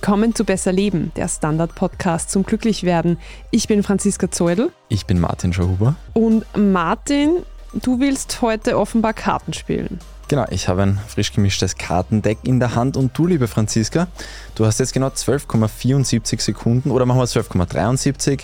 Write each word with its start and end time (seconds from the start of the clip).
Willkommen 0.00 0.32
zu 0.32 0.44
Besser 0.44 0.70
Leben, 0.70 1.10
der 1.16 1.26
Standard-Podcast 1.26 2.30
zum 2.30 2.44
Glücklichwerden. 2.44 3.18
Ich 3.50 3.66
bin 3.66 3.82
Franziska 3.82 4.30
Zeudel. 4.30 4.70
Ich 4.88 5.06
bin 5.06 5.18
Martin 5.18 5.52
Schauhuber. 5.52 5.96
Und 6.14 6.44
Martin, 6.56 7.42
du 7.72 7.98
willst 7.98 8.40
heute 8.40 8.78
offenbar 8.78 9.12
Karten 9.12 9.52
spielen. 9.54 9.98
Genau, 10.28 10.46
ich 10.50 10.68
habe 10.68 10.84
ein 10.84 11.00
frisch 11.08 11.32
gemischtes 11.32 11.74
Kartendeck 11.74 12.38
in 12.44 12.60
der 12.60 12.76
Hand 12.76 12.96
und 12.96 13.18
du, 13.18 13.26
liebe 13.26 13.48
Franziska, 13.48 14.06
du 14.54 14.66
hast 14.66 14.78
jetzt 14.78 14.92
genau 14.92 15.08
12,74 15.08 16.42
Sekunden 16.42 16.92
oder 16.92 17.04
machen 17.04 17.18
wir 17.18 17.24
12,73 17.24 18.42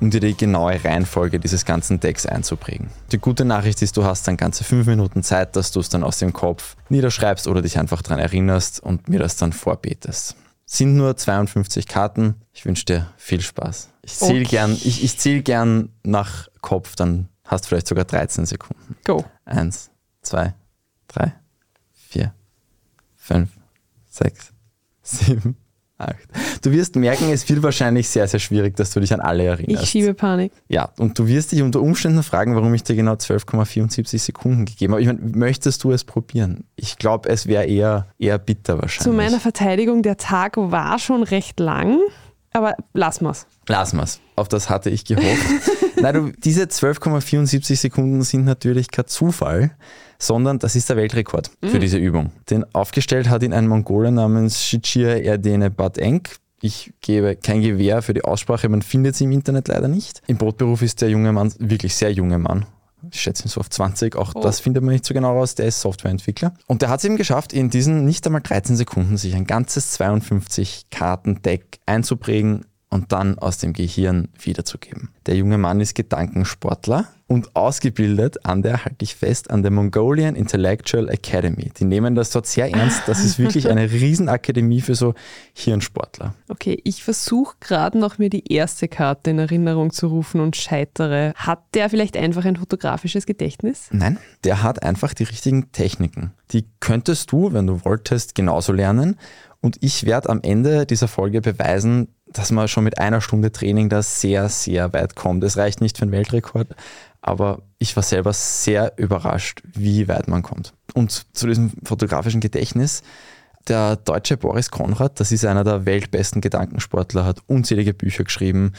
um 0.00 0.10
dir 0.10 0.20
die 0.20 0.36
genaue 0.36 0.84
Reihenfolge 0.84 1.38
dieses 1.38 1.64
ganzen 1.64 2.00
Decks 2.00 2.26
einzuprägen. 2.26 2.90
Die 3.12 3.18
gute 3.18 3.44
Nachricht 3.44 3.80
ist, 3.80 3.96
du 3.96 4.02
hast 4.02 4.26
dann 4.26 4.36
ganze 4.36 4.64
fünf 4.64 4.88
Minuten 4.88 5.22
Zeit, 5.22 5.54
dass 5.54 5.70
du 5.70 5.78
es 5.78 5.88
dann 5.88 6.02
aus 6.02 6.18
dem 6.18 6.32
Kopf 6.32 6.74
niederschreibst 6.88 7.46
oder 7.46 7.62
dich 7.62 7.78
einfach 7.78 8.02
daran 8.02 8.18
erinnerst 8.18 8.80
und 8.80 9.08
mir 9.08 9.20
das 9.20 9.36
dann 9.36 9.52
vorbetest. 9.52 10.34
Sind 10.68 10.96
nur 10.96 11.16
52 11.16 11.86
Karten. 11.86 12.34
Ich 12.52 12.66
wünsche 12.66 12.84
dir 12.84 13.06
viel 13.16 13.40
Spaß. 13.40 13.90
Ich 14.02 14.14
zähle 14.16 14.40
okay. 14.40 14.48
gern, 14.48 14.72
ich, 14.72 15.04
ich 15.04 15.16
zähl 15.18 15.42
gern 15.42 15.90
nach 16.02 16.48
Kopf, 16.60 16.96
dann 16.96 17.28
hast 17.44 17.64
du 17.64 17.68
vielleicht 17.68 17.86
sogar 17.86 18.04
13 18.04 18.46
Sekunden. 18.46 18.96
Go. 19.04 19.24
Eins, 19.44 19.90
zwei, 20.22 20.54
drei, 21.06 21.34
vier, 21.92 22.34
fünf, 23.14 23.50
sechs, 24.08 24.52
sieben, 25.02 25.56
Acht. 25.98 26.16
Du 26.62 26.72
wirst 26.72 26.94
merken, 26.96 27.30
es 27.32 27.48
wird 27.48 27.62
wahrscheinlich 27.62 28.08
sehr, 28.08 28.28
sehr 28.28 28.38
schwierig, 28.38 28.76
dass 28.76 28.90
du 28.90 29.00
dich 29.00 29.14
an 29.14 29.20
alle 29.20 29.44
erinnerst. 29.44 29.84
Ich 29.84 29.88
schiebe 29.88 30.12
Panik. 30.12 30.52
Ja, 30.68 30.90
und 30.98 31.18
du 31.18 31.26
wirst 31.26 31.52
dich 31.52 31.62
unter 31.62 31.80
Umständen 31.80 32.22
fragen, 32.22 32.54
warum 32.54 32.74
ich 32.74 32.82
dir 32.82 32.94
genau 32.94 33.14
12,74 33.14 34.18
Sekunden 34.18 34.66
gegeben 34.66 34.92
habe. 34.92 35.00
Ich 35.00 35.06
meine, 35.06 35.20
möchtest 35.20 35.82
du 35.84 35.92
es 35.92 36.04
probieren? 36.04 36.64
Ich 36.76 36.98
glaube, 36.98 37.30
es 37.30 37.46
wäre 37.46 37.64
eher, 37.64 38.08
eher 38.18 38.38
bitter 38.38 38.74
wahrscheinlich. 38.74 39.04
Zu 39.04 39.12
meiner 39.12 39.40
Verteidigung, 39.40 40.02
der 40.02 40.18
Tag 40.18 40.58
war 40.58 40.98
schon 40.98 41.22
recht 41.22 41.60
lang, 41.60 41.98
aber 42.52 42.76
lass 42.92 43.22
mal's. 43.22 43.46
Lass 43.66 43.94
mal's. 43.94 44.20
Auf 44.34 44.48
das 44.48 44.68
hatte 44.68 44.90
ich 44.90 45.06
gehofft. 45.06 45.46
Nein, 46.00 46.14
du, 46.14 46.32
diese 46.36 46.64
12,74 46.64 47.74
Sekunden 47.74 48.20
sind 48.22 48.44
natürlich 48.44 48.90
kein 48.90 49.06
Zufall 49.06 49.70
sondern 50.18 50.58
das 50.58 50.76
ist 50.76 50.88
der 50.88 50.96
Weltrekord 50.96 51.50
mhm. 51.60 51.68
für 51.68 51.78
diese 51.78 51.98
Übung. 51.98 52.32
Den 52.50 52.64
aufgestellt 52.74 53.28
hat 53.28 53.42
ihn 53.42 53.52
ein 53.52 53.68
Mongole 53.68 54.12
namens 54.12 54.62
Shichir 54.62 55.22
Erdene 55.22 55.70
Bateng. 55.70 56.22
Ich 56.60 56.92
gebe 57.00 57.36
kein 57.36 57.60
Gewehr 57.60 58.02
für 58.02 58.14
die 58.14 58.24
Aussprache, 58.24 58.68
man 58.68 58.82
findet 58.82 59.16
sie 59.16 59.24
im 59.24 59.32
Internet 59.32 59.68
leider 59.68 59.88
nicht. 59.88 60.22
Im 60.26 60.38
Brotberuf 60.38 60.82
ist 60.82 61.02
der 61.02 61.10
junge 61.10 61.32
Mann 61.32 61.52
wirklich 61.58 61.94
sehr 61.94 62.12
junger 62.12 62.38
Mann. 62.38 62.66
Ich 63.12 63.20
schätze 63.20 63.44
ihn 63.44 63.48
so 63.48 63.60
auf 63.60 63.70
20, 63.70 64.16
auch 64.16 64.32
oh. 64.34 64.40
das 64.40 64.60
findet 64.60 64.82
man 64.82 64.92
nicht 64.92 65.04
so 65.04 65.14
genau 65.14 65.32
raus, 65.32 65.54
der 65.54 65.66
ist 65.66 65.80
Softwareentwickler. 65.80 66.54
Und 66.66 66.82
der 66.82 66.88
hat 66.88 67.00
es 67.00 67.04
eben 67.04 67.16
geschafft, 67.16 67.52
in 67.52 67.70
diesen 67.70 68.04
nicht 68.04 68.26
einmal 68.26 68.40
13 68.40 68.74
Sekunden 68.74 69.16
sich 69.16 69.34
ein 69.34 69.46
ganzes 69.46 69.92
52 69.92 70.86
Karten-Deck 70.90 71.78
einzuprägen 71.86 72.64
und 72.96 73.12
dann 73.12 73.38
aus 73.38 73.58
dem 73.58 73.74
Gehirn 73.74 74.28
wiederzugeben. 74.40 75.10
Der 75.26 75.36
junge 75.36 75.58
Mann 75.58 75.80
ist 75.80 75.94
Gedankensportler 75.94 77.06
und 77.26 77.54
ausgebildet 77.54 78.46
an 78.46 78.62
der, 78.62 78.86
halte 78.86 79.02
ich 79.02 79.14
fest, 79.14 79.50
an 79.50 79.62
der 79.62 79.70
Mongolian 79.70 80.34
Intellectual 80.34 81.10
Academy. 81.10 81.70
Die 81.78 81.84
nehmen 81.84 82.14
das 82.14 82.30
dort 82.30 82.46
sehr 82.46 82.72
ernst. 82.72 83.02
Das 83.06 83.22
ist 83.22 83.38
wirklich 83.38 83.68
eine 83.70 83.90
Riesenakademie 83.90 84.80
für 84.80 84.94
so 84.94 85.12
Hirnsportler. 85.52 86.34
Okay, 86.48 86.80
ich 86.84 87.04
versuche 87.04 87.56
gerade 87.60 87.98
noch 87.98 88.16
mir 88.16 88.30
die 88.30 88.50
erste 88.50 88.88
Karte 88.88 89.30
in 89.30 89.40
Erinnerung 89.40 89.92
zu 89.92 90.06
rufen 90.06 90.40
und 90.40 90.56
scheitere. 90.56 91.34
Hat 91.36 91.64
der 91.74 91.90
vielleicht 91.90 92.16
einfach 92.16 92.46
ein 92.46 92.56
fotografisches 92.56 93.26
Gedächtnis? 93.26 93.88
Nein, 93.90 94.18
der 94.44 94.62
hat 94.62 94.82
einfach 94.82 95.12
die 95.12 95.24
richtigen 95.24 95.70
Techniken. 95.72 96.32
Die 96.52 96.64
könntest 96.80 97.30
du, 97.30 97.52
wenn 97.52 97.66
du 97.66 97.84
wolltest, 97.84 98.34
genauso 98.34 98.72
lernen. 98.72 99.16
Und 99.60 99.78
ich 99.80 100.06
werde 100.06 100.28
am 100.28 100.40
Ende 100.42 100.86
dieser 100.86 101.08
Folge 101.08 101.40
beweisen, 101.40 102.08
dass 102.36 102.52
man 102.52 102.68
schon 102.68 102.84
mit 102.84 102.98
einer 102.98 103.22
Stunde 103.22 103.50
Training 103.50 103.88
da 103.88 104.02
sehr, 104.02 104.48
sehr 104.50 104.92
weit 104.92 105.16
kommt. 105.16 105.42
Es 105.42 105.56
reicht 105.56 105.80
nicht 105.80 105.96
für 105.96 106.02
einen 106.02 106.12
Weltrekord, 106.12 106.68
aber 107.22 107.62
ich 107.78 107.96
war 107.96 108.02
selber 108.02 108.32
sehr 108.34 108.92
überrascht, 108.98 109.62
wie 109.64 110.06
weit 110.06 110.28
man 110.28 110.42
kommt. 110.42 110.74
Und 110.92 111.26
zu 111.34 111.46
diesem 111.46 111.72
fotografischen 111.82 112.40
Gedächtnis, 112.40 113.02
der 113.68 113.96
deutsche 113.96 114.36
Boris 114.36 114.70
Konrad, 114.70 115.18
das 115.18 115.32
ist 115.32 115.46
einer 115.46 115.64
der 115.64 115.86
weltbesten 115.86 116.42
Gedankensportler, 116.42 117.24
hat 117.24 117.40
unzählige 117.46 117.94
Bücher 117.94 118.24
geschrieben 118.24 118.74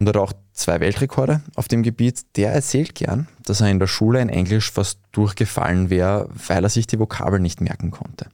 und 0.00 0.08
hat 0.08 0.16
auch 0.16 0.32
zwei 0.52 0.80
Weltrekorde 0.80 1.42
auf 1.56 1.68
dem 1.68 1.82
Gebiet. 1.82 2.36
Der 2.36 2.52
erzählt 2.52 2.94
gern, 2.94 3.28
dass 3.44 3.60
er 3.60 3.68
in 3.68 3.78
der 3.78 3.86
Schule 3.86 4.20
in 4.20 4.30
Englisch 4.30 4.72
fast 4.72 4.98
durchgefallen 5.12 5.90
wäre, 5.90 6.28
weil 6.48 6.64
er 6.64 6.70
sich 6.70 6.86
die 6.86 6.98
Vokabel 6.98 7.38
nicht 7.38 7.60
merken 7.60 7.90
konnte. 7.90 8.28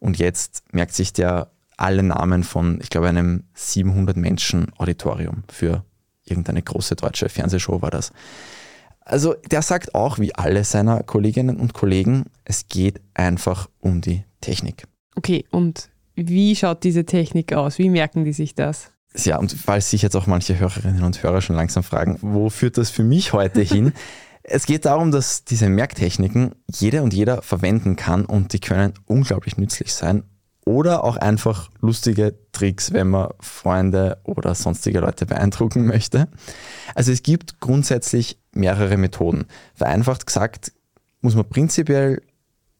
Und 0.00 0.18
jetzt 0.18 0.64
merkt 0.72 0.94
sich 0.94 1.12
der 1.12 1.50
alle 1.78 2.02
Namen 2.02 2.44
von, 2.44 2.78
ich 2.82 2.90
glaube, 2.90 3.08
einem 3.08 3.44
700 3.54 4.16
Menschen 4.16 4.72
Auditorium 4.76 5.44
für 5.48 5.84
irgendeine 6.24 6.62
große 6.62 6.96
deutsche 6.96 7.28
Fernsehshow 7.28 7.80
war 7.80 7.90
das. 7.90 8.12
Also 9.00 9.34
der 9.50 9.62
sagt 9.62 9.94
auch, 9.94 10.18
wie 10.18 10.34
alle 10.34 10.64
seiner 10.64 11.02
Kolleginnen 11.02 11.56
und 11.56 11.72
Kollegen, 11.72 12.24
es 12.44 12.68
geht 12.68 13.00
einfach 13.14 13.68
um 13.80 14.02
die 14.02 14.24
Technik. 14.40 14.84
Okay, 15.16 15.46
und 15.50 15.88
wie 16.14 16.54
schaut 16.54 16.84
diese 16.84 17.06
Technik 17.06 17.54
aus? 17.54 17.78
Wie 17.78 17.88
merken 17.88 18.24
die 18.24 18.34
sich 18.34 18.54
das? 18.54 18.90
Ja, 19.16 19.38
und 19.38 19.52
falls 19.52 19.90
sich 19.90 20.02
jetzt 20.02 20.16
auch 20.16 20.26
manche 20.26 20.58
Hörerinnen 20.58 21.02
und 21.02 21.22
Hörer 21.22 21.40
schon 21.40 21.56
langsam 21.56 21.82
fragen, 21.82 22.18
wo 22.20 22.50
führt 22.50 22.76
das 22.76 22.90
für 22.90 23.02
mich 23.02 23.32
heute 23.32 23.62
hin? 23.62 23.92
es 24.42 24.66
geht 24.66 24.84
darum, 24.84 25.10
dass 25.10 25.44
diese 25.44 25.68
Merktechniken 25.68 26.54
jede 26.70 27.02
und 27.02 27.14
jeder 27.14 27.40
verwenden 27.40 27.96
kann 27.96 28.26
und 28.26 28.52
die 28.52 28.60
können 28.60 28.92
unglaublich 29.06 29.56
nützlich 29.56 29.94
sein 29.94 30.24
oder 30.68 31.02
auch 31.02 31.16
einfach 31.16 31.70
lustige 31.80 32.34
Tricks, 32.52 32.92
wenn 32.92 33.08
man 33.08 33.30
Freunde 33.40 34.18
oder 34.24 34.54
sonstige 34.54 35.00
Leute 35.00 35.24
beeindrucken 35.24 35.86
möchte. 35.86 36.28
Also 36.94 37.10
es 37.10 37.22
gibt 37.22 37.58
grundsätzlich 37.58 38.38
mehrere 38.52 38.98
Methoden. 38.98 39.46
Vereinfacht 39.74 40.26
gesagt 40.26 40.72
muss 41.22 41.34
man 41.34 41.48
prinzipiell, 41.48 42.20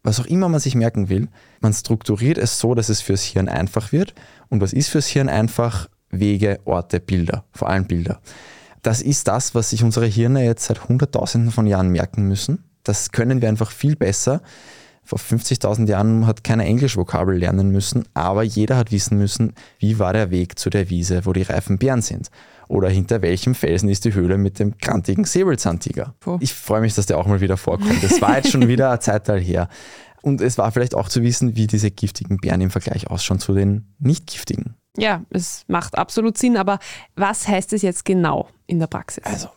was 0.03 0.21
auch 0.21 0.27
immer 0.27 0.51
man 0.51 0.61
sich 0.61 0.75
merken 0.75 1.09
will, 1.09 1.29
man 1.61 1.73
strukturiert 1.73 2.37
es 2.37 2.59
so, 2.59 2.75
dass 2.75 2.91
es 2.91 3.01
fürs 3.01 3.23
Hirn 3.23 3.49
einfach 3.49 3.91
wird. 3.91 4.15
Und 4.51 4.61
was 4.61 4.75
ist 4.75 4.91
fürs 4.91 5.07
Hirn 5.07 5.31
einfach? 5.31 5.89
Wege, 6.11 6.61
Orte, 6.67 7.01
Bilder, 7.01 7.45
vor 7.53 7.71
allem 7.71 7.87
Bilder. 7.87 8.21
Das 8.83 9.01
ist 9.01 9.29
das, 9.29 9.55
was 9.55 9.71
sich 9.71 9.83
unsere 9.83 10.07
Hirne 10.07 10.45
jetzt 10.45 10.67
seit 10.67 10.89
Hunderttausenden 10.89 11.53
von 11.53 11.67
Jahren 11.67 11.89
merken 11.89 12.29
müssen. 12.29 12.65
Das 12.83 13.13
können 13.13 13.41
wir 13.41 13.49
einfach 13.49 13.71
viel 13.71 13.97
besser, 13.97 14.43
vor 15.09 15.19
50.000 15.19 15.89
Jahren 15.89 16.27
hat 16.27 16.45
keiner 16.45 16.67
Englisch-Vokabel 16.67 17.39
lernen 17.39 17.71
müssen, 17.71 18.05
aber 18.13 18.43
jeder 18.43 18.77
hat 18.77 18.93
wissen 18.93 19.17
müssen, 19.17 19.55
wie 19.79 19.99
war 19.99 20.13
der 20.13 20.31
Weg 20.31 20.59
zu 20.59 20.69
der 20.69 20.91
Wiese, 20.91 21.25
wo 21.25 21.33
die 21.33 21.41
reifen 21.41 21.79
Bären 21.79 22.03
sind. 22.03 22.29
Oder 22.69 22.91
hinter 22.91 23.23
welchem 23.23 23.55
Felsen 23.55 23.89
ist 23.89 24.05
die 24.05 24.13
Höhle 24.13 24.37
mit 24.37 24.59
dem 24.59 24.77
krantigen 24.77 25.25
Säbelzahntiger. 25.25 26.15
Oh. 26.27 26.37
Ich 26.41 26.53
freue 26.53 26.83
mich, 26.83 26.95
dass 26.95 27.07
der 27.07 27.17
auch 27.17 27.27
mal 27.27 27.41
wieder 27.41 27.57
vorkommt. 27.57 28.05
Das 28.05 28.21
war 28.21 28.37
jetzt 28.37 28.51
schon 28.51 28.69
wieder 28.69 28.91
ein 28.91 29.01
Zeitteil 29.01 29.41
her. 29.41 29.71
Und 30.21 30.43
es 30.43 30.59
war 30.59 30.71
vielleicht 30.73 30.95
auch 30.95 31.09
zu 31.09 31.23
wissen, 31.23 31.57
wie 31.57 31.67
diese 31.67 31.91
giftigen 31.91 32.37
Bären 32.37 32.61
im 32.61 32.71
Vergleich 32.71 33.07
ausschauen 33.07 33.39
zu 33.39 33.55
den 33.55 33.95
nicht 33.99 34.27
giftigen. 34.27 34.75
Ja, 34.99 35.23
es 35.31 35.63
macht 35.69 35.97
absolut 35.97 36.37
Sinn, 36.37 36.59
aber 36.59 36.81
was 37.17 37.49
heißt 37.49 37.73
es 37.73 37.81
jetzt 37.81 38.05
genau 38.05 38.51
in 38.67 38.79
der 38.79 38.89
Praxis? 38.89 39.25
Also, 39.25 39.49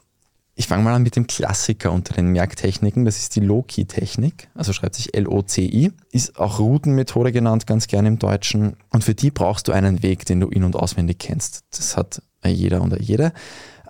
ich 0.62 0.68
fange 0.68 0.84
mal 0.84 0.94
an 0.94 1.02
mit 1.02 1.16
dem 1.16 1.26
Klassiker 1.26 1.92
unter 1.92 2.14
den 2.14 2.28
Merktechniken. 2.28 3.04
Das 3.04 3.18
ist 3.18 3.36
die 3.36 3.40
Loci-Technik, 3.40 4.48
also 4.54 4.74
schreibt 4.74 4.94
sich 4.94 5.16
L-O-C-I. 5.16 5.92
Ist 6.12 6.38
auch 6.38 6.60
Routenmethode 6.60 7.32
genannt, 7.32 7.66
ganz 7.66 7.88
gerne 7.88 8.10
im 8.10 8.20
Deutschen. 8.20 8.76
Und 8.92 9.04
für 9.04 9.16
die 9.16 9.32
brauchst 9.32 9.68
du 9.68 9.72
einen 9.72 10.04
Weg, 10.04 10.24
den 10.26 10.40
du 10.40 10.50
in- 10.50 10.64
und 10.64 10.76
auswendig 10.76 11.18
kennst. 11.18 11.62
Das 11.72 11.98
hat 11.98 12.22
jeder 12.46 12.84
und 12.84 12.96
jede. 13.02 13.34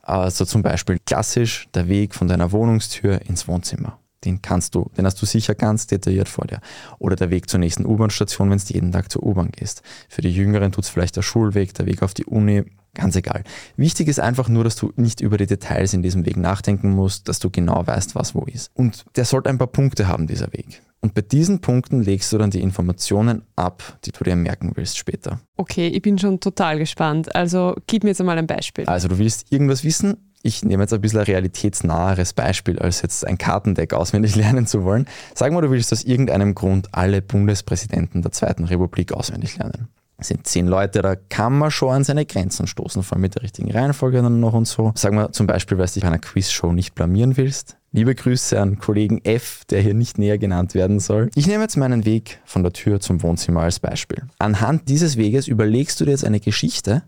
Also 0.02 0.46
zum 0.46 0.62
Beispiel 0.62 1.00
klassisch 1.06 1.68
der 1.74 1.90
Weg 1.90 2.16
von 2.16 2.30
deiner 2.30 2.54
Wohnungstür 2.54 3.20
ins 3.28 3.50
Wohnzimmer. 3.50 4.00
Den 4.24 4.42
kannst 4.42 4.76
du, 4.76 4.90
den 4.98 5.06
hast 5.06 5.22
du 5.22 5.26
sicher 5.26 5.56
ganz 5.56 5.88
detailliert 5.88 6.30
vor 6.30 6.46
dir. 6.46 6.60
Oder 7.00 7.16
der 7.16 7.30
Weg 7.30 7.50
zur 7.50 7.60
nächsten 7.60 7.86
U-Bahn-Station, 7.86 8.50
wenn 8.50 8.58
du 8.60 8.74
jeden 8.74 8.92
Tag 8.92 9.12
zur 9.12 9.24
U-Bahn 9.24 9.52
gehst. 9.52 9.82
Für 10.10 10.22
die 10.22 10.32
Jüngeren 10.32 10.72
tut 10.72 10.84
es 10.84 10.90
vielleicht 10.90 11.16
der 11.16 11.24
Schulweg, 11.24 11.74
der 11.74 11.86
Weg 11.86 12.04
auf 12.04 12.14
die 12.14 12.26
Uni, 12.26 12.64
Ganz 12.94 13.16
egal. 13.16 13.46
Wichtig 13.78 14.10
ist 14.10 14.20
einfach 14.20 14.50
nur, 14.50 14.66
dass 14.66 14.76
du 14.76 14.92
nicht 14.98 15.22
über 15.22 15.38
die 15.38 15.46
Details 15.46 15.94
in 15.94 16.02
diesem 16.02 16.26
Weg 16.26 16.36
nachdenken 16.36 16.92
musst, 16.92 17.30
dass 17.30 17.40
du 17.40 17.50
genau 17.50 17.88
weißt, 17.88 18.16
was 18.16 18.36
wo 18.36 18.44
ist. 18.44 18.70
Und 18.74 19.06
der 19.16 19.24
sollte 19.24 19.50
ein 19.50 19.58
paar 19.58 19.68
Punkte 19.68 20.10
haben, 20.10 20.28
dieser 20.28 20.52
Weg. 20.52 20.82
Und 21.00 21.14
bei 21.14 21.22
diesen 21.22 21.62
Punkten 21.62 22.04
legst 22.04 22.32
du 22.32 22.38
dann 22.38 22.52
die 22.52 22.62
Informationen 22.62 23.44
ab, 23.56 23.98
die 24.06 24.12
du 24.12 24.24
dir 24.24 24.36
merken 24.36 24.74
willst 24.76 24.98
später. 24.98 25.40
Okay, 25.56 25.88
ich 25.88 26.02
bin 26.02 26.20
schon 26.20 26.40
total 26.40 26.78
gespannt. 26.78 27.34
Also 27.34 27.76
gib 27.88 28.04
mir 28.04 28.10
jetzt 28.10 28.20
einmal 28.20 28.38
ein 28.38 28.46
Beispiel. 28.46 28.86
Also 28.86 29.08
du 29.08 29.18
willst 29.18 29.52
irgendwas 29.52 29.84
wissen. 29.84 30.18
Ich 30.44 30.64
nehme 30.64 30.84
jetzt 30.84 30.94
ein 30.94 31.02
bisschen 31.02 31.20
ein 31.20 31.26
realitätsnaheres 31.26 32.34
Beispiel, 32.34 32.80
als 32.80 33.02
jetzt 33.02 33.26
ein 33.26 33.38
Kartendeck 33.38 33.94
auswendig 33.94 34.36
lernen 34.38 34.66
zu 34.66 34.84
wollen. 34.84 35.08
Sag 35.36 35.52
mal, 35.52 35.62
du 35.62 35.72
willst 35.72 35.94
aus 35.94 36.04
irgendeinem 36.04 36.56
Grund 36.56 36.90
alle 36.92 37.22
Bundespräsidenten 37.22 38.22
der 38.22 38.32
Zweiten 38.32 38.66
Republik 38.66 39.14
auswendig 39.14 39.58
lernen. 39.58 39.88
Es 40.18 40.28
sind 40.28 40.46
zehn 40.46 40.68
Leute, 40.68 41.02
da 41.02 41.16
kann 41.16 41.58
man 41.58 41.72
schon 41.72 41.96
an 41.96 42.04
seine 42.04 42.28
Grenzen 42.28 42.68
stoßen, 42.68 43.02
vor 43.02 43.16
allem 43.16 43.22
mit 43.22 43.36
der 43.36 43.42
richtigen 43.42 43.72
Reihenfolge 43.72 44.22
dann 44.22 44.40
noch 44.40 44.54
und 44.54 44.68
so. 44.68 44.92
Sagen 44.96 45.18
wir 45.18 45.32
zum 45.32 45.48
Beispiel, 45.48 45.80
weil 45.80 45.88
du 45.88 45.94
dich 45.94 46.04
bei 46.04 46.08
einer 46.08 46.20
Quizshow 46.20 46.72
nicht 46.72 46.94
blamieren 46.94 47.38
willst, 47.38 47.78
Liebe 47.94 48.16
Grüße 48.16 48.58
an 48.58 48.80
Kollegen 48.80 49.20
F, 49.26 49.66
der 49.70 49.82
hier 49.82 49.94
nicht 49.94 50.18
näher 50.18 50.38
genannt 50.38 50.76
werden 50.76 51.02
soll. 51.02 51.30
Ich 51.36 51.46
nehme 51.46 51.64
jetzt 51.64 51.76
meinen 51.76 52.06
Weg 52.06 52.40
von 52.46 52.64
der 52.64 52.72
Tür 52.72 53.02
zum 53.02 53.22
Wohnzimmer 53.22 53.64
als 53.64 53.82
Beispiel. 53.82 54.24
Anhand 54.40 54.88
dieses 54.88 55.18
Weges 55.18 55.50
überlegst 55.50 56.00
du 56.00 56.06
dir 56.06 56.12
jetzt 56.12 56.24
eine 56.24 56.40
Geschichte, 56.40 57.04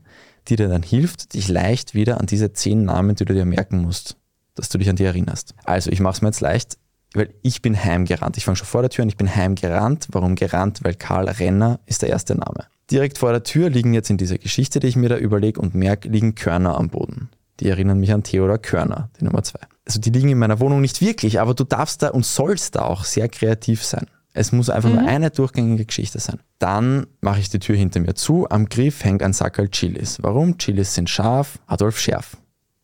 die 0.47 0.55
dir 0.55 0.67
dann 0.67 0.83
hilft, 0.83 1.33
dich 1.33 1.47
leicht 1.47 1.93
wieder 1.93 2.19
an 2.19 2.25
diese 2.25 2.53
zehn 2.53 2.85
Namen, 2.85 3.15
die 3.15 3.25
du 3.25 3.33
dir 3.33 3.45
merken 3.45 3.81
musst, 3.81 4.17
dass 4.55 4.69
du 4.69 4.77
dich 4.77 4.89
an 4.89 4.95
die 4.95 5.05
erinnerst. 5.05 5.55
Also 5.63 5.91
ich 5.91 5.99
mache 5.99 6.13
es 6.13 6.21
mir 6.21 6.29
jetzt 6.29 6.41
leicht, 6.41 6.77
weil 7.13 7.33
ich 7.41 7.61
bin 7.61 7.81
heimgerannt. 7.81 8.37
Ich 8.37 8.45
fange 8.45 8.55
schon 8.55 8.67
vor 8.67 8.81
der 8.81 8.89
Tür 8.89 9.03
an, 9.03 9.09
ich 9.09 9.17
bin 9.17 9.33
heimgerannt. 9.33 10.07
Warum 10.11 10.35
gerannt? 10.35 10.79
Weil 10.83 10.95
Karl 10.95 11.29
Renner 11.29 11.79
ist 11.85 12.01
der 12.01 12.09
erste 12.09 12.35
Name. 12.35 12.65
Direkt 12.91 13.17
vor 13.17 13.31
der 13.31 13.43
Tür 13.43 13.69
liegen 13.69 13.93
jetzt 13.93 14.09
in 14.09 14.17
dieser 14.17 14.37
Geschichte, 14.37 14.79
die 14.79 14.87
ich 14.87 14.95
mir 14.95 15.09
da 15.09 15.17
überlege 15.17 15.59
und 15.59 15.73
merke, 15.73 16.09
liegen 16.09 16.35
Körner 16.35 16.77
am 16.77 16.89
Boden. 16.89 17.29
Die 17.59 17.69
erinnern 17.69 17.99
mich 17.99 18.11
an 18.11 18.23
Theodor 18.23 18.57
Körner, 18.57 19.09
die 19.19 19.25
Nummer 19.25 19.43
zwei. 19.43 19.59
Also 19.85 19.99
die 19.99 20.09
liegen 20.09 20.29
in 20.29 20.37
meiner 20.37 20.59
Wohnung 20.59 20.81
nicht 20.81 21.01
wirklich, 21.01 21.39
aber 21.39 21.53
du 21.53 21.63
darfst 21.63 22.01
da 22.01 22.09
und 22.09 22.25
sollst 22.25 22.75
da 22.75 22.81
auch 22.81 23.03
sehr 23.03 23.29
kreativ 23.29 23.83
sein. 23.83 24.07
Es 24.33 24.51
muss 24.51 24.69
einfach 24.69 24.89
mhm. 24.89 24.95
nur 24.95 25.07
eine 25.07 25.29
durchgängige 25.29 25.85
Geschichte 25.85 26.19
sein. 26.19 26.39
Dann 26.59 27.05
mache 27.21 27.39
ich 27.39 27.49
die 27.49 27.59
Tür 27.59 27.75
hinter 27.75 27.99
mir 27.99 28.15
zu. 28.15 28.49
Am 28.49 28.67
Griff 28.67 29.03
hängt 29.03 29.21
ein 29.21 29.33
Sackerl 29.33 29.69
Chilis. 29.69 30.21
Warum? 30.21 30.57
Chilis 30.57 30.95
sind 30.95 31.09
scharf. 31.09 31.59
Adolf 31.67 31.99
Scherf 31.99 32.37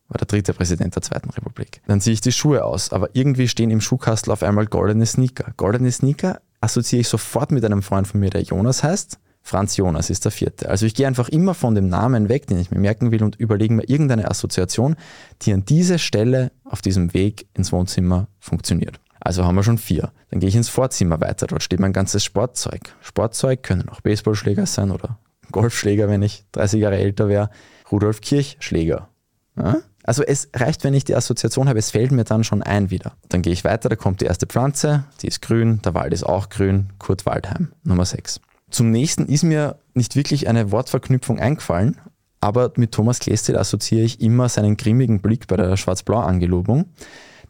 war 0.10 0.18
der 0.18 0.28
dritte 0.28 0.54
Präsident 0.54 0.96
der 0.96 1.01
Zweiten 1.04 1.30
Republik. 1.30 1.81
Dann 1.88 2.01
ziehe 2.01 2.13
ich 2.13 2.22
die 2.22 2.31
Schuhe 2.31 2.66
aus, 2.66 2.92
aber 2.92 3.10
irgendwie 3.13 3.48
stehen 3.48 3.69
im 3.69 3.80
Schuhkastel 3.80 4.31
auf 4.31 4.44
einmal 4.44 4.66
goldene 4.66 5.06
Sneaker. 5.06 5.54
Goldene 5.56 5.92
Sneaker 5.92 6.42
assoziiere 6.62 7.01
ich 7.01 7.07
sofort 7.07 7.52
mit 7.52 7.63
einem 7.63 7.84
Freund 7.84 8.07
von 8.07 8.19
mir, 8.19 8.30
der 8.30 8.42
Jonas 8.42 8.84
heißt. 8.84 9.19
Franz 9.42 9.78
Jonas 9.78 10.10
ist 10.10 10.25
der 10.25 10.31
vierte. 10.31 10.69
Also 10.69 10.86
ich 10.86 10.94
gehe 10.94 11.07
einfach 11.07 11.30
immer 11.30 11.54
von 11.54 11.74
dem 11.74 11.88
Namen 11.88 12.28
weg, 12.28 12.48
den 12.48 12.60
ich 12.60 12.72
mir 12.72 12.80
merken 12.80 13.12
will 13.12 13.24
und 13.24 13.38
überlege 13.38 13.74
mir 13.74 13.88
irgendeine 13.88 14.30
Assoziation, 14.30 14.95
die 15.44 15.54
an 15.54 15.63
dieser 15.66 15.98
Stelle 15.98 16.52
auf 16.66 16.81
diesem 16.81 17.13
Weg 17.13 17.48
ins 17.54 17.72
Wohnzimmer 17.72 18.28
funktioniert. 18.40 19.00
Also 19.19 19.45
haben 19.45 19.56
wir 19.56 19.63
schon 19.63 19.77
vier. 19.77 20.12
Dann 20.30 20.39
gehe 20.39 20.50
ich 20.50 20.56
ins 20.56 20.69
Vorzimmer 20.69 21.19
weiter. 21.21 21.48
Dort 21.48 21.63
steht 21.63 21.80
mein 21.80 21.94
ganzes 21.94 22.24
Sportzeug. 22.24 22.94
Sportzeug 23.01 23.63
können 23.63 23.89
auch 23.89 24.01
Baseballschläger 24.01 24.66
sein 24.66 24.92
oder 24.92 25.19
Golfschläger, 25.51 26.07
wenn 26.07 26.21
ich 26.21 26.45
30 26.54 26.81
Jahre 26.81 26.98
älter 26.98 27.27
wäre. 27.27 27.50
Rudolf 27.92 28.21
Kirch 28.21 28.57
Schläger. 28.60 29.10
Ja? 29.57 29.77
Also 30.04 30.24
es 30.24 30.50
reicht, 30.56 30.83
wenn 30.83 30.94
ich 30.94 31.04
die 31.04 31.16
Assoziation 31.16 31.68
habe, 31.68 31.80
es 31.80 31.92
fällt 31.92 32.12
mir 32.12 32.24
dann 32.24 32.44
schon 32.44 32.63
ein 32.63 32.89
wieder. 32.89 33.13
Dann 33.30 33.42
gehe 33.42 33.54
ich 33.54 33.63
weiter, 33.63 33.89
da 33.89 33.95
kommt 33.95 34.21
die 34.21 34.25
erste 34.25 34.48
Pflanze, 34.48 35.04
die 35.21 35.27
ist 35.27 35.42
grün, 35.42 35.81
der 35.83 35.94
Wald 35.94 36.13
ist 36.13 36.24
auch 36.24 36.50
grün, 36.50 36.89
Kurt 36.98 37.25
Waldheim, 37.25 37.74
Nummer 37.83 38.06
6. 38.06 38.39
Zum 38.71 38.92
nächsten 38.92 39.25
ist 39.25 39.44
mir 39.44 39.77
nicht 39.94 40.16
wirklich 40.16 40.48
eine 40.48 40.71
Wortverknüpfung 40.71 41.39
eingefallen, 41.39 41.98
aber 42.42 42.71
mit 42.75 42.92
Thomas 42.92 43.19
Klestil 43.19 43.57
assoziiere 43.57 44.06
ich 44.06 44.21
immer 44.21 44.48
seinen 44.50 44.77
grimmigen 44.77 45.21
Blick 45.21 45.48
bei 45.48 45.57
der 45.57 45.75
Schwarz-Blau-Angelobung. 45.75 46.86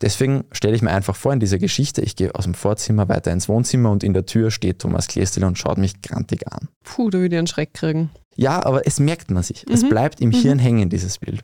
Deswegen 0.01 0.46
stelle 0.51 0.75
ich 0.75 0.81
mir 0.81 0.92
einfach 0.92 1.16
vor 1.16 1.34
in 1.34 1.40
dieser 1.40 1.57
Geschichte, 1.57 2.01
ich 2.01 2.16
gehe 2.16 2.34
aus 2.34 2.46
dem 2.46 2.54
Vorzimmer 2.54 3.10
weiter 3.10 3.31
ins 3.31 3.50
Wohnzimmer 3.50 3.92
und 3.92 4.04
in 4.04 4.13
der 4.13 4.25
Tür 4.25 4.50
steht 4.50 4.80
Thomas 4.80 5.07
Klestil 5.07 5.44
und 5.44 5.57
schaut 5.57 5.78
mich 5.78 6.01
grantig 6.01 6.51
an. 6.51 6.69
Puh, 6.84 7.10
da 7.10 7.19
würde 7.19 7.36
ich 7.36 7.40
einen 7.40 7.48
Schreck 7.48 7.74
kriegen. 7.74 8.10
Ja, 8.36 8.66
aber 8.66 8.88
es 8.88 9.00
merkt 9.00 9.31
man 9.31 9.44
sich. 9.44 9.66
Mhm. 9.68 9.74
Es 9.74 9.88
bleibt 9.88 10.22
im 10.22 10.30
mhm. 10.30 10.34
Hirn 10.34 10.60
hängen, 10.60 10.90
dieses 10.90 11.18
Bild. 11.18 11.44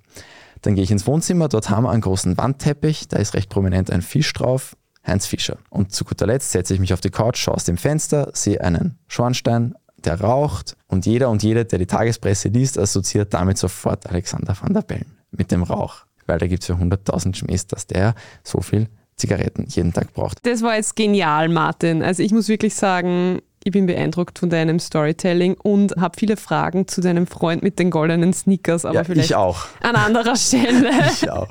Dann 0.61 0.75
gehe 0.75 0.83
ich 0.83 0.91
ins 0.91 1.05
Wohnzimmer, 1.05 1.49
dort 1.49 1.69
haben 1.69 1.83
wir 1.83 1.91
einen 1.91 2.01
großen 2.01 2.37
Wandteppich, 2.37 3.07
da 3.09 3.17
ist 3.17 3.33
recht 3.33 3.49
prominent 3.49 3.91
ein 3.91 4.01
Fisch 4.01 4.31
drauf. 4.33 4.75
Heinz 5.05 5.27
Fischer. 5.27 5.57
Und 5.69 5.93
zu 5.93 6.03
guter 6.03 6.25
Letzt 6.25 6.51
setze 6.51 6.73
ich 6.73 6.79
mich 6.79 6.93
auf 6.93 7.01
die 7.01 7.11
Couch, 7.11 7.37
schaue 7.37 7.55
aus 7.55 7.63
dem 7.63 7.77
Fenster, 7.77 8.31
sehe 8.33 8.61
einen 8.61 8.97
Schornstein, 9.07 9.75
der 10.03 10.19
raucht 10.19 10.75
und 10.87 11.05
jeder 11.05 11.29
und 11.29 11.43
jede, 11.43 11.65
der 11.65 11.79
die 11.79 11.85
Tagespresse 11.85 12.49
liest, 12.49 12.79
assoziiert 12.79 13.33
damit 13.33 13.57
sofort 13.57 14.07
Alexander 14.07 14.55
van 14.59 14.73
der 14.73 14.81
Bellen 14.81 15.17
mit 15.31 15.51
dem 15.51 15.63
Rauch. 15.63 16.05
Weil 16.25 16.39
da 16.39 16.47
gibt 16.47 16.63
es 16.63 16.67
für 16.67 16.73
100.000 16.73 17.35
Schmähs, 17.35 17.67
dass 17.67 17.87
der 17.87 18.15
so 18.43 18.61
viel 18.61 18.87
Zigaretten 19.15 19.65
jeden 19.67 19.93
Tag 19.93 20.13
braucht. 20.13 20.45
Das 20.45 20.61
war 20.61 20.75
jetzt 20.75 20.95
genial, 20.95 21.49
Martin. 21.49 22.03
Also 22.03 22.21
ich 22.21 22.31
muss 22.31 22.49
wirklich 22.49 22.75
sagen, 22.75 23.41
ich 23.67 23.71
bin 23.71 23.87
beeindruckt 23.87 24.37
von 24.37 24.51
deinem 24.51 24.79
Storytelling 24.79 25.55
und 25.55 25.95
habe 25.95 26.15
viele 26.19 26.37
Fragen 26.37 26.87
zu 26.87 27.01
deinem 27.01 27.25
Freund 27.25 27.63
mit 27.63 27.79
den 27.79 27.89
goldenen 27.89 28.31
Sneakers, 28.31 28.85
aber 28.85 28.93
ja, 28.95 29.03
vielleicht 29.03 29.31
ich 29.31 29.35
auch. 29.35 29.65
an 29.81 29.95
anderer 29.95 30.35
Stelle. 30.35 30.91
ich 31.11 31.29
auch. 31.31 31.47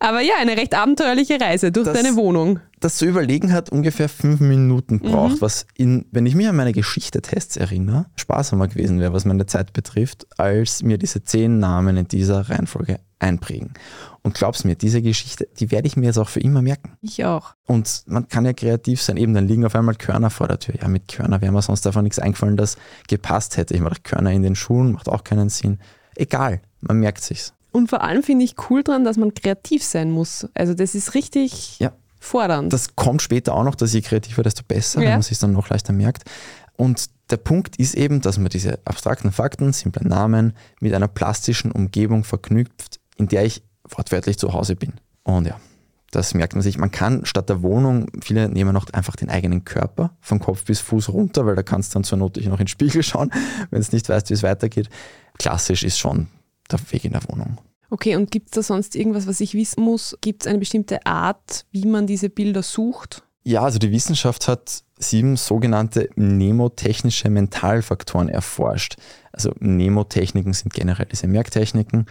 Aber 0.00 0.20
ja, 0.20 0.34
eine 0.40 0.56
recht 0.56 0.74
abenteuerliche 0.74 1.40
Reise 1.40 1.70
durch 1.70 1.86
das, 1.86 1.94
deine 1.94 2.16
Wohnung. 2.16 2.58
Das 2.80 2.96
zu 2.96 3.06
überlegen 3.06 3.52
hat 3.52 3.70
ungefähr 3.70 4.08
fünf 4.08 4.40
Minuten 4.40 4.98
braucht, 4.98 5.36
mhm. 5.36 5.40
was 5.40 5.66
in, 5.76 6.06
wenn 6.10 6.26
ich 6.26 6.34
mich 6.34 6.48
an 6.48 6.56
meine 6.56 6.72
Geschichte-Tests 6.72 7.56
erinnere, 7.56 8.06
sparsamer 8.16 8.66
gewesen 8.66 8.98
wäre, 8.98 9.12
was 9.12 9.24
meine 9.24 9.46
Zeit 9.46 9.72
betrifft, 9.72 10.26
als 10.38 10.82
mir 10.82 10.98
diese 10.98 11.22
zehn 11.22 11.60
Namen 11.60 11.96
in 11.96 12.08
dieser 12.08 12.50
Reihenfolge 12.50 12.98
einprägen. 13.22 13.72
Und 14.22 14.34
glaub's 14.34 14.64
mir, 14.64 14.76
diese 14.76 15.02
Geschichte, 15.02 15.48
die 15.58 15.70
werde 15.70 15.88
ich 15.88 15.96
mir 15.96 16.06
jetzt 16.06 16.18
auch 16.18 16.28
für 16.28 16.40
immer 16.40 16.62
merken. 16.62 16.96
Ich 17.00 17.24
auch. 17.24 17.54
Und 17.66 18.04
man 18.06 18.28
kann 18.28 18.44
ja 18.44 18.52
kreativ 18.52 19.02
sein. 19.02 19.16
Eben, 19.16 19.34
dann 19.34 19.48
liegen 19.48 19.64
auf 19.64 19.74
einmal 19.74 19.96
Körner 19.96 20.30
vor 20.30 20.46
der 20.48 20.58
Tür. 20.58 20.76
Ja, 20.80 20.88
mit 20.88 21.08
Körner 21.08 21.40
wäre 21.40 21.52
mir 21.52 21.62
sonst 21.62 21.86
einfach 21.86 22.02
nichts 22.02 22.18
eingefallen, 22.18 22.56
das 22.56 22.76
gepasst 23.08 23.56
hätte. 23.56 23.74
Ich 23.74 23.80
mache 23.80 24.00
Körner 24.02 24.30
in 24.30 24.42
den 24.42 24.54
Schuhen, 24.54 24.92
macht 24.92 25.08
auch 25.08 25.24
keinen 25.24 25.48
Sinn. 25.48 25.78
Egal, 26.14 26.60
man 26.80 26.98
merkt 26.98 27.24
sich's. 27.24 27.52
Und 27.72 27.88
vor 27.88 28.02
allem 28.02 28.22
finde 28.22 28.44
ich 28.44 28.54
cool 28.70 28.84
dran, 28.84 29.04
dass 29.04 29.16
man 29.16 29.34
kreativ 29.34 29.82
sein 29.82 30.10
muss. 30.10 30.46
Also 30.54 30.74
das 30.74 30.94
ist 30.94 31.14
richtig 31.14 31.78
ja. 31.80 31.92
fordernd. 32.20 32.72
Das 32.72 32.94
kommt 32.94 33.22
später 33.22 33.54
auch 33.54 33.64
noch, 33.64 33.74
dass 33.74 33.92
je 33.92 34.02
kreativer, 34.02 34.42
desto 34.42 34.62
besser, 34.62 35.00
ja. 35.00 35.06
wenn 35.06 35.14
man 35.14 35.22
sich 35.22 35.38
dann 35.38 35.52
noch 35.52 35.68
leichter 35.70 35.92
merkt. 35.92 36.24
Und 36.76 37.08
der 37.30 37.38
Punkt 37.38 37.76
ist 37.76 37.94
eben, 37.94 38.20
dass 38.20 38.38
man 38.38 38.50
diese 38.50 38.78
abstrakten 38.84 39.32
Fakten, 39.32 39.72
simple 39.72 40.06
Namen 40.06 40.52
mit 40.80 40.92
einer 40.94 41.08
plastischen 41.08 41.72
Umgebung 41.72 42.24
verknüpft, 42.24 43.00
in 43.16 43.28
der 43.28 43.44
ich 43.44 43.62
wortwörtlich 43.88 44.38
zu 44.38 44.52
Hause 44.52 44.76
bin. 44.76 44.94
Und 45.24 45.46
ja, 45.46 45.58
das 46.10 46.34
merkt 46.34 46.54
man 46.54 46.62
sich. 46.62 46.78
Man 46.78 46.90
kann 46.90 47.24
statt 47.24 47.48
der 47.48 47.62
Wohnung, 47.62 48.06
viele 48.22 48.48
nehmen 48.48 48.72
noch 48.72 48.86
einfach 48.92 49.16
den 49.16 49.30
eigenen 49.30 49.64
Körper 49.64 50.16
von 50.20 50.40
Kopf 50.40 50.64
bis 50.64 50.80
Fuß 50.80 51.08
runter, 51.08 51.46
weil 51.46 51.56
da 51.56 51.62
kannst 51.62 51.92
du 51.92 51.94
dann 51.94 52.04
zur 52.04 52.18
Not 52.18 52.36
noch 52.36 52.52
in 52.52 52.56
den 52.58 52.68
Spiegel 52.68 53.02
schauen, 53.02 53.30
wenn 53.70 53.80
es 53.80 53.92
nicht 53.92 54.08
weißt, 54.08 54.30
wie 54.30 54.34
es 54.34 54.42
weitergeht. 54.42 54.88
Klassisch 55.38 55.82
ist 55.82 55.98
schon 55.98 56.28
der 56.70 56.78
Weg 56.90 57.04
in 57.04 57.12
der 57.12 57.22
Wohnung. 57.28 57.58
Okay, 57.90 58.16
und 58.16 58.30
gibt 58.30 58.48
es 58.48 58.52
da 58.52 58.62
sonst 58.62 58.96
irgendwas, 58.96 59.26
was 59.26 59.40
ich 59.40 59.54
wissen 59.54 59.82
muss? 59.82 60.16
Gibt 60.22 60.42
es 60.42 60.46
eine 60.46 60.58
bestimmte 60.58 61.04
Art, 61.04 61.66
wie 61.72 61.84
man 61.84 62.06
diese 62.06 62.30
Bilder 62.30 62.62
sucht? 62.62 63.22
Ja, 63.44 63.62
also 63.62 63.78
die 63.78 63.90
Wissenschaft 63.90 64.48
hat 64.48 64.82
sieben 64.98 65.36
sogenannte 65.36 66.08
mnemotechnische 66.14 67.28
Mentalfaktoren 67.28 68.28
erforscht. 68.28 68.96
Also 69.32 69.52
Mnemotechniken 69.58 70.52
sind 70.52 70.72
generell 70.72 71.06
diese 71.06 71.26
Merktechniken. 71.26 72.06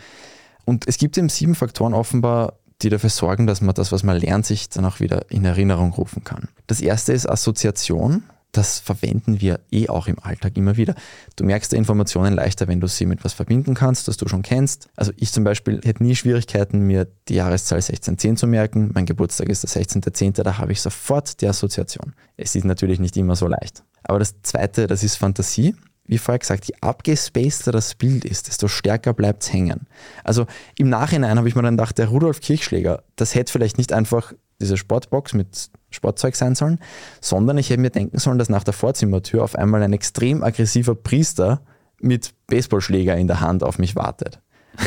Und 0.65 0.88
es 0.88 0.98
gibt 0.98 1.18
eben 1.18 1.30
sieben 1.30 1.56
Faktoren 1.56 1.94
offenbar, 1.94 2.53
die 2.82 2.89
dafür 2.89 3.10
sorgen, 3.10 3.48
dass 3.48 3.62
man 3.62 3.75
das, 3.75 3.91
was 3.91 4.03
man 4.03 4.18
lernt, 4.18 4.46
sich 4.46 4.70
dann 4.70 4.86
auch 4.86 5.00
wieder 5.00 5.30
in 5.30 5.46
Erinnerung 5.46 5.94
rufen 5.94 6.24
kann. 6.24 6.50
Das 6.68 6.82
erste 6.82 7.13
ist 7.13 7.30
Assoziation. 7.30 8.24
Das 8.51 8.80
verwenden 8.80 9.39
wir 9.39 9.62
eh 9.72 9.88
auch 9.88 10.08
im 10.08 10.20
Alltag 10.20 10.58
immer 10.58 10.75
wieder. 10.75 10.96
Du 11.38 11.46
merkst 11.46 11.72
die 11.72 11.77
Informationen 11.77 12.34
leichter, 12.34 12.68
wenn 12.68 12.82
du 12.82 12.88
sie 12.88 13.06
mit 13.06 13.24
was 13.24 13.32
verbinden 13.32 13.75
kannst, 13.75 14.10
das 14.10 14.18
du 14.18 14.27
schon 14.27 14.41
kennst. 14.41 14.89
Also 14.98 15.13
ich 15.15 15.32
zum 15.32 15.46
Beispiel 15.46 15.80
hätte 15.86 16.03
nie 16.03 16.18
Schwierigkeiten, 16.18 16.82
mir 16.82 17.08
die 17.30 17.36
Jahreszahl 17.36 17.77
1610 17.77 18.36
zu 18.36 18.48
merken. 18.48 18.91
Mein 18.94 19.06
Geburtstag 19.06 19.48
ist 19.48 19.63
der 19.63 19.70
16.10., 19.70 20.44
da 20.44 20.58
habe 20.58 20.74
ich 20.74 20.82
sofort 20.82 21.39
die 21.39 21.48
Assoziation. 21.48 22.13
Es 22.36 22.53
ist 22.56 22.65
natürlich 22.65 23.00
nicht 23.00 23.15
immer 23.15 23.38
so 23.38 23.48
leicht. 23.48 23.84
Aber 24.03 24.20
das 24.20 24.41
zweite, 24.41 24.88
das 24.88 25.01
ist 25.03 25.15
Fantasie 25.15 25.74
wie 26.05 26.17
vorher 26.17 26.39
gesagt, 26.39 26.65
je 26.65 26.75
abgespaceder 26.81 27.72
das 27.72 27.96
Bild 27.96 28.25
ist, 28.25 28.48
desto 28.48 28.67
stärker 28.67 29.13
bleibt 29.13 29.43
es 29.43 29.53
hängen. 29.53 29.88
Also 30.24 30.46
im 30.77 30.89
Nachhinein 30.89 31.38
habe 31.38 31.48
ich 31.48 31.55
mir 31.55 31.62
dann 31.62 31.77
gedacht, 31.77 31.98
der 31.98 32.08
Rudolf 32.08 32.41
Kirchschläger, 32.41 33.03
das 33.15 33.36
hätte 33.36 33.51
vielleicht 33.51 33.77
nicht 33.77 33.93
einfach 33.93 34.34
diese 34.60 34.77
Sportbox 34.77 35.34
mit 35.34 35.70
Sportzeug 35.89 36.36
sein 36.36 36.55
sollen, 36.55 36.79
sondern 37.20 37.58
ich 37.58 37.70
hätte 37.70 37.81
mir 37.81 37.89
denken 37.89 38.20
sollen, 38.20 38.38
dass 38.38 38.50
nach 38.50 38.63
der 38.63 38.74
Vorzimmertür 38.74 39.43
auf 39.43 39.55
einmal 39.55 39.84
ein 39.84 39.93
extrem 39.93 40.43
aggressiver 40.43 40.96
Priester 40.96 41.62
mit 42.00 42.34
Baseballschläger 42.48 43.15
in 43.17 43.27
der 43.27 43.41
Hand 43.41 43.63
auf 43.63 43.79
mich 43.79 43.96
wartet. 43.96 44.39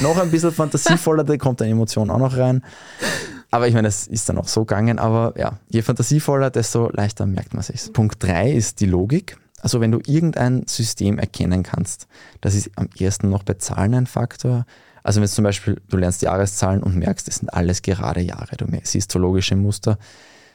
Noch 0.02 0.18
ein 0.18 0.30
bisschen 0.30 0.52
fantasievoller, 0.52 1.24
da 1.24 1.36
kommt 1.36 1.60
eine 1.60 1.72
Emotion 1.72 2.10
auch 2.10 2.18
noch 2.18 2.36
rein. 2.36 2.64
Aber 3.50 3.68
ich 3.68 3.74
meine, 3.74 3.88
es 3.88 4.06
ist 4.06 4.28
dann 4.28 4.38
auch 4.38 4.48
so 4.48 4.64
gegangen, 4.64 4.98
aber 4.98 5.34
ja, 5.36 5.58
je 5.68 5.82
fantasievoller, 5.82 6.50
desto 6.50 6.90
leichter 6.90 7.26
merkt 7.26 7.54
man 7.54 7.62
sich. 7.62 7.92
Punkt 7.92 8.22
3 8.22 8.50
ist 8.50 8.80
die 8.80 8.86
Logik. 8.86 9.36
Also 9.64 9.80
wenn 9.80 9.92
du 9.92 10.00
irgendein 10.04 10.66
System 10.66 11.18
erkennen 11.18 11.62
kannst, 11.62 12.06
das 12.42 12.54
ist 12.54 12.70
am 12.76 12.90
ersten 12.98 13.30
noch 13.30 13.44
bei 13.44 13.54
Zahlen 13.54 13.94
ein 13.94 14.06
Faktor. 14.06 14.66
Also 15.02 15.22
wenn 15.22 15.28
zum 15.28 15.42
Beispiel 15.42 15.80
du 15.88 15.96
lernst 15.96 16.20
Jahreszahlen 16.20 16.82
und 16.82 16.96
merkst, 16.96 17.26
es 17.28 17.36
sind 17.36 17.48
alles 17.48 17.80
gerade 17.80 18.20
Jahre, 18.20 18.58
du 18.58 18.66
siehst 18.82 19.10
zoologische 19.10 19.56
Muster, 19.56 19.96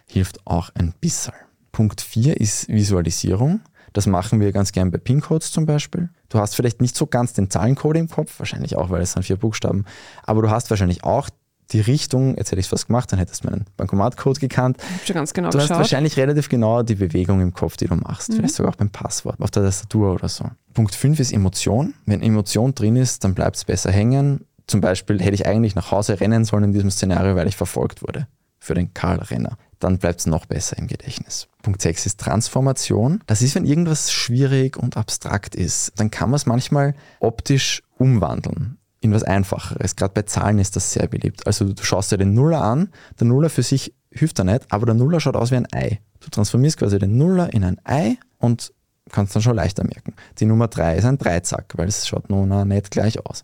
hilft 0.06 0.46
auch 0.46 0.70
ein 0.76 0.94
bisschen. 1.02 1.34
Punkt 1.72 2.02
4 2.02 2.40
ist 2.40 2.68
Visualisierung. 2.68 3.62
Das 3.94 4.06
machen 4.06 4.40
wir 4.42 4.52
ganz 4.52 4.74
gern 4.74 4.92
bei 4.92 5.00
PIN-Codes 5.00 5.52
zum 5.52 5.66
Beispiel. 5.66 6.10
Du 6.30 6.38
hast 6.38 6.56
vielleicht 6.56 6.80
nicht 6.80 6.96
so 6.96 7.08
ganz 7.08 7.34
den 7.34 7.50
Zahlencode 7.50 7.98
im 7.98 8.10
Kopf, 8.10 8.38
wahrscheinlich 8.38 8.76
auch, 8.76 8.92
weil 8.92 9.02
es 9.02 9.14
sind 9.14 9.24
vier 9.24 9.38
Buchstaben, 9.38 9.86
aber 10.22 10.44
du 10.44 10.52
hast 10.52 10.70
wahrscheinlich 10.70 11.04
auch 11.04 11.32
die 11.72 11.82
Richtung, 11.82 12.36
jetzt 12.38 12.52
hätte 12.52 12.60
ich 12.60 12.66
es 12.66 12.70
fast 12.70 12.88
gemacht, 12.88 13.12
dann 13.12 13.20
hättest 13.20 13.44
du 13.44 13.50
meinen 13.50 13.66
Bankomatcode 13.78 14.40
gekannt. 14.40 14.78
Schon 15.06 15.14
ganz 15.16 15.34
genau 15.34 15.50
Du 15.50 15.58
geschaut. 15.58 15.72
hast 15.72 15.78
wahrscheinlich 15.78 16.18
relativ 16.18 16.50
genau 16.50 16.82
die 16.84 16.96
Bewegung 16.96 17.42
im 17.42 17.54
Kopf, 17.54 17.78
die 17.78 17.88
du 17.88 17.96
machst. 17.96 18.30
Mhm. 18.30 18.36
Vielleicht 18.38 18.56
sogar 18.56 18.72
auch 18.74 18.78
beim 18.78 18.90
Passwort, 18.90 19.40
auf 19.40 19.52
der 19.52 19.64
Tastatur 19.64 20.14
oder 20.14 20.30
so. 20.30 20.46
Punkt 20.74 20.96
5 20.96 21.20
ist 21.20 21.32
Emotion. 21.32 21.94
Wenn 22.06 22.22
Emotion 22.22 22.74
drin 22.74 22.96
ist, 22.96 23.24
dann 23.24 23.36
bleibt 23.36 23.58
es 23.58 23.66
besser 23.66 23.92
hängen. 23.92 24.46
Zum 24.68 24.82
Beispiel 24.82 25.20
hätte 25.22 25.34
ich 25.36 25.46
eigentlich 25.48 25.76
nach 25.76 25.92
Hause 25.92 26.20
rennen 26.20 26.46
sollen 26.46 26.66
in 26.66 26.74
diesem 26.74 26.92
Szenario, 26.92 27.36
weil 27.36 27.48
ich 27.48 27.56
verfolgt 27.58 28.02
wurde. 28.02 28.28
für 28.62 28.74
den 28.74 28.94
Karl 28.94 29.20
Renner. 29.20 29.58
Dann 29.80 29.98
bleibt 30.00 30.20
es 30.20 30.26
noch 30.26 30.46
besser 30.46 30.78
im 30.78 30.88
Gedächtnis. 30.88 31.48
Punkt 31.64 31.82
6 31.82 32.06
ist 32.08 32.20
Transformation. 32.20 33.22
Das 33.28 33.42
ist, 33.42 33.56
wenn 33.56 33.64
irgendwas 33.66 34.12
schwierig 34.12 34.76
und 34.76 34.98
abstrakt 34.98 35.56
ist, 35.56 35.94
dann 35.96 36.12
kann 36.12 36.30
man 36.30 36.36
es 36.36 36.46
manchmal 36.46 36.94
optisch 37.22 37.84
umwandeln 37.98 38.79
in 39.02 39.14
was 39.14 39.24
Einfacheres. 39.24 39.96
Gerade 39.96 40.14
bei 40.14 40.24
Zahlen 40.24 40.60
ist 40.60 40.76
das 40.76 40.94
sehr 40.94 41.08
beliebt. 41.08 41.48
Also 41.48 41.72
du 41.72 41.84
schaust 41.84 42.12
dir 42.12 42.18
den 42.18 42.34
Nuller 42.34 42.62
an, 42.62 42.90
der 43.20 43.28
Nuller 43.28 43.50
für 43.50 43.64
sich 43.64 43.94
hilft 44.12 44.40
da 44.40 44.44
nicht, 44.44 44.66
aber 44.70 44.86
der 44.86 44.96
Nuller 44.96 45.20
schaut 45.20 45.36
aus 45.36 45.52
wie 45.52 45.56
ein 45.56 45.68
Ei. 45.72 46.00
Du 46.20 46.30
transformierst 46.30 46.78
quasi 46.78 47.00
den 47.00 47.18
Nuller 47.18 47.54
in 47.54 47.64
ein 47.64 47.80
Ei 47.86 48.18
und 48.38 48.74
kannst 49.12 49.36
dann 49.36 49.42
schon 49.42 49.56
leichter 49.56 49.84
merken. 49.84 50.14
Die 50.40 50.46
Nummer 50.46 50.68
3 50.68 50.98
ist 50.98 51.06
ein 51.06 51.18
Dreizack, 51.18 51.74
weil 51.76 51.88
es 51.88 52.08
schaut 52.08 52.30
nun 52.30 52.68
nicht 52.68 52.92
gleich 52.92 53.26
aus. 53.26 53.44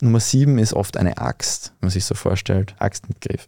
Nummer 0.00 0.20
7 0.20 0.58
ist 0.58 0.74
oft 0.74 0.96
eine 0.96 1.18
Axt, 1.18 1.72
wenn 1.80 1.86
man 1.86 1.90
sich 1.90 2.04
so 2.04 2.14
vorstellt, 2.14 2.74
Axt 2.78 3.08
mit 3.08 3.20
Griff. 3.20 3.46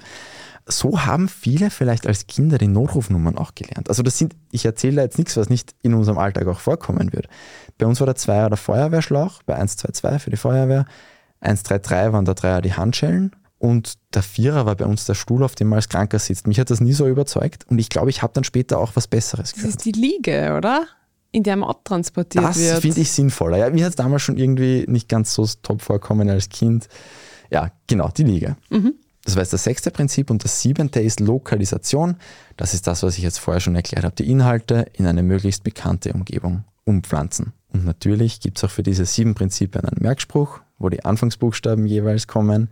So 0.68 1.04
haben 1.04 1.28
viele 1.28 1.70
vielleicht 1.70 2.06
als 2.06 2.26
Kinder 2.26 2.58
die 2.58 2.66
Notrufnummern 2.66 3.38
auch 3.38 3.54
gelernt. 3.54 3.88
Also 3.88 4.02
das 4.02 4.18
sind, 4.18 4.34
ich 4.50 4.64
erzähle 4.64 4.96
da 4.96 5.02
jetzt 5.02 5.18
nichts, 5.18 5.36
was 5.36 5.48
nicht 5.48 5.74
in 5.82 5.94
unserem 5.94 6.18
Alltag 6.18 6.46
auch 6.48 6.58
vorkommen 6.58 7.12
wird. 7.12 7.28
Bei 7.78 7.86
uns 7.86 8.00
war 8.00 8.06
der 8.06 8.16
Zweier 8.16 8.48
der 8.48 8.56
Feuerwehrschlauch, 8.56 9.42
bei 9.44 9.54
122 9.54 10.22
für 10.22 10.30
die 10.30 10.36
Feuerwehr, 10.36 10.86
133 11.40 12.12
waren 12.12 12.25
der 12.25 12.35
Dreier 12.35 12.62
die 12.62 12.75
Handschellen 12.75 13.35
und 13.59 13.95
der 14.14 14.23
Vierer 14.23 14.66
war 14.66 14.76
bei 14.76 14.85
uns 14.85 15.05
der 15.07 15.14
Stuhl, 15.14 15.43
auf 15.43 15.55
dem 15.55 15.69
man 15.69 15.78
als 15.78 15.88
Kranker 15.88 16.19
sitzt. 16.19 16.47
Mich 16.47 16.61
hat 16.61 16.71
das 16.71 16.81
nie 16.81 16.93
so 16.93 17.07
überzeugt 17.07 17.64
und 17.69 17.78
ich 17.78 17.88
glaube, 17.88 18.11
ich 18.11 18.23
habe 18.23 18.33
dann 18.35 18.45
später 18.45 18.78
auch 18.78 18.93
was 18.95 19.07
Besseres 19.07 19.52
gehört. 19.52 19.69
Das 19.69 19.76
ist 19.76 19.85
die 19.85 19.93
Liege, 19.93 20.55
oder? 20.57 20.87
In 21.33 21.43
der 21.43 21.57
man 21.57 21.75
transportiert 21.85 22.45
das 22.45 22.59
wird. 22.59 22.73
Das 22.73 22.81
finde 22.81 23.00
ich 23.00 23.11
sinnvoller. 23.11 23.59
Ja, 23.59 23.71
mir 23.71 23.85
hat 23.85 23.90
es 23.90 23.97
damals 23.97 24.23
schon 24.23 24.37
irgendwie 24.37 24.85
nicht 24.88 25.09
ganz 25.09 25.35
so 25.35 25.47
top 25.62 25.83
vorkommen 25.83 26.31
als 26.31 26.49
Kind. 26.49 26.88
Ja, 27.50 27.71
genau, 27.87 28.09
die 28.09 28.25
Liege. 28.25 28.57
Mhm. 28.71 28.95
Das 29.25 29.35
war 29.35 29.43
jetzt 29.43 29.52
das 29.52 29.64
sechste 29.64 29.90
Prinzip 29.90 30.31
und 30.31 30.45
das 30.45 30.62
siebente 30.62 31.00
ist 31.00 31.19
Lokalisation. 31.19 32.16
Das 32.57 32.75
ist 32.75 32.87
das, 32.87 33.02
was 33.02 33.19
ich 33.19 33.25
jetzt 33.25 33.38
vorher 33.38 33.61
schon 33.61 33.75
erklärt 33.75 34.05
habe. 34.05 34.14
Die 34.14 34.31
Inhalte 34.31 34.87
in 34.93 35.05
eine 35.07 35.25
möglichst 35.25 35.64
bekannte 35.64 36.12
Umgebung 36.12 36.64
umpflanzen. 36.85 37.52
Und 37.73 37.85
natürlich 37.85 38.40
gibt 38.40 38.59
es 38.59 38.64
auch 38.64 38.71
für 38.71 38.85
diese 38.85 39.05
sieben 39.05 39.35
Prinzipien 39.35 39.85
einen 39.85 40.00
Merkspruch, 40.00 40.61
wo 40.78 40.88
die 40.88 41.04
Anfangsbuchstaben 41.04 41.87
jeweils 41.87 42.26
kommen. 42.26 42.71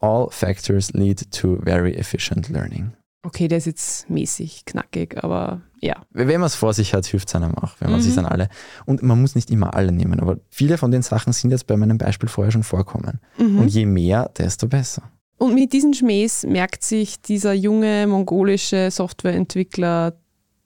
All 0.00 0.28
factors 0.30 0.92
lead 0.92 1.30
to 1.30 1.58
very 1.62 1.92
efficient 1.94 2.48
learning. 2.48 2.92
Okay, 3.24 3.46
der 3.46 3.58
ist 3.58 3.66
jetzt 3.66 4.10
mäßig 4.10 4.64
knackig, 4.64 5.22
aber 5.22 5.60
ja. 5.80 6.04
Wenn 6.10 6.40
man 6.40 6.46
es 6.46 6.56
vor 6.56 6.74
sich 6.74 6.92
hat, 6.92 7.06
hilft 7.06 7.28
es 7.28 7.34
einem 7.36 7.56
auch, 7.56 7.74
wenn 7.78 7.90
man 7.90 8.00
mhm. 8.00 8.04
sich 8.04 8.14
dann 8.16 8.26
alle. 8.26 8.48
Und 8.84 9.02
man 9.02 9.20
muss 9.20 9.36
nicht 9.36 9.50
immer 9.50 9.74
alle 9.74 9.92
nehmen, 9.92 10.18
aber 10.18 10.38
viele 10.50 10.76
von 10.76 10.90
den 10.90 11.02
Sachen 11.02 11.32
sind 11.32 11.52
jetzt 11.52 11.68
bei 11.68 11.76
meinem 11.76 11.98
Beispiel 11.98 12.28
vorher 12.28 12.50
schon 12.50 12.64
vorkommen. 12.64 13.20
Mhm. 13.38 13.60
Und 13.60 13.68
je 13.68 13.86
mehr, 13.86 14.28
desto 14.36 14.66
besser. 14.66 15.02
Und 15.38 15.54
mit 15.54 15.72
diesen 15.72 15.94
Schmähs 15.94 16.44
merkt 16.44 16.82
sich 16.82 17.20
dieser 17.20 17.52
junge 17.52 18.06
mongolische 18.08 18.90
Softwareentwickler 18.90 20.14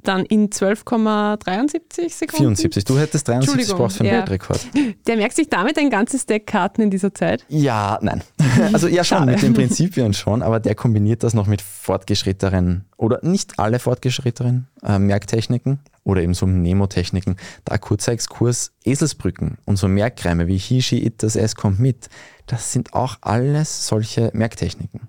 dann 0.09 0.25
in 0.25 0.51
12,73 0.51 2.11
Sekunden. 2.11 2.57
74. 2.57 2.85
Du 2.85 2.99
hättest 2.99 3.29
73 3.29 3.69
gebraucht 3.69 3.93
für 3.93 4.01
einen 4.01 4.13
ja. 4.13 4.19
Weltrekord. 4.19 4.67
Der 5.07 5.17
merkt 5.17 5.37
sich 5.37 5.49
damit 5.49 5.79
ein 5.79 5.91
ganzes 5.91 6.27
Deck 6.27 6.47
Karten 6.47 6.83
in 6.83 6.91
dieser 6.91 7.13
Zeit? 7.15 7.45
Ja, 7.49 7.99
nein. 8.03 8.23
Also 8.73 8.89
ja 8.89 9.05
schon, 9.05 9.27
mit 9.27 9.43
den 9.43 9.53
Prinzipien 9.53 10.15
schon, 10.15 10.43
aber 10.43 10.61
der 10.61 10.75
kombiniert 10.75 11.23
das 11.23 11.35
noch 11.35 11.47
mit 11.47 11.61
fortgeschrittenen 11.61 12.87
oder 12.97 13.21
nicht 13.23 13.59
alle 13.59 13.79
fortgeschrittenen 13.79 14.67
äh, 14.83 14.99
Merktechniken 14.99 15.81
oder 16.05 16.23
eben 16.23 16.33
so 16.33 16.47
Nemotechniken. 16.47 17.37
Da 17.67 17.77
kurzer 17.77 18.13
Exkurs, 18.13 18.73
Eselsbrücken 18.85 19.59
und 19.67 19.77
so 19.77 19.89
Merkreime 19.89 20.47
wie 20.47 20.57
Hishi, 20.57 21.05
It, 21.05 21.23
das 21.23 21.37
S 21.37 21.55
kommt 21.55 21.81
mit. 21.81 22.09
Das 22.47 22.73
sind 22.73 22.95
auch 22.95 23.19
alles 23.21 23.87
solche 23.87 24.31
Merktechniken. 24.33 25.09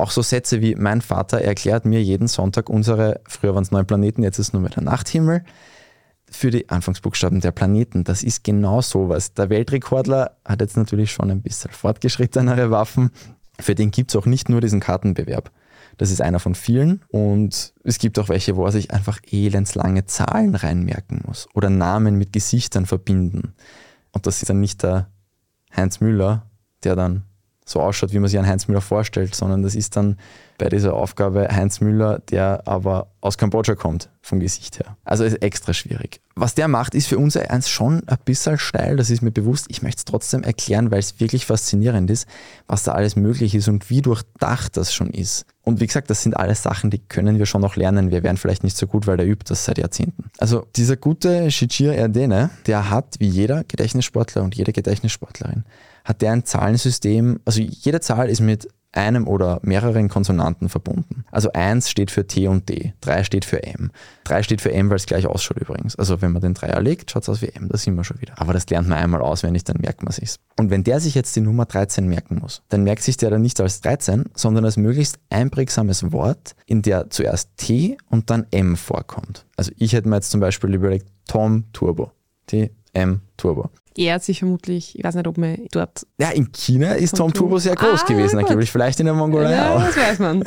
Auch 0.00 0.10
so 0.10 0.22
Sätze 0.22 0.62
wie 0.62 0.74
mein 0.76 1.02
Vater 1.02 1.42
erklärt 1.42 1.84
mir 1.84 2.02
jeden 2.02 2.26
Sonntag 2.26 2.70
unsere, 2.70 3.20
früher 3.28 3.54
waren 3.54 3.64
es 3.64 3.70
neun 3.70 3.86
Planeten, 3.86 4.22
jetzt 4.22 4.38
ist 4.38 4.54
nur 4.54 4.62
mehr 4.62 4.70
der 4.70 4.82
Nachthimmel, 4.82 5.44
für 6.30 6.50
die 6.50 6.70
Anfangsbuchstaben 6.70 7.40
der 7.40 7.50
Planeten. 7.50 8.04
Das 8.04 8.22
ist 8.22 8.42
genau 8.42 8.80
sowas. 8.80 9.34
Der 9.34 9.50
Weltrekordler 9.50 10.36
hat 10.44 10.62
jetzt 10.62 10.78
natürlich 10.78 11.12
schon 11.12 11.30
ein 11.30 11.42
bisschen 11.42 11.70
fortgeschrittenere 11.70 12.70
Waffen. 12.70 13.10
Für 13.58 13.74
den 13.74 13.90
gibt 13.90 14.10
es 14.10 14.16
auch 14.16 14.24
nicht 14.24 14.48
nur 14.48 14.62
diesen 14.62 14.80
Kartenbewerb. 14.80 15.50
Das 15.98 16.10
ist 16.10 16.22
einer 16.22 16.38
von 16.38 16.54
vielen 16.54 17.02
und 17.08 17.74
es 17.84 17.98
gibt 17.98 18.18
auch 18.18 18.30
welche, 18.30 18.56
wo 18.56 18.64
er 18.64 18.72
sich 18.72 18.92
einfach 18.92 19.18
elendslange 19.30 20.06
Zahlen 20.06 20.54
reinmerken 20.54 21.20
muss 21.26 21.46
oder 21.52 21.68
Namen 21.68 22.16
mit 22.16 22.32
Gesichtern 22.32 22.86
verbinden. 22.86 23.52
Und 24.12 24.26
das 24.26 24.40
ist 24.40 24.48
dann 24.48 24.60
nicht 24.60 24.82
der 24.82 25.10
Heinz 25.76 26.00
Müller, 26.00 26.46
der 26.84 26.96
dann 26.96 27.24
so 27.70 27.80
ausschaut, 27.80 28.12
wie 28.12 28.18
man 28.18 28.28
sich 28.28 28.38
einen 28.38 28.48
Heinz 28.48 28.68
Müller 28.68 28.80
vorstellt, 28.80 29.34
sondern 29.34 29.62
das 29.62 29.74
ist 29.74 29.96
dann 29.96 30.18
bei 30.60 30.68
dieser 30.68 30.92
Aufgabe 30.92 31.48
Heinz 31.50 31.80
Müller, 31.80 32.18
der 32.30 32.68
aber 32.68 33.08
aus 33.22 33.38
Kambodscha 33.38 33.74
kommt, 33.74 34.10
vom 34.20 34.40
Gesicht 34.40 34.78
her. 34.78 34.96
Also 35.04 35.24
ist 35.24 35.42
extra 35.42 35.72
schwierig. 35.72 36.20
Was 36.36 36.54
der 36.54 36.68
macht, 36.68 36.94
ist 36.94 37.06
für 37.06 37.16
uns 37.16 37.34
eins 37.34 37.70
schon 37.70 38.06
ein 38.06 38.18
bisschen 38.26 38.58
steil, 38.58 38.96
das 38.96 39.08
ist 39.08 39.22
mir 39.22 39.30
bewusst. 39.30 39.66
Ich 39.70 39.80
möchte 39.80 40.00
es 40.00 40.04
trotzdem 40.04 40.42
erklären, 40.42 40.90
weil 40.90 40.98
es 40.98 41.18
wirklich 41.18 41.46
faszinierend 41.46 42.10
ist, 42.10 42.28
was 42.66 42.82
da 42.82 42.92
alles 42.92 43.16
möglich 43.16 43.54
ist 43.54 43.68
und 43.68 43.88
wie 43.88 44.02
durchdacht 44.02 44.76
das 44.76 44.92
schon 44.92 45.08
ist. 45.10 45.46
Und 45.62 45.80
wie 45.80 45.86
gesagt, 45.86 46.10
das 46.10 46.22
sind 46.22 46.36
alles 46.36 46.62
Sachen, 46.62 46.90
die 46.90 46.98
können 46.98 47.38
wir 47.38 47.46
schon 47.46 47.62
noch 47.62 47.76
lernen. 47.76 48.10
Wir 48.10 48.22
wären 48.22 48.36
vielleicht 48.36 48.62
nicht 48.62 48.76
so 48.76 48.86
gut, 48.86 49.06
weil 49.06 49.16
der 49.16 49.26
übt 49.26 49.46
das 49.48 49.64
seit 49.64 49.78
Jahrzehnten. 49.78 50.24
Also 50.38 50.66
dieser 50.76 50.96
gute 50.96 51.50
Shichir 51.50 51.94
Erdene, 51.94 52.50
der 52.66 52.90
hat 52.90 53.16
wie 53.18 53.28
jeder 53.28 53.64
Gedächtnissportler 53.64 54.42
und 54.42 54.54
jede 54.54 54.72
Gedächtnissportlerin 54.72 55.64
hat 56.04 56.22
der 56.22 56.32
ein 56.32 56.44
Zahlensystem, 56.44 57.40
also 57.44 57.60
jede 57.60 58.00
Zahl 58.00 58.28
ist 58.28 58.40
mit 58.40 58.68
einem 58.92 59.28
oder 59.28 59.60
mehreren 59.62 60.08
Konsonanten 60.08 60.68
verbunden. 60.68 61.24
Also 61.30 61.52
1 61.52 61.88
steht 61.88 62.10
für 62.10 62.26
T 62.26 62.48
und 62.48 62.68
D, 62.68 62.92
3 63.00 63.24
steht 63.24 63.44
für 63.44 63.62
M. 63.62 63.90
3 64.24 64.42
steht 64.42 64.60
für 64.60 64.72
M, 64.72 64.90
weil 64.90 64.96
es 64.96 65.06
gleich 65.06 65.26
ausschaut 65.26 65.58
übrigens. 65.58 65.96
Also 65.96 66.20
wenn 66.22 66.32
man 66.32 66.42
den 66.42 66.54
Dreier 66.54 66.80
legt, 66.80 67.10
schaut 67.10 67.22
es 67.22 67.28
aus 67.28 67.42
wie 67.42 67.48
M, 67.48 67.68
da 67.68 67.78
sind 67.78 67.94
wir 67.94 68.04
schon 68.04 68.20
wieder. 68.20 68.34
Aber 68.40 68.52
das 68.52 68.68
lernt 68.68 68.88
man 68.88 68.98
einmal 68.98 69.22
auswendig, 69.22 69.64
dann 69.64 69.76
merkt 69.80 70.02
man 70.02 70.12
sich's. 70.12 70.38
Und 70.58 70.70
wenn 70.70 70.84
der 70.84 71.00
sich 71.00 71.14
jetzt 71.14 71.36
die 71.36 71.40
Nummer 71.40 71.66
13 71.66 72.08
merken 72.08 72.38
muss, 72.40 72.62
dann 72.68 72.82
merkt 72.82 73.02
sich 73.02 73.16
der 73.16 73.30
dann 73.30 73.42
nicht 73.42 73.60
als 73.60 73.80
13, 73.80 74.26
sondern 74.34 74.64
als 74.64 74.76
möglichst 74.76 75.18
einprägsames 75.30 76.12
Wort, 76.12 76.56
in 76.66 76.82
der 76.82 77.10
zuerst 77.10 77.56
T 77.56 77.96
und 78.08 78.30
dann 78.30 78.46
M 78.50 78.76
vorkommt. 78.76 79.46
Also 79.56 79.72
ich 79.76 79.92
hätte 79.92 80.08
mir 80.08 80.16
jetzt 80.16 80.30
zum 80.30 80.40
Beispiel 80.40 80.74
überlegt, 80.74 81.06
Tom 81.26 81.64
Turbo. 81.72 82.12
T, 82.46 82.72
M, 82.92 83.20
Turbo 83.40 83.70
ehrt 83.96 84.22
sich 84.22 84.40
vermutlich, 84.40 84.98
ich 84.98 85.04
weiß 85.04 85.14
nicht, 85.14 85.26
ob 85.26 85.38
man 85.38 85.58
dort. 85.72 86.06
Ja, 86.18 86.30
in 86.30 86.52
China 86.52 86.92
ist 86.92 87.16
Tom 87.16 87.32
Turbo 87.32 87.58
sehr 87.58 87.74
groß 87.74 88.02
ah, 88.02 88.06
gewesen, 88.06 88.38
gut. 88.38 88.46
angeblich. 88.46 88.70
Vielleicht 88.70 89.00
in 89.00 89.06
der 89.06 89.14
Mongolei 89.14 89.52
ja, 89.52 89.74
auch. 89.74 89.84
Das 89.84 89.96
weiß 89.96 90.18
man. 90.20 90.44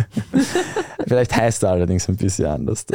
Vielleicht 1.08 1.36
heißt 1.36 1.64
er 1.64 1.72
allerdings 1.72 2.08
ein 2.08 2.16
bisschen 2.16 2.46
anders. 2.46 2.86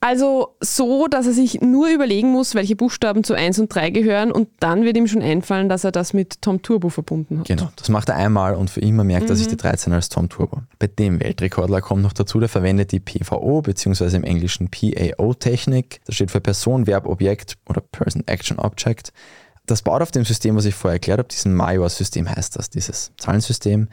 Also 0.00 0.56
so, 0.60 1.08
dass 1.08 1.26
er 1.26 1.34
sich 1.34 1.60
nur 1.60 1.88
überlegen 1.90 2.32
muss, 2.32 2.54
welche 2.54 2.74
Buchstaben 2.74 3.22
zu 3.22 3.34
1 3.34 3.58
und 3.58 3.74
3 3.74 3.90
gehören 3.90 4.32
und 4.32 4.48
dann 4.58 4.84
wird 4.84 4.96
ihm 4.96 5.06
schon 5.06 5.20
einfallen, 5.20 5.68
dass 5.68 5.84
er 5.84 5.92
das 5.92 6.14
mit 6.14 6.40
Tom 6.40 6.62
Turbo 6.62 6.88
verbunden 6.88 7.40
hat. 7.40 7.46
Genau, 7.46 7.68
das 7.76 7.90
macht 7.90 8.08
er 8.08 8.16
einmal 8.16 8.54
und 8.54 8.70
für 8.70 8.80
immer 8.80 9.04
merkt 9.04 9.24
mhm. 9.24 9.32
er 9.32 9.36
sich 9.36 9.48
die 9.48 9.58
13 9.58 9.92
als 9.92 10.08
Tom 10.08 10.30
Turbo. 10.30 10.62
Bei 10.78 10.86
dem 10.86 11.20
Weltrekordler 11.20 11.82
kommt 11.82 12.02
noch 12.02 12.14
dazu, 12.14 12.40
der 12.40 12.48
verwendet 12.48 12.92
die 12.92 13.00
PVO 13.00 13.60
bzw. 13.60 14.16
im 14.16 14.24
Englischen 14.24 14.70
PAO-Technik. 14.70 16.00
Das 16.06 16.14
steht 16.14 16.30
für 16.30 16.40
Person, 16.40 16.86
Verb, 16.86 17.06
Objekt 17.06 17.58
oder 17.68 17.82
Person, 17.82 18.22
Action, 18.26 18.58
Object. 18.58 18.99
Das 19.66 19.82
baut 19.82 20.02
auf 20.02 20.10
dem 20.10 20.24
System, 20.24 20.56
was 20.56 20.64
ich 20.64 20.74
vorher 20.74 20.96
erklärt 20.96 21.18
habe, 21.18 21.28
diesem 21.28 21.54
Major-System 21.54 22.28
heißt 22.28 22.56
das, 22.56 22.70
dieses 22.70 23.12
Zahlensystem. 23.18 23.88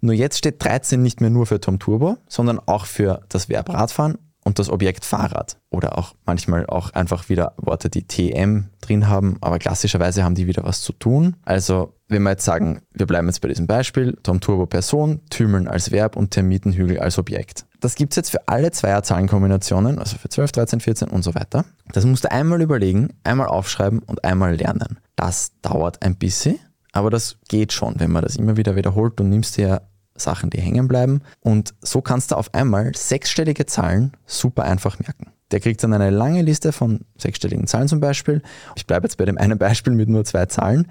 Nur 0.00 0.14
jetzt 0.14 0.38
steht 0.38 0.62
13 0.64 1.00
nicht 1.00 1.20
mehr 1.20 1.30
nur 1.30 1.46
für 1.46 1.60
Tom 1.60 1.78
Turbo, 1.78 2.16
sondern 2.28 2.58
auch 2.66 2.86
für 2.86 3.20
das 3.28 3.48
Verb 3.48 3.68
Radfahren 3.72 4.18
und 4.44 4.58
das 4.58 4.68
Objekt 4.68 5.04
Fahrrad. 5.04 5.58
Oder 5.70 5.96
auch 5.96 6.14
manchmal 6.26 6.66
auch 6.66 6.90
einfach 6.90 7.28
wieder 7.28 7.54
Worte, 7.56 7.88
die 7.88 8.06
TM 8.06 8.68
drin 8.80 9.08
haben, 9.08 9.36
aber 9.40 9.58
klassischerweise 9.58 10.24
haben 10.24 10.34
die 10.34 10.48
wieder 10.48 10.64
was 10.64 10.82
zu 10.82 10.92
tun. 10.92 11.36
Also 11.44 11.94
wenn 12.08 12.22
wir 12.22 12.30
jetzt 12.30 12.44
sagen, 12.44 12.82
wir 12.92 13.06
bleiben 13.06 13.28
jetzt 13.28 13.40
bei 13.40 13.48
diesem 13.48 13.66
Beispiel, 13.66 14.18
Tom 14.22 14.40
Turbo 14.40 14.66
Person, 14.66 15.20
Tümeln 15.30 15.68
als 15.68 15.92
Verb 15.92 16.16
und 16.16 16.32
Termitenhügel 16.32 16.98
als 16.98 17.18
Objekt. 17.18 17.66
Das 17.82 17.96
gibt 17.96 18.12
es 18.12 18.16
jetzt 18.16 18.30
für 18.30 18.46
alle 18.46 18.70
Zweierzahlenkombinationen, 18.70 19.98
also 19.98 20.16
für 20.16 20.28
12, 20.28 20.52
13, 20.52 20.80
14 20.80 21.08
und 21.08 21.24
so 21.24 21.34
weiter. 21.34 21.64
Das 21.92 22.04
musst 22.04 22.22
du 22.22 22.30
einmal 22.30 22.62
überlegen, 22.62 23.08
einmal 23.24 23.48
aufschreiben 23.48 23.98
und 23.98 24.24
einmal 24.24 24.54
lernen. 24.54 25.00
Das 25.16 25.50
dauert 25.62 26.00
ein 26.00 26.14
bisschen, 26.14 26.60
aber 26.92 27.10
das 27.10 27.38
geht 27.48 27.72
schon, 27.72 27.98
wenn 27.98 28.12
man 28.12 28.22
das 28.22 28.36
immer 28.36 28.56
wieder 28.56 28.76
wiederholt 28.76 29.20
und 29.20 29.30
nimmst 29.30 29.56
dir 29.56 29.82
Sachen, 30.14 30.50
die 30.50 30.60
hängen 30.60 30.86
bleiben. 30.86 31.22
Und 31.40 31.74
so 31.80 32.00
kannst 32.02 32.30
du 32.30 32.36
auf 32.36 32.54
einmal 32.54 32.94
sechsstellige 32.94 33.66
Zahlen 33.66 34.12
super 34.26 34.62
einfach 34.62 35.00
merken. 35.00 35.32
Der 35.50 35.58
kriegt 35.58 35.82
dann 35.82 35.92
eine 35.92 36.10
lange 36.10 36.42
Liste 36.42 36.70
von 36.70 37.00
sechsstelligen 37.18 37.66
Zahlen 37.66 37.88
zum 37.88 37.98
Beispiel. 37.98 38.42
Ich 38.76 38.86
bleibe 38.86 39.06
jetzt 39.06 39.16
bei 39.16 39.24
dem 39.24 39.38
einen 39.38 39.58
Beispiel 39.58 39.92
mit 39.92 40.08
nur 40.08 40.24
zwei 40.24 40.46
Zahlen. 40.46 40.86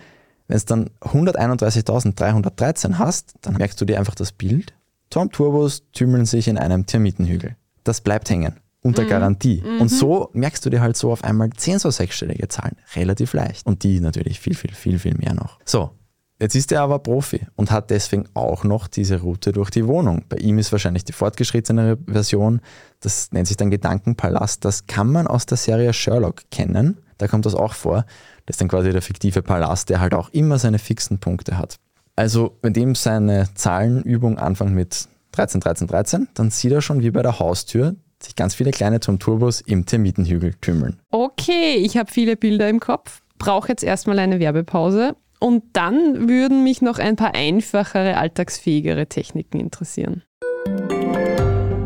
Wenn 0.50 0.58
es 0.58 0.66
dann 0.66 0.90
131.313 1.00 2.98
hast, 2.98 3.36
dann 3.44 3.54
merkst 3.54 3.80
du 3.80 3.86
dir 3.86 3.98
einfach 3.98 4.16
das 4.16 4.34
Bild. 4.34 4.74
Tom 5.12 5.32
Turbos 5.32 5.84
tümmeln 5.92 6.26
sich 6.26 6.48
in 6.48 6.58
einem 6.58 6.88
Termitenhügel. 6.88 7.56
Das 7.84 8.02
bleibt 8.02 8.30
hängen 8.32 8.56
unter 8.84 9.04
mhm. 9.04 9.10
Garantie. 9.10 9.64
Mhm. 9.64 9.82
Und 9.82 9.90
so 9.90 10.30
merkst 10.34 10.66
du 10.66 10.72
dir 10.72 10.82
halt 10.82 10.98
so 10.98 11.12
auf 11.12 11.24
einmal 11.24 11.52
zehn 11.52 11.78
so 11.78 11.92
sechsstellige 11.92 12.48
Zahlen 12.48 12.78
relativ 12.96 13.34
leicht. 13.34 13.68
Und 13.68 13.84
die 13.84 14.00
natürlich 14.00 14.40
viel, 14.40 14.56
viel, 14.56 14.74
viel, 14.74 14.98
viel 14.98 15.14
mehr 15.16 15.36
noch. 15.36 15.60
So, 15.66 15.92
Jetzt 16.40 16.56
ist 16.56 16.72
er 16.72 16.82
aber 16.82 16.98
Profi 16.98 17.42
und 17.56 17.70
hat 17.70 17.92
deswegen 17.92 18.26
auch 18.34 18.64
noch 18.64 18.88
diese 18.88 19.22
Route 19.22 19.52
durch 19.52 19.70
die 19.70 19.86
Wohnung. 19.86 20.24
Bei 20.28 20.38
ihm 20.38 20.58
ist 20.58 20.72
wahrscheinlich 20.72 21.06
die 21.06 21.14
fortgeschrittene 21.14 22.00
Version, 22.08 22.62
das 23.00 23.32
nennt 23.32 23.48
sich 23.48 23.58
dann 23.58 23.70
Gedankenpalast. 23.70 24.66
Das 24.66 24.88
kann 24.88 25.12
man 25.12 25.28
aus 25.28 25.46
der 25.46 25.60
Serie 25.60 25.94
Sherlock 25.94 26.50
kennen. 26.50 26.98
Da 27.20 27.28
kommt 27.28 27.46
das 27.46 27.54
auch 27.54 27.76
vor. 27.76 28.08
Das 28.48 28.56
ist 28.56 28.62
dann 28.62 28.70
quasi 28.70 28.92
der 28.92 29.04
fiktive 29.04 29.44
Palast, 29.44 29.92
der 29.92 30.00
halt 30.00 30.16
auch 30.16 30.30
immer 30.30 30.58
seine 30.58 30.80
fixen 30.80 31.20
Punkte 31.20 31.60
hat. 31.60 31.78
Also, 32.16 32.58
wenn 32.62 32.74
dem 32.74 32.96
seine 32.96 33.48
Zahlenübung 33.56 34.38
anfängt 34.38 34.74
mit 34.74 35.08
13, 35.32 35.62
13, 35.62 35.88
13, 35.88 36.28
dann 36.34 36.52
sieht 36.52 36.72
er 36.72 36.82
schon 36.82 37.02
wie 37.02 37.12
bei 37.12 37.22
der 37.22 37.40
Haustür 37.40 37.96
sich 38.24 38.36
ganz 38.36 38.54
viele 38.54 38.72
kleine 38.72 39.00
Turmturbos 39.00 39.62
im 39.62 39.86
Termitenhügel 39.86 40.54
tümmeln. 40.62 41.00
Okay, 41.10 41.76
ich 41.76 41.98
habe 41.98 42.12
viele 42.12 42.36
Bilder 42.38 42.70
im 42.70 42.80
Kopf, 42.80 43.22
brauche 43.40 43.70
jetzt 43.70 43.84
erstmal 43.84 44.20
eine 44.20 44.40
Werbepause 44.40 45.16
und 45.40 45.64
dann 45.74 46.30
würden 46.30 46.64
mich 46.64 46.82
noch 46.82 47.00
ein 47.00 47.16
paar 47.16 47.34
einfachere, 47.34 48.18
alltagsfähigere 48.18 49.08
Techniken 49.08 49.60
interessieren. 49.60 50.24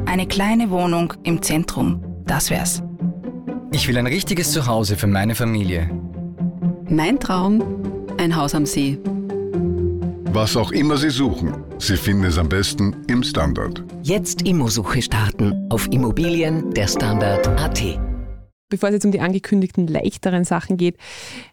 Eine 0.05 0.27
kleine 0.27 0.69
Wohnung 0.69 1.13
im 1.23 1.41
Zentrum, 1.41 2.03
das 2.25 2.49
wär's. 2.49 2.83
Ich 3.71 3.87
will 3.87 3.97
ein 3.97 4.07
richtiges 4.07 4.51
Zuhause 4.51 4.95
für 4.95 5.07
meine 5.07 5.35
Familie. 5.35 5.89
Mein 6.87 7.19
Traum, 7.19 7.63
ein 8.17 8.35
Haus 8.35 8.55
am 8.55 8.65
See. 8.65 8.97
Was 10.35 10.57
auch 10.57 10.73
immer 10.73 10.97
Sie 10.97 11.11
suchen, 11.11 11.63
Sie 11.79 11.95
finden 11.95 12.25
es 12.25 12.37
am 12.37 12.49
besten 12.49 13.05
im 13.07 13.23
Standard. 13.23 13.81
Jetzt 14.03 14.41
Immosuche 14.41 15.01
starten 15.01 15.65
auf 15.71 15.87
Immobilien 15.93 16.73
der 16.73 16.89
Standard.at 16.89 17.81
bevor 18.67 18.89
es 18.89 18.95
jetzt 18.95 19.05
um 19.05 19.13
die 19.13 19.21
angekündigten 19.21 19.87
leichteren 19.87 20.43
Sachen 20.43 20.75
geht. 20.75 20.97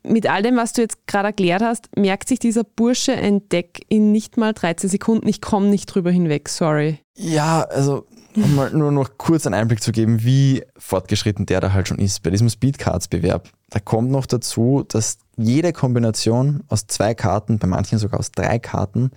Mit 0.02 0.28
all 0.28 0.42
dem, 0.42 0.56
was 0.56 0.72
du 0.72 0.80
jetzt 0.80 1.06
gerade 1.06 1.28
erklärt 1.28 1.62
hast, 1.62 1.96
merkt 1.96 2.28
sich 2.28 2.40
dieser 2.40 2.64
Bursche 2.64 3.12
entdeck 3.12 3.84
in 3.88 4.10
nicht 4.10 4.36
mal 4.38 4.52
13 4.52 4.90
Sekunden. 4.90 5.28
Ich 5.28 5.40
komme 5.40 5.66
nicht 5.66 5.86
drüber 5.86 6.10
hinweg, 6.10 6.48
sorry. 6.48 6.98
Ja, 7.14 7.62
also 7.62 8.06
um 8.34 8.56
mal 8.56 8.72
nur 8.72 8.90
noch 8.90 9.18
kurz 9.18 9.46
einen 9.46 9.54
Einblick 9.54 9.82
zu 9.82 9.92
geben, 9.92 10.24
wie 10.24 10.64
fortgeschritten 10.76 11.46
der 11.46 11.60
da 11.60 11.72
halt 11.72 11.86
schon 11.86 11.98
ist 12.00 12.24
bei 12.24 12.30
diesem 12.30 12.48
Speedcards-Bewerb. 12.48 13.48
Da 13.70 13.78
kommt 13.78 14.10
noch 14.10 14.26
dazu, 14.26 14.84
dass 14.88 15.18
jede 15.36 15.72
Kombination 15.72 16.62
aus 16.68 16.86
zwei 16.86 17.14
Karten, 17.14 17.58
bei 17.58 17.66
manchen 17.66 17.98
sogar 17.98 18.20
aus 18.20 18.32
drei 18.32 18.58
Karten, 18.58 19.10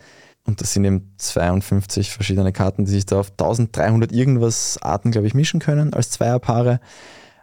und 0.46 0.62
das 0.62 0.74
sind 0.74 0.86
eben 0.86 1.12
52 1.18 2.14
verschiedene 2.14 2.54
Karten, 2.54 2.86
die 2.86 2.92
sich 2.92 3.06
da 3.06 3.20
auf 3.20 3.32
1300 3.32 4.12
irgendwas 4.12 4.78
Arten, 4.82 5.12
glaube 5.12 5.28
ich, 5.28 5.34
mischen 5.34 5.60
können 5.60 5.94
als 5.94 6.12
Zweierpaare, 6.12 6.80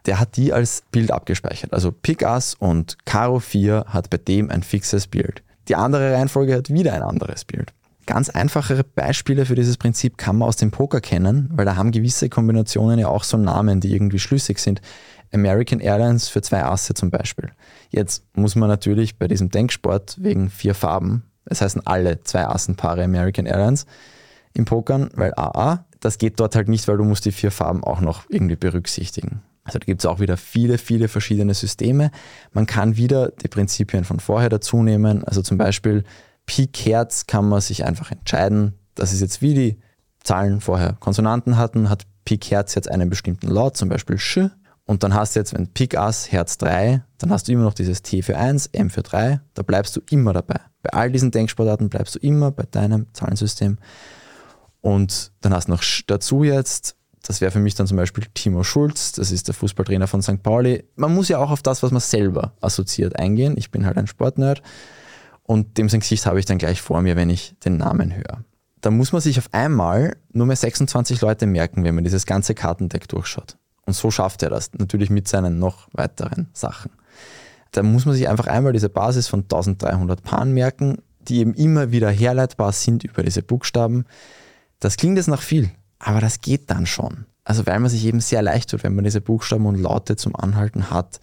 der 0.05 0.19
hat 0.19 0.37
die 0.37 0.53
als 0.53 0.83
Bild 0.91 1.11
abgespeichert. 1.11 1.73
Also 1.73 1.91
Pick 1.91 2.25
Ass 2.25 2.55
und 2.55 2.97
Karo 3.05 3.39
4 3.39 3.85
hat 3.87 4.09
bei 4.09 4.17
dem 4.17 4.49
ein 4.49 4.63
fixes 4.63 5.07
Bild. 5.07 5.43
Die 5.67 5.75
andere 5.75 6.13
Reihenfolge 6.13 6.55
hat 6.55 6.69
wieder 6.69 6.93
ein 6.93 7.03
anderes 7.03 7.45
Bild. 7.45 7.73
Ganz 8.05 8.29
einfachere 8.29 8.83
Beispiele 8.83 9.45
für 9.45 9.55
dieses 9.55 9.77
Prinzip 9.77 10.17
kann 10.17 10.37
man 10.37 10.49
aus 10.49 10.57
dem 10.57 10.71
Poker 10.71 10.99
kennen, 10.99 11.49
weil 11.53 11.65
da 11.65 11.77
haben 11.77 11.91
gewisse 11.91 12.27
Kombinationen 12.27 12.99
ja 12.99 13.07
auch 13.07 13.23
so 13.23 13.37
Namen, 13.37 13.79
die 13.79 13.93
irgendwie 13.93 14.19
schlüssig 14.19 14.59
sind. 14.59 14.81
American 15.33 15.79
Airlines 15.79 16.29
für 16.29 16.41
zwei 16.41 16.63
Asse 16.63 16.93
zum 16.93 17.09
Beispiel. 17.09 17.51
Jetzt 17.89 18.23
muss 18.33 18.55
man 18.55 18.69
natürlich 18.69 19.17
bei 19.17 19.27
diesem 19.27 19.49
Denksport 19.49 20.17
wegen 20.21 20.49
vier 20.49 20.75
Farben, 20.75 21.23
es 21.45 21.61
heißen 21.61 21.85
alle 21.85 22.23
zwei 22.23 22.47
Assenpaare 22.47 23.03
American 23.03 23.45
Airlines 23.45 23.85
im 24.53 24.65
Pokern, 24.65 25.09
weil 25.15 25.33
AA, 25.35 25.85
das 25.99 26.17
geht 26.17 26.39
dort 26.39 26.55
halt 26.55 26.69
nicht, 26.69 26.87
weil 26.87 26.97
du 26.97 27.03
musst 27.03 27.25
die 27.25 27.31
vier 27.31 27.51
Farben 27.51 27.83
auch 27.83 28.01
noch 28.01 28.23
irgendwie 28.29 28.55
berücksichtigen. 28.55 29.41
Also 29.63 29.79
da 29.79 29.85
gibt 29.85 30.01
es 30.01 30.05
auch 30.05 30.19
wieder 30.19 30.37
viele, 30.37 30.77
viele 30.77 31.07
verschiedene 31.07 31.53
Systeme. 31.53 32.11
Man 32.51 32.65
kann 32.65 32.97
wieder 32.97 33.29
die 33.29 33.47
Prinzipien 33.47 34.03
von 34.03 34.19
vorher 34.19 34.49
dazu 34.49 34.83
nehmen. 34.83 35.23
Also 35.23 35.41
zum 35.41 35.57
Beispiel 35.57 36.03
Pik 36.45 36.77
Herz 36.85 37.27
kann 37.27 37.47
man 37.47 37.61
sich 37.61 37.85
einfach 37.85 38.11
entscheiden. 38.11 38.73
Das 38.95 39.13
ist 39.13 39.21
jetzt 39.21 39.41
wie 39.41 39.53
die 39.53 39.79
Zahlen 40.21 40.59
vorher 40.59 40.97
Konsonanten 40.99 41.57
hatten, 41.57 41.89
hat 41.89 42.05
Pik 42.25 42.51
Herz 42.51 42.75
jetzt 42.75 42.91
einen 42.91 43.09
bestimmten 43.09 43.47
Laut, 43.47 43.77
zum 43.77 43.89
Beispiel 43.89 44.17
Sch. 44.17 44.39
Und 44.85 45.03
dann 45.03 45.13
hast 45.13 45.35
du 45.35 45.39
jetzt, 45.39 45.53
wenn 45.53 45.67
Pik 45.67 45.97
Ass 45.97 46.31
Herz 46.31 46.57
3, 46.57 47.03
dann 47.17 47.31
hast 47.31 47.47
du 47.47 47.53
immer 47.53 47.63
noch 47.63 47.73
dieses 47.73 48.01
T 48.01 48.21
für 48.21 48.37
1, 48.37 48.67
M 48.67 48.89
für 48.89 49.01
3. 49.01 49.39
Da 49.53 49.63
bleibst 49.63 49.95
du 49.95 50.01
immer 50.09 50.33
dabei. 50.33 50.59
Bei 50.81 50.91
all 50.91 51.11
diesen 51.11 51.31
Denksportarten 51.31 51.89
bleibst 51.89 52.15
du 52.15 52.19
immer 52.19 52.51
bei 52.51 52.63
deinem 52.69 53.07
Zahlensystem. 53.13 53.77
Und 54.81 55.31
dann 55.39 55.53
hast 55.53 55.67
du 55.67 55.71
noch 55.71 55.83
dazu 56.07 56.43
jetzt 56.43 56.97
das 57.23 57.39
wäre 57.39 57.51
für 57.51 57.59
mich 57.59 57.73
dann 57.73 57.87
zum 57.87 57.97
Beispiel 57.97 58.25
Timo 58.33 58.63
Schulz, 58.63 59.13
das 59.13 59.31
ist 59.31 59.47
der 59.47 59.55
Fußballtrainer 59.55 60.07
von 60.07 60.21
St. 60.21 60.43
Pauli. 60.43 60.83
Man 60.95 61.15
muss 61.15 61.29
ja 61.29 61.39
auch 61.39 61.51
auf 61.51 61.61
das, 61.61 61.81
was 61.81 61.91
man 61.91 62.01
selber 62.01 62.53
assoziiert, 62.61 63.17
eingehen. 63.17 63.55
Ich 63.57 63.71
bin 63.71 63.85
halt 63.85 63.97
ein 63.97 64.07
Sportnerd 64.07 64.61
und 65.41 65.77
dem 65.77 65.87
sein 65.87 66.01
Gesicht 66.01 66.25
habe 66.25 66.39
ich 66.39 66.45
dann 66.45 66.57
gleich 66.57 66.81
vor 66.81 67.01
mir, 67.01 67.15
wenn 67.15 67.29
ich 67.29 67.55
den 67.63 67.77
Namen 67.77 68.13
höre. 68.13 68.43
Da 68.81 68.91
muss 68.91 69.13
man 69.13 69.21
sich 69.21 69.39
auf 69.39 69.47
einmal 69.53 70.17
nur 70.33 70.45
mehr 70.45 70.57
26 70.57 71.21
Leute 71.21 71.45
merken, 71.45 71.85
wenn 71.85 71.95
man 71.95 72.03
dieses 72.03 72.25
ganze 72.25 72.53
Kartendeck 72.53 73.07
durchschaut. 73.07 73.57
Und 73.85 73.93
so 73.93 74.11
schafft 74.11 74.43
er 74.43 74.49
das, 74.49 74.71
natürlich 74.73 75.09
mit 75.09 75.27
seinen 75.27 75.59
noch 75.59 75.87
weiteren 75.93 76.47
Sachen. 76.53 76.91
Da 77.71 77.83
muss 77.83 78.05
man 78.05 78.15
sich 78.15 78.29
einfach 78.29 78.47
einmal 78.47 78.73
diese 78.73 78.89
Basis 78.89 79.27
von 79.27 79.41
1300 79.41 80.23
Paaren 80.23 80.53
merken, 80.53 80.99
die 81.19 81.39
eben 81.39 81.53
immer 81.53 81.91
wieder 81.91 82.09
herleitbar 82.09 82.71
sind 82.71 83.03
über 83.03 83.23
diese 83.23 83.41
Buchstaben. 83.41 84.05
Das 84.79 84.97
klingt 84.97 85.17
jetzt 85.17 85.27
nach 85.27 85.41
viel, 85.41 85.71
aber 85.99 86.21
das 86.21 86.41
geht 86.41 86.69
dann 86.69 86.85
schon. 86.85 87.25
Also 87.43 87.65
weil 87.65 87.79
man 87.79 87.89
sich 87.89 88.05
eben 88.05 88.19
sehr 88.19 88.41
leicht 88.41 88.69
tut, 88.69 88.83
wenn 88.83 88.95
man 88.95 89.03
diese 89.03 89.21
Buchstaben 89.21 89.65
und 89.65 89.75
Laute 89.75 90.15
zum 90.15 90.35
Anhalten 90.35 90.89
hat. 90.89 91.19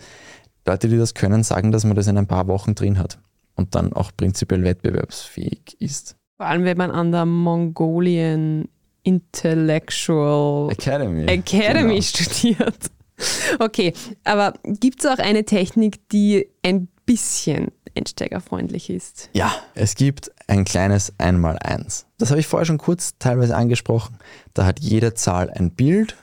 Leute, 0.67 0.89
die 0.89 0.99
das 0.99 1.15
können, 1.15 1.43
sagen, 1.43 1.73
dass 1.73 1.85
man 1.85 1.97
das 1.97 2.07
in 2.07 2.19
ein 2.19 2.27
paar 2.27 2.47
Wochen 2.47 2.75
drin 2.75 2.99
hat 2.99 3.19
und 3.55 3.75
dann 3.75 3.93
auch 3.93 4.11
prinzipiell 4.17 4.63
wettbewerbsfähig 4.63 5.77
ist. 5.81 6.17
Vor 6.37 6.47
allem, 6.47 6.65
wenn 6.65 6.77
man 6.77 6.91
an 6.91 7.13
der 7.13 7.27
Mongolian 7.27 8.69
Intellectual 9.03 10.71
Academy, 10.71 11.27
Academy 11.27 11.89
genau. 11.89 12.03
studiert. 12.03 12.91
Okay, 13.59 13.93
aber 14.25 14.55
gibt 14.65 15.05
es 15.05 15.11
auch 15.11 15.19
eine 15.19 15.45
Technik, 15.45 16.09
die 16.09 16.49
ein 16.63 16.89
bisschen 17.05 17.71
einsteigerfreundlich 17.95 18.91
ist? 18.91 19.31
Ja, 19.33 19.55
es 19.75 19.95
gibt 19.95 20.31
ein 20.47 20.65
kleines 20.65 21.13
Einmaleins. 21.19 22.07
Das 22.19 22.31
habe 22.31 22.41
ich 22.41 22.47
vorher 22.47 22.65
schon 22.65 22.79
kurz 22.79 23.19
teilweise 23.19 23.57
angesprochen. 23.57 24.17
Da 24.55 24.65
hat 24.65 24.81
jede 24.81 25.15
Zahl 25.15 25.51
ein 25.51 25.73
Bild, 25.73 26.17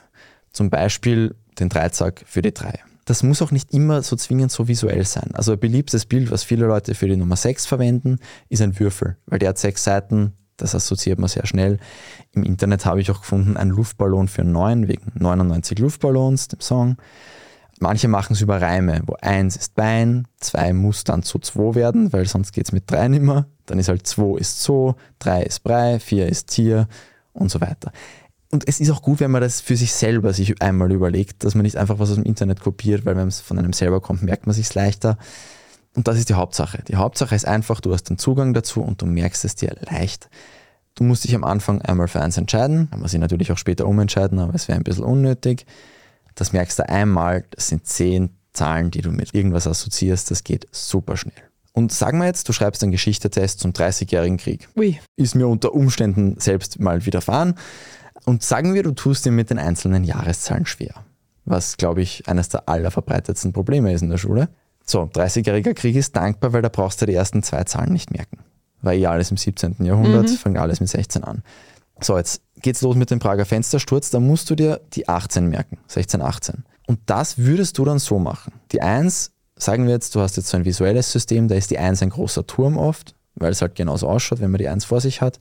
zum 0.50 0.70
Beispiel 0.70 1.34
den 1.60 1.68
Dreizack 1.68 2.24
für 2.26 2.42
die 2.42 2.52
3. 2.52 2.80
Das 3.04 3.22
muss 3.22 3.40
auch 3.40 3.50
nicht 3.50 3.72
immer 3.72 4.02
so 4.02 4.16
zwingend 4.16 4.52
so 4.52 4.68
visuell 4.68 5.04
sein. 5.06 5.30
Also 5.32 5.52
ein 5.52 5.58
beliebtes 5.58 6.04
Bild, 6.04 6.30
was 6.30 6.44
viele 6.44 6.66
Leute 6.66 6.94
für 6.94 7.08
die 7.08 7.16
Nummer 7.16 7.36
6 7.36 7.64
verwenden, 7.64 8.18
ist 8.50 8.60
ein 8.60 8.78
Würfel, 8.78 9.16
weil 9.26 9.38
der 9.38 9.50
hat 9.50 9.58
sechs 9.58 9.84
Seiten, 9.84 10.34
das 10.58 10.74
assoziiert 10.74 11.18
man 11.18 11.28
sehr 11.28 11.46
schnell. 11.46 11.78
Im 12.32 12.42
Internet 12.42 12.84
habe 12.84 13.00
ich 13.00 13.10
auch 13.10 13.20
gefunden, 13.20 13.56
ein 13.56 13.70
Luftballon 13.70 14.28
für 14.28 14.44
9 14.44 14.88
wegen 14.88 15.12
99 15.14 15.78
Luftballons, 15.78 16.48
dem 16.48 16.60
Song. 16.60 16.96
Manche 17.80 18.08
machen 18.08 18.32
es 18.32 18.40
über 18.40 18.60
Reime, 18.60 19.02
wo 19.06 19.14
eins 19.20 19.56
ist 19.56 19.74
Bein, 19.76 20.26
zwei 20.40 20.72
muss 20.72 21.04
dann 21.04 21.22
zu 21.22 21.38
zwei 21.38 21.76
werden, 21.76 22.12
weil 22.12 22.26
sonst 22.26 22.52
geht 22.52 22.66
es 22.66 22.72
mit 22.72 22.90
drei 22.90 23.08
nicht 23.08 23.22
mehr. 23.22 23.46
Dann 23.66 23.78
ist 23.78 23.88
halt 23.88 24.06
zwei 24.06 24.38
ist 24.38 24.62
so, 24.62 24.96
drei 25.18 25.42
ist 25.42 25.62
Brei, 25.62 26.00
vier 26.00 26.28
ist 26.28 26.48
Tier 26.48 26.88
und 27.32 27.50
so 27.50 27.60
weiter. 27.60 27.92
Und 28.50 28.66
es 28.66 28.80
ist 28.80 28.90
auch 28.90 29.02
gut, 29.02 29.20
wenn 29.20 29.30
man 29.30 29.42
das 29.42 29.60
für 29.60 29.76
sich 29.76 29.92
selber 29.92 30.32
sich 30.32 30.60
einmal 30.62 30.90
überlegt, 30.90 31.44
dass 31.44 31.54
man 31.54 31.64
nicht 31.64 31.76
einfach 31.76 31.98
was 31.98 32.10
aus 32.10 32.16
dem 32.16 32.24
Internet 32.24 32.60
kopiert, 32.60 33.04
weil 33.04 33.16
wenn 33.16 33.28
es 33.28 33.40
von 33.40 33.58
einem 33.58 33.74
selber 33.74 34.00
kommt, 34.00 34.22
merkt 34.22 34.46
man 34.46 34.54
sich 34.54 34.74
leichter. 34.74 35.18
Und 35.94 36.06
das 36.06 36.18
ist 36.18 36.28
die 36.28 36.34
Hauptsache. 36.34 36.82
Die 36.86 36.96
Hauptsache 36.96 37.34
ist 37.34 37.46
einfach, 37.46 37.80
du 37.80 37.92
hast 37.92 38.04
den 38.04 38.18
Zugang 38.18 38.54
dazu 38.54 38.82
und 38.82 39.02
du 39.02 39.06
merkst 39.06 39.44
es 39.44 39.54
dir 39.54 39.74
leicht. 39.90 40.28
Du 40.94 41.04
musst 41.04 41.24
dich 41.24 41.34
am 41.34 41.44
Anfang 41.44 41.80
einmal 41.82 42.08
für 42.08 42.20
eins 42.20 42.36
entscheiden, 42.36 42.90
kann 42.90 43.00
man 43.00 43.08
sich 43.08 43.20
natürlich 43.20 43.52
auch 43.52 43.58
später 43.58 43.86
umentscheiden, 43.86 44.38
aber 44.38 44.54
es 44.54 44.68
wäre 44.68 44.78
ein 44.78 44.84
bisschen 44.84 45.04
unnötig. 45.04 45.64
Das 46.34 46.52
merkst 46.52 46.78
du 46.78 46.88
einmal, 46.88 47.44
das 47.50 47.68
sind 47.68 47.86
zehn 47.86 48.30
Zahlen, 48.52 48.90
die 48.90 49.02
du 49.02 49.10
mit 49.10 49.34
irgendwas 49.34 49.66
assoziierst, 49.66 50.30
das 50.30 50.44
geht 50.44 50.66
super 50.72 51.16
schnell. 51.16 51.34
Und 51.72 51.92
sagen 51.92 52.18
wir 52.18 52.26
jetzt, 52.26 52.48
du 52.48 52.52
schreibst 52.52 52.82
einen 52.82 52.90
Geschichtetest 52.90 53.60
zum 53.60 53.70
30-jährigen 53.70 54.36
Krieg. 54.36 54.68
Ui. 54.76 54.98
Ist 55.14 55.36
mir 55.36 55.46
unter 55.46 55.74
Umständen 55.74 56.34
selbst 56.40 56.80
mal 56.80 57.06
widerfahren. 57.06 57.54
Und 58.24 58.42
sagen 58.42 58.74
wir, 58.74 58.82
du 58.82 58.90
tust 58.90 59.24
dir 59.24 59.30
mit 59.30 59.50
den 59.50 59.60
einzelnen 59.60 60.02
Jahreszahlen 60.02 60.66
schwer. 60.66 61.04
Was, 61.44 61.76
glaube 61.76 62.02
ich, 62.02 62.28
eines 62.28 62.48
der 62.48 62.68
allerverbreitetsten 62.68 63.52
Probleme 63.52 63.92
ist 63.92 64.02
in 64.02 64.10
der 64.10 64.18
Schule. 64.18 64.48
So, 64.90 65.02
30-jähriger 65.02 65.74
Krieg 65.74 65.96
ist 65.96 66.16
dankbar, 66.16 66.54
weil 66.54 66.62
da 66.62 66.70
brauchst 66.70 67.02
du 67.02 67.06
die 67.06 67.14
ersten 67.14 67.42
zwei 67.42 67.64
Zahlen 67.64 67.92
nicht 67.92 68.10
merken. 68.10 68.38
Weil 68.80 68.98
eh 68.98 69.06
alles 69.06 69.30
im 69.30 69.36
17. 69.36 69.76
Jahrhundert, 69.80 70.30
mhm. 70.30 70.36
fängt 70.36 70.56
alles 70.56 70.80
mit 70.80 70.88
16 70.88 71.24
an. 71.24 71.42
So, 72.00 72.16
jetzt 72.16 72.40
geht's 72.62 72.80
los 72.80 72.96
mit 72.96 73.10
dem 73.10 73.18
Prager 73.18 73.44
Fenstersturz, 73.44 74.08
da 74.08 74.18
musst 74.18 74.48
du 74.48 74.54
dir 74.54 74.80
die 74.94 75.06
18 75.06 75.48
merken, 75.48 75.78
16, 75.88 76.22
18. 76.22 76.64
Und 76.86 77.00
das 77.04 77.36
würdest 77.36 77.76
du 77.76 77.84
dann 77.84 77.98
so 77.98 78.18
machen. 78.18 78.52
Die 78.72 78.80
1, 78.80 79.32
sagen 79.56 79.84
wir 79.84 79.92
jetzt, 79.92 80.14
du 80.14 80.20
hast 80.20 80.36
jetzt 80.38 80.48
so 80.48 80.56
ein 80.56 80.64
visuelles 80.64 81.12
System, 81.12 81.48
da 81.48 81.54
ist 81.54 81.70
die 81.70 81.78
1 81.78 82.02
ein 82.02 82.10
großer 82.10 82.46
Turm 82.46 82.78
oft, 82.78 83.14
weil 83.34 83.52
es 83.52 83.60
halt 83.60 83.74
genauso 83.74 84.08
ausschaut, 84.08 84.40
wenn 84.40 84.50
man 84.50 84.58
die 84.58 84.68
1 84.68 84.86
vor 84.86 85.02
sich 85.02 85.20
hat. 85.20 85.38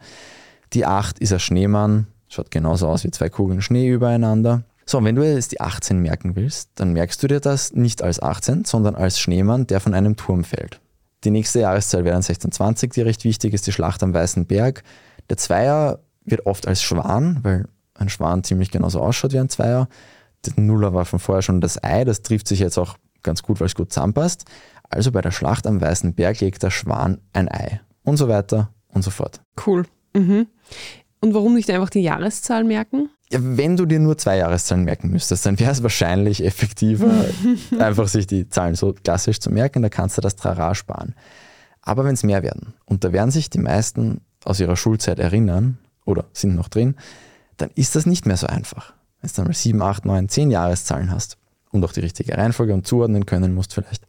Die 0.73 0.85
8 0.85 1.19
ist 1.19 1.31
ein 1.31 1.39
Schneemann, 1.39 2.07
schaut 2.27 2.51
genauso 2.51 2.89
aus 2.89 3.05
wie 3.05 3.11
zwei 3.11 3.29
Kugeln 3.29 3.61
Schnee 3.61 3.87
übereinander. 3.87 4.63
So, 4.89 5.03
wenn 5.03 5.15
du 5.15 5.23
jetzt 5.23 5.51
die 5.51 5.59
18 5.59 5.99
merken 5.99 6.37
willst, 6.37 6.71
dann 6.75 6.93
merkst 6.93 7.21
du 7.21 7.27
dir 7.27 7.41
das 7.41 7.73
nicht 7.73 8.01
als 8.01 8.21
18, 8.21 8.63
sondern 8.63 8.95
als 8.95 9.19
Schneemann, 9.19 9.67
der 9.67 9.81
von 9.81 9.93
einem 9.93 10.15
Turm 10.15 10.45
fällt. 10.45 10.79
Die 11.25 11.29
nächste 11.29 11.59
Jahreszahl 11.59 12.05
wäre 12.05 12.13
dann 12.13 12.23
1620, 12.23 12.93
die 12.93 13.01
recht 13.01 13.25
wichtig 13.25 13.53
ist, 13.53 13.67
die 13.67 13.73
Schlacht 13.73 14.01
am 14.01 14.13
Weißen 14.13 14.45
Berg. 14.45 14.83
Der 15.29 15.35
Zweier 15.35 15.99
wird 16.23 16.45
oft 16.45 16.67
als 16.67 16.81
Schwan, 16.81 17.39
weil 17.43 17.67
ein 17.95 18.07
Schwan 18.07 18.45
ziemlich 18.45 18.71
genauso 18.71 19.01
ausschaut 19.01 19.33
wie 19.33 19.39
ein 19.39 19.49
Zweier. 19.49 19.89
Der 20.45 20.53
Nuller 20.63 20.93
war 20.93 21.03
von 21.03 21.19
vorher 21.19 21.41
schon 21.41 21.59
das 21.59 21.83
Ei, 21.83 22.05
das 22.05 22.21
trifft 22.21 22.47
sich 22.47 22.59
jetzt 22.59 22.77
auch 22.77 22.95
ganz 23.23 23.43
gut, 23.43 23.59
weil 23.59 23.67
es 23.67 23.75
gut 23.75 23.91
zusammenpasst. 23.91 24.45
Also 24.89 25.11
bei 25.11 25.21
der 25.21 25.31
Schlacht 25.31 25.67
am 25.67 25.81
Weißen 25.81 26.13
Berg 26.13 26.39
legt 26.39 26.63
der 26.63 26.71
Schwan 26.71 27.19
ein 27.33 27.49
Ei 27.51 27.81
und 28.03 28.15
so 28.15 28.29
weiter 28.29 28.71
und 28.87 29.01
so 29.01 29.11
fort. 29.11 29.41
Cool. 29.65 29.83
Mhm. 30.13 30.47
Und 31.19 31.33
warum 31.33 31.55
nicht 31.55 31.69
einfach 31.69 31.89
die 31.89 32.01
Jahreszahl 32.01 32.63
merken? 32.63 33.09
Ja, 33.31 33.39
wenn 33.41 33.75
du 33.75 33.85
dir 33.85 33.99
nur 33.99 34.17
zwei 34.17 34.37
Jahreszahlen 34.37 34.85
merken 34.85 35.09
müsstest, 35.09 35.45
dann 35.45 35.59
wäre 35.59 35.71
es 35.71 35.83
wahrscheinlich 35.83 36.43
effektiver, 36.43 37.25
einfach 37.79 38.07
sich 38.07 38.27
die 38.27 38.47
Zahlen 38.47 38.75
so 38.75 38.93
klassisch 38.93 39.39
zu 39.39 39.49
merken, 39.49 39.81
da 39.81 39.89
kannst 39.89 40.17
du 40.17 40.21
das 40.21 40.35
Trara 40.35 40.75
sparen. 40.75 41.15
Aber 41.81 42.05
wenn 42.05 42.13
es 42.13 42.23
mehr 42.23 42.43
werden, 42.43 42.73
und 42.85 43.03
da 43.03 43.11
werden 43.11 43.31
sich 43.31 43.49
die 43.49 43.59
meisten 43.59 44.21
aus 44.45 44.59
ihrer 44.59 44.75
Schulzeit 44.75 45.19
erinnern 45.19 45.77
oder 46.05 46.25
sind 46.33 46.55
noch 46.55 46.69
drin, 46.69 46.95
dann 47.57 47.69
ist 47.75 47.95
das 47.95 48.05
nicht 48.05 48.25
mehr 48.25 48.37
so 48.37 48.47
einfach. 48.47 48.93
Wenn 49.21 49.29
du 49.29 49.35
dann 49.35 49.45
mal 49.47 49.53
sieben, 49.53 49.81
acht, 49.81 50.05
neun, 50.05 50.29
zehn 50.29 50.51
Jahreszahlen 50.51 51.11
hast 51.11 51.37
und 51.71 51.83
auch 51.83 51.91
die 51.91 52.01
richtige 52.01 52.37
Reihenfolge 52.37 52.73
und 52.73 52.87
zuordnen 52.87 53.25
können 53.25 53.53
musst 53.53 53.73
vielleicht. 53.73 54.05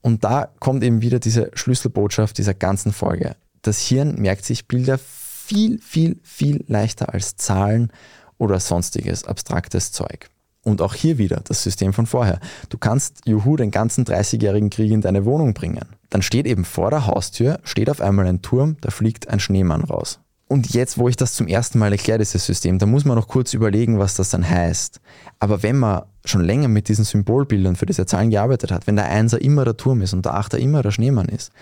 Und 0.00 0.24
da 0.24 0.48
kommt 0.58 0.82
eben 0.82 1.00
wieder 1.00 1.20
diese 1.20 1.50
Schlüsselbotschaft 1.54 2.38
dieser 2.38 2.54
ganzen 2.54 2.92
Folge. 2.92 3.36
Das 3.62 3.80
Hirn 3.80 4.16
merkt 4.20 4.44
sich 4.44 4.66
Bilder 4.66 4.98
viel, 5.44 5.78
viel, 5.80 6.20
viel 6.22 6.64
leichter 6.68 7.12
als 7.12 7.36
Zahlen 7.36 7.92
oder 8.38 8.60
sonstiges 8.60 9.24
abstraktes 9.24 9.92
Zeug. 9.92 10.28
Und 10.64 10.80
auch 10.80 10.94
hier 10.94 11.18
wieder 11.18 11.40
das 11.44 11.62
System 11.62 11.92
von 11.92 12.06
vorher. 12.06 12.38
Du 12.68 12.78
kannst, 12.78 13.26
juhu, 13.26 13.56
den 13.56 13.72
ganzen 13.72 14.04
30-jährigen 14.04 14.70
Krieg 14.70 14.92
in 14.92 15.00
deine 15.00 15.24
Wohnung 15.24 15.54
bringen. 15.54 15.86
Dann 16.10 16.22
steht 16.22 16.46
eben 16.46 16.64
vor 16.64 16.90
der 16.90 17.06
Haustür, 17.06 17.58
steht 17.64 17.90
auf 17.90 18.00
einmal 18.00 18.26
ein 18.26 18.42
Turm, 18.42 18.76
da 18.80 18.90
fliegt 18.90 19.28
ein 19.28 19.40
Schneemann 19.40 19.82
raus. 19.82 20.20
Und 20.46 20.74
jetzt, 20.74 20.98
wo 20.98 21.08
ich 21.08 21.16
das 21.16 21.34
zum 21.34 21.48
ersten 21.48 21.78
Mal 21.78 21.92
erkläre, 21.92 22.18
dieses 22.18 22.44
System, 22.44 22.78
da 22.78 22.86
muss 22.86 23.04
man 23.04 23.16
noch 23.16 23.26
kurz 23.26 23.54
überlegen, 23.54 23.98
was 23.98 24.14
das 24.14 24.30
dann 24.30 24.48
heißt. 24.48 25.00
Aber 25.40 25.62
wenn 25.62 25.78
man 25.78 26.02
schon 26.24 26.42
länger 26.44 26.68
mit 26.68 26.88
diesen 26.88 27.04
Symbolbildern 27.04 27.74
für 27.74 27.86
diese 27.86 28.06
Zahlen 28.06 28.30
gearbeitet 28.30 28.70
hat, 28.70 28.86
wenn 28.86 28.96
der 28.96 29.06
Einser 29.06 29.40
immer 29.40 29.64
der 29.64 29.76
Turm 29.76 30.02
ist 30.02 30.12
und 30.12 30.24
der 30.24 30.34
Achter 30.34 30.58
immer 30.58 30.82
der 30.82 30.90
Schneemann 30.90 31.28
ist, 31.28 31.52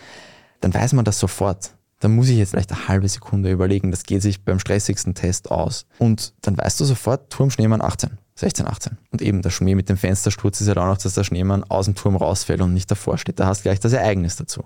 dann 0.60 0.74
weiß 0.74 0.92
man 0.92 1.04
das 1.04 1.18
sofort. 1.18 1.70
Dann 2.00 2.16
muss 2.16 2.28
ich 2.28 2.38
jetzt 2.38 2.50
vielleicht 2.50 2.72
eine 2.72 2.88
halbe 2.88 3.08
Sekunde 3.08 3.50
überlegen. 3.50 3.90
Das 3.90 4.02
geht 4.02 4.22
sich 4.22 4.44
beim 4.44 4.58
stressigsten 4.58 5.14
Test 5.14 5.50
aus. 5.50 5.86
Und 5.98 6.34
dann 6.42 6.58
weißt 6.58 6.80
du 6.80 6.84
sofort, 6.84 7.30
Turm 7.30 7.50
Schneemann 7.50 7.82
18, 7.82 8.18
16, 8.34 8.66
18. 8.66 8.98
Und 9.10 9.22
eben 9.22 9.42
der 9.42 9.50
Schmäh 9.50 9.74
mit 9.74 9.88
dem 9.88 9.96
Fenstersturz 9.96 10.60
ist 10.60 10.66
ja 10.66 10.74
halt 10.74 10.78
auch 10.78 10.86
noch, 10.86 10.98
dass 10.98 11.14
der 11.14 11.24
Schneemann 11.24 11.62
aus 11.64 11.84
dem 11.84 11.94
Turm 11.94 12.16
rausfällt 12.16 12.62
und 12.62 12.74
nicht 12.74 12.90
davor 12.90 13.18
steht. 13.18 13.38
Da 13.38 13.46
hast 13.46 13.60
du 13.60 13.62
gleich 13.64 13.80
das 13.80 13.92
Ereignis 13.92 14.36
dazu 14.36 14.64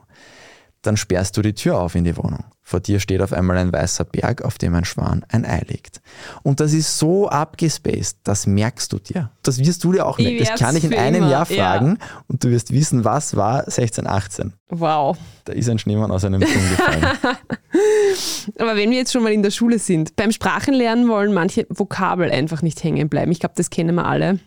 dann 0.87 0.97
sperrst 0.97 1.37
du 1.37 1.43
die 1.43 1.55
Tür 1.55 1.81
auf 1.81 1.95
in 1.95 2.05
die 2.05 2.17
Wohnung. 2.17 2.45
Vor 2.67 2.81
dir 2.81 2.99
steht 2.99 3.21
auf 3.21 3.35
einmal 3.35 3.59
ein 3.59 3.75
weißer 3.75 4.05
Berg, 4.05 4.41
auf 4.43 4.57
dem 4.57 4.75
ein 4.75 4.87
Schwan 4.87 5.23
ein 5.29 5.45
Ei 5.45 5.63
legt. 5.69 6.01
Und 6.43 6.61
das 6.61 6.73
ist 6.73 6.99
so 6.99 7.29
abgespaced, 7.29 8.17
das 8.25 8.47
merkst 8.47 8.91
du 8.91 8.99
dir. 8.99 9.31
Das 9.43 9.59
wirst 9.59 9.85
du 9.85 9.93
dir 9.93 10.07
auch 10.07 10.17
merken. 10.19 10.39
Das 10.39 10.59
kann 10.59 10.75
ich 10.75 10.83
in 10.83 10.95
einem 10.95 11.17
immer. 11.17 11.31
Jahr 11.31 11.45
fragen 11.45 11.99
ja. 12.01 12.07
und 12.27 12.43
du 12.43 12.49
wirst 12.51 12.73
wissen, 12.73 13.05
was 13.05 13.37
war 13.37 13.65
1618. 13.65 14.55
Wow. 14.71 15.19
Da 15.45 15.53
ist 15.53 15.69
ein 15.69 15.79
Schneemann 15.79 16.11
aus 16.11 16.25
einem 16.25 16.41
Turm 16.41 16.71
gefallen. 16.71 17.05
Aber 18.59 18.77
wenn 18.77 18.91
wir 18.91 18.97
jetzt 18.97 19.13
schon 19.13 19.23
mal 19.23 19.33
in 19.33 19.43
der 19.43 19.51
Schule 19.51 19.79
sind, 19.79 20.17
beim 20.17 20.33
Sprachenlernen 20.33 21.07
wollen 21.07 21.35
manche 21.35 21.67
Vokabel 21.69 22.31
einfach 22.31 22.63
nicht 22.63 22.83
hängen 22.83 23.11
bleiben. 23.11 23.31
Ich 23.31 23.41
glaube, 23.41 23.55
das 23.59 23.69
kennen 23.69 23.95
wir 23.95 24.07
alle. 24.07 24.39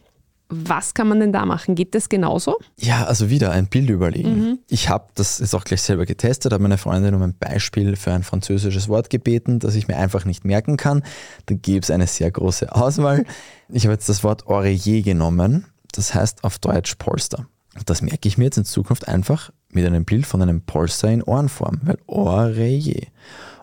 Was 0.50 0.94
kann 0.94 1.10
man 1.10 1.20
denn 1.20 1.34
da 1.34 1.46
machen? 1.46 1.76
Geht 1.76 1.94
das 1.94 2.08
genauso? 2.08 2.58
Ja, 2.78 3.06
also 3.06 3.30
wieder 3.30 3.52
ein 3.52 3.68
Bild 3.68 3.90
überlegen. 3.90 4.40
Mhm. 4.40 4.60
Ich 4.70 4.88
habe 4.88 5.08
das 5.16 5.40
jetzt 5.40 5.54
auch 5.54 5.66
gleich 5.66 5.82
selber 5.82 6.06
getestet, 6.06 6.54
habe 6.54 6.64
meine 6.64 6.78
Freundin 6.78 7.14
um 7.14 7.22
ein 7.22 7.36
Beispiel 7.38 7.96
für 7.98 8.14
ein 8.14 8.24
französisches 8.24 8.88
Wort 8.88 9.10
gebeten, 9.10 9.60
das 9.60 9.76
ich 9.76 9.88
mir 9.88 9.98
einfach 9.98 10.24
nicht 10.24 10.46
merken 10.46 10.78
kann. 10.78 11.04
Da 11.48 11.56
gäbe 11.56 11.80
es 11.80 11.92
eine 11.92 12.08
sehr 12.08 12.32
große 12.32 12.74
Auswahl. 12.74 13.26
Ich 13.70 13.84
habe 13.84 13.94
jetzt 13.94 14.08
das 14.08 14.24
Wort 14.24 14.48
Oreiller 14.48 15.02
genommen. 15.02 15.66
Das 15.92 16.14
heißt 16.14 16.44
auf 16.44 16.60
Deutsch 16.60 16.96
Polster. 16.96 17.48
Das 17.86 18.02
merke 18.02 18.28
ich 18.28 18.38
mir 18.38 18.46
jetzt 18.46 18.58
in 18.58 18.66
Zukunft 18.66 19.08
einfach 19.08 19.52
mit 19.72 19.86
einem 19.86 20.06
Bild 20.06 20.26
von 20.26 20.42
einem 20.42 20.62
Polster 20.62 21.10
in 21.10 21.24
Ohrenform, 21.24 21.82
weil 21.84 21.98
Oreiller. 22.08 23.08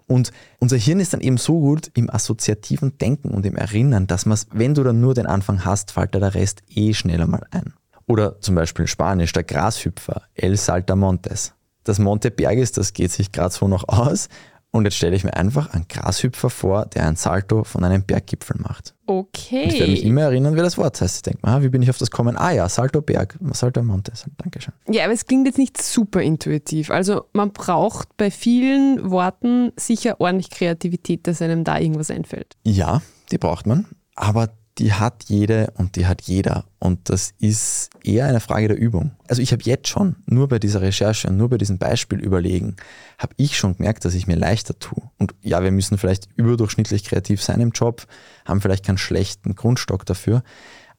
Und 0.06 0.32
unser 0.58 0.76
Hirn 0.76 1.00
ist 1.00 1.14
dann 1.14 1.20
eben 1.20 1.38
so 1.38 1.60
gut 1.60 1.90
im 1.94 2.10
assoziativen 2.10 2.98
Denken 2.98 3.30
und 3.30 3.46
im 3.46 3.56
Erinnern, 3.56 4.06
dass 4.06 4.26
man 4.26 4.38
wenn 4.52 4.74
du 4.74 4.82
dann 4.82 5.00
nur 5.00 5.14
den 5.14 5.26
Anfang 5.26 5.64
hast, 5.64 5.92
fällt 5.92 6.14
dir 6.14 6.20
der 6.20 6.34
Rest 6.34 6.62
eh 6.68 6.92
schneller 6.92 7.26
mal 7.26 7.46
ein. 7.50 7.74
Oder 8.06 8.40
zum 8.40 8.54
Beispiel 8.54 8.86
Spanisch, 8.86 9.32
der 9.32 9.44
Grashüpfer, 9.44 10.22
El 10.34 10.56
Saltamontes. 10.56 11.54
Das 11.84 11.98
Monte 11.98 12.30
Bergis, 12.30 12.72
das 12.72 12.92
geht 12.92 13.12
sich 13.12 13.32
gerade 13.32 13.54
so 13.54 13.68
noch 13.68 13.88
aus 13.88 14.28
und 14.74 14.86
jetzt 14.86 14.96
stelle 14.96 15.14
ich 15.14 15.22
mir 15.22 15.34
einfach 15.34 15.72
einen 15.72 15.86
Grashüpfer 15.86 16.50
vor, 16.50 16.86
der 16.86 17.06
ein 17.06 17.14
Salto 17.14 17.62
von 17.62 17.84
einem 17.84 18.02
Berggipfel 18.02 18.56
macht. 18.60 18.92
Okay. 19.06 19.66
Ich 19.68 19.78
werde 19.78 19.92
mich 19.92 20.04
immer 20.04 20.22
erinnern, 20.22 20.56
wie 20.56 20.60
das 20.60 20.76
Wort 20.76 21.00
heißt. 21.00 21.14
Ich 21.14 21.22
denke 21.22 21.48
mir, 21.48 21.62
wie 21.62 21.68
bin 21.68 21.80
ich 21.80 21.90
auf 21.90 21.98
das 21.98 22.10
gekommen? 22.10 22.36
Ah 22.36 22.50
ja, 22.50 22.68
Salto 22.68 23.00
Berg, 23.00 23.38
Salto 23.52 23.84
Monte. 23.84 24.12
Dankeschön. 24.38 24.74
Ja, 24.88 25.04
aber 25.04 25.12
es 25.12 25.26
klingt 25.26 25.46
jetzt 25.46 25.58
nicht 25.58 25.80
super 25.80 26.22
intuitiv. 26.22 26.90
Also 26.90 27.26
man 27.32 27.52
braucht 27.52 28.16
bei 28.16 28.32
vielen 28.32 29.12
Worten 29.12 29.70
sicher 29.76 30.20
ordentlich 30.20 30.50
Kreativität, 30.50 31.28
dass 31.28 31.40
einem 31.40 31.62
da 31.62 31.78
irgendwas 31.78 32.10
einfällt. 32.10 32.56
Ja, 32.64 33.00
die 33.30 33.38
braucht 33.38 33.68
man. 33.68 33.86
Aber 34.16 34.48
die 34.78 34.92
hat 34.92 35.24
jede 35.28 35.72
und 35.76 35.96
die 35.96 36.06
hat 36.06 36.22
jeder. 36.22 36.64
Und 36.80 37.08
das 37.08 37.32
ist 37.38 37.90
eher 38.02 38.26
eine 38.26 38.40
Frage 38.40 38.68
der 38.68 38.76
Übung. 38.76 39.12
Also 39.28 39.40
ich 39.40 39.52
habe 39.52 39.62
jetzt 39.64 39.88
schon, 39.88 40.16
nur 40.26 40.48
bei 40.48 40.58
dieser 40.58 40.82
Recherche 40.82 41.28
und 41.28 41.36
nur 41.36 41.48
bei 41.48 41.58
diesem 41.58 41.78
Beispiel 41.78 42.18
überlegen, 42.18 42.76
habe 43.18 43.34
ich 43.36 43.56
schon 43.56 43.76
gemerkt, 43.76 44.04
dass 44.04 44.14
ich 44.14 44.26
mir 44.26 44.36
leichter 44.36 44.78
tue. 44.78 45.02
Und 45.18 45.34
ja, 45.42 45.62
wir 45.62 45.70
müssen 45.70 45.96
vielleicht 45.96 46.28
überdurchschnittlich 46.34 47.04
kreativ 47.04 47.42
sein 47.42 47.60
im 47.60 47.70
Job, 47.70 48.06
haben 48.44 48.60
vielleicht 48.60 48.84
keinen 48.84 48.98
schlechten 48.98 49.54
Grundstock 49.54 50.04
dafür. 50.06 50.42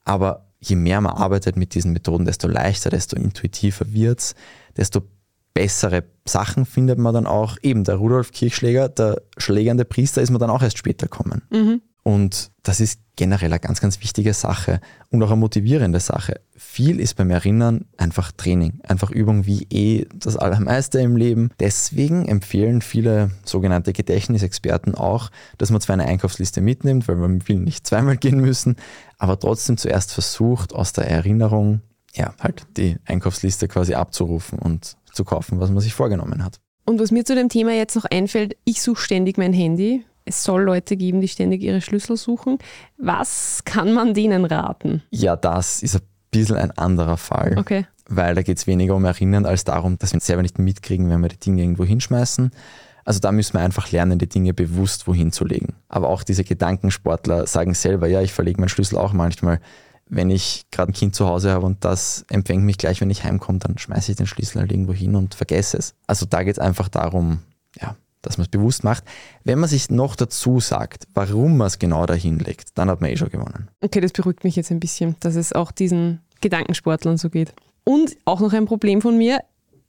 Aber 0.05 0.47
je 0.59 0.77
mehr 0.77 1.01
man 1.01 1.13
arbeitet 1.13 1.57
mit 1.57 1.75
diesen 1.75 1.91
Methoden, 1.91 2.25
desto 2.25 2.47
leichter, 2.47 2.89
desto 2.89 3.17
intuitiver 3.17 3.91
wird's, 3.91 4.35
desto 4.77 5.01
bessere 5.53 6.03
Sachen 6.25 6.65
findet 6.65 6.99
man 6.99 7.13
dann 7.13 7.27
auch. 7.27 7.57
Eben 7.61 7.83
der 7.83 7.95
Rudolf 7.95 8.31
Kirchschläger, 8.31 8.89
der 8.89 9.21
schlägernde 9.37 9.85
Priester, 9.85 10.21
ist 10.21 10.29
man 10.29 10.39
dann 10.39 10.49
auch 10.49 10.61
erst 10.61 10.77
später 10.77 11.07
kommen. 11.07 11.41
Mhm. 11.49 11.81
Und 12.07 12.51
das 12.61 12.81
ist 12.81 12.99
generell 13.15 13.51
eine 13.51 13.59
ganz, 13.59 13.81
ganz 13.81 13.99
wichtige 13.99 14.35
Sache 14.35 14.79
und 15.09 15.23
auch 15.23 15.31
eine 15.31 15.39
motivierende 15.39 15.99
Sache. 15.99 16.39
Viel 16.55 16.99
ist 16.99 17.15
beim 17.15 17.31
Erinnern 17.31 17.85
einfach 17.97 18.31
Training, 18.31 18.79
einfach 18.83 19.09
Übung 19.09 19.47
wie 19.47 19.65
eh 19.71 20.05
das 20.13 20.37
Allermeiste 20.37 20.99
im 20.99 21.17
Leben. 21.17 21.49
Deswegen 21.59 22.27
empfehlen 22.27 22.81
viele 22.81 23.31
sogenannte 23.43 23.91
Gedächtnisexperten 23.91 24.93
auch, 24.93 25.31
dass 25.57 25.71
man 25.71 25.81
zwar 25.81 25.95
eine 25.95 26.05
Einkaufsliste 26.05 26.61
mitnimmt, 26.61 27.07
weil 27.07 27.15
man 27.15 27.47
will 27.47 27.59
nicht 27.59 27.87
zweimal 27.87 28.17
gehen 28.17 28.39
müssen, 28.39 28.75
aber 29.17 29.39
trotzdem 29.39 29.77
zuerst 29.77 30.13
versucht, 30.13 30.73
aus 30.73 30.93
der 30.93 31.09
Erinnerung 31.09 31.81
ja, 32.13 32.35
halt 32.39 32.67
die 32.77 32.97
Einkaufsliste 33.05 33.67
quasi 33.67 33.95
abzurufen 33.95 34.59
und 34.59 34.95
zu 35.11 35.23
kaufen, 35.25 35.59
was 35.59 35.71
man 35.71 35.79
sich 35.79 35.95
vorgenommen 35.95 36.45
hat. 36.45 36.59
Und 36.85 36.99
was 36.99 37.09
mir 37.09 37.25
zu 37.25 37.33
dem 37.33 37.49
Thema 37.49 37.73
jetzt 37.73 37.95
noch 37.95 38.05
einfällt, 38.05 38.55
ich 38.63 38.83
suche 38.83 39.01
ständig 39.01 39.39
mein 39.39 39.53
Handy 39.53 40.05
es 40.25 40.43
soll 40.43 40.63
Leute 40.63 40.97
geben, 40.97 41.21
die 41.21 41.27
ständig 41.27 41.61
ihre 41.61 41.81
Schlüssel 41.81 42.17
suchen. 42.17 42.57
Was 42.97 43.61
kann 43.63 43.93
man 43.93 44.13
denen 44.13 44.45
raten? 44.45 45.03
Ja, 45.11 45.35
das 45.35 45.83
ist 45.83 45.95
ein 45.95 46.01
bisschen 46.31 46.57
ein 46.57 46.71
anderer 46.71 47.17
Fall. 47.17 47.55
Okay. 47.57 47.85
Weil 48.07 48.35
da 48.35 48.41
geht 48.41 48.57
es 48.57 48.67
weniger 48.67 48.95
um 48.95 49.05
Erinnern 49.05 49.45
als 49.45 49.63
darum, 49.63 49.97
dass 49.97 50.13
wir 50.13 50.19
selber 50.19 50.41
nicht 50.41 50.59
mitkriegen, 50.59 51.09
wenn 51.09 51.21
wir 51.21 51.29
die 51.29 51.39
Dinge 51.39 51.61
irgendwo 51.61 51.85
hinschmeißen. 51.85 52.51
Also 53.03 53.19
da 53.19 53.31
müssen 53.31 53.53
wir 53.53 53.61
einfach 53.61 53.91
lernen, 53.91 54.17
die 54.17 54.27
Dinge 54.27 54.53
bewusst 54.53 55.07
wohin 55.07 55.31
zu 55.31 55.45
legen. 55.45 55.75
Aber 55.87 56.09
auch 56.09 56.23
diese 56.23 56.43
Gedankensportler 56.43 57.45
sagen 57.45 57.75
selber, 57.75 58.07
ja, 58.07 58.21
ich 58.21 58.33
verlege 58.33 58.59
meinen 58.59 58.69
Schlüssel 58.69 58.97
auch 58.97 59.13
manchmal. 59.13 59.59
Wenn 60.07 60.29
ich 60.29 60.65
gerade 60.71 60.91
ein 60.91 60.95
Kind 60.95 61.15
zu 61.15 61.27
Hause 61.27 61.51
habe 61.51 61.65
und 61.65 61.85
das 61.85 62.25
empfängt 62.29 62.63
mich 62.63 62.77
gleich, 62.77 63.01
wenn 63.01 63.09
ich 63.09 63.23
heimkomme, 63.23 63.59
dann 63.59 63.77
schmeiße 63.77 64.11
ich 64.11 64.17
den 64.17 64.27
Schlüssel 64.27 64.61
halt 64.61 64.71
irgendwo 64.71 64.93
hin 64.93 65.15
und 65.15 65.35
vergesse 65.35 65.77
es. 65.77 65.95
Also 66.07 66.25
da 66.25 66.43
geht 66.43 66.55
es 66.55 66.59
einfach 66.59 66.89
darum, 66.89 67.39
ja, 67.79 67.95
dass 68.25 68.37
man 68.37 68.45
es 68.45 68.49
bewusst 68.49 68.83
macht. 68.83 69.03
Wenn 69.43 69.59
man 69.59 69.69
sich 69.69 69.89
noch 69.89 70.15
dazu 70.15 70.59
sagt, 70.59 71.07
warum 71.13 71.57
man 71.57 71.67
es 71.67 71.79
genau 71.79 72.05
dahin 72.05 72.39
legt, 72.39 72.77
dann 72.77 72.89
hat 72.89 73.01
man 73.01 73.09
eh 73.09 73.17
schon 73.17 73.29
gewonnen. 73.29 73.69
Okay, 73.81 74.01
das 74.01 74.11
beruhigt 74.11 74.43
mich 74.43 74.55
jetzt 74.55 74.71
ein 74.71 74.79
bisschen, 74.79 75.15
dass 75.19 75.35
es 75.35 75.53
auch 75.53 75.71
diesen 75.71 76.21
Gedankensportlern 76.41 77.17
so 77.17 77.29
geht. 77.29 77.53
Und 77.83 78.17
auch 78.25 78.39
noch 78.39 78.53
ein 78.53 78.65
Problem 78.65 79.01
von 79.01 79.17
mir, 79.17 79.39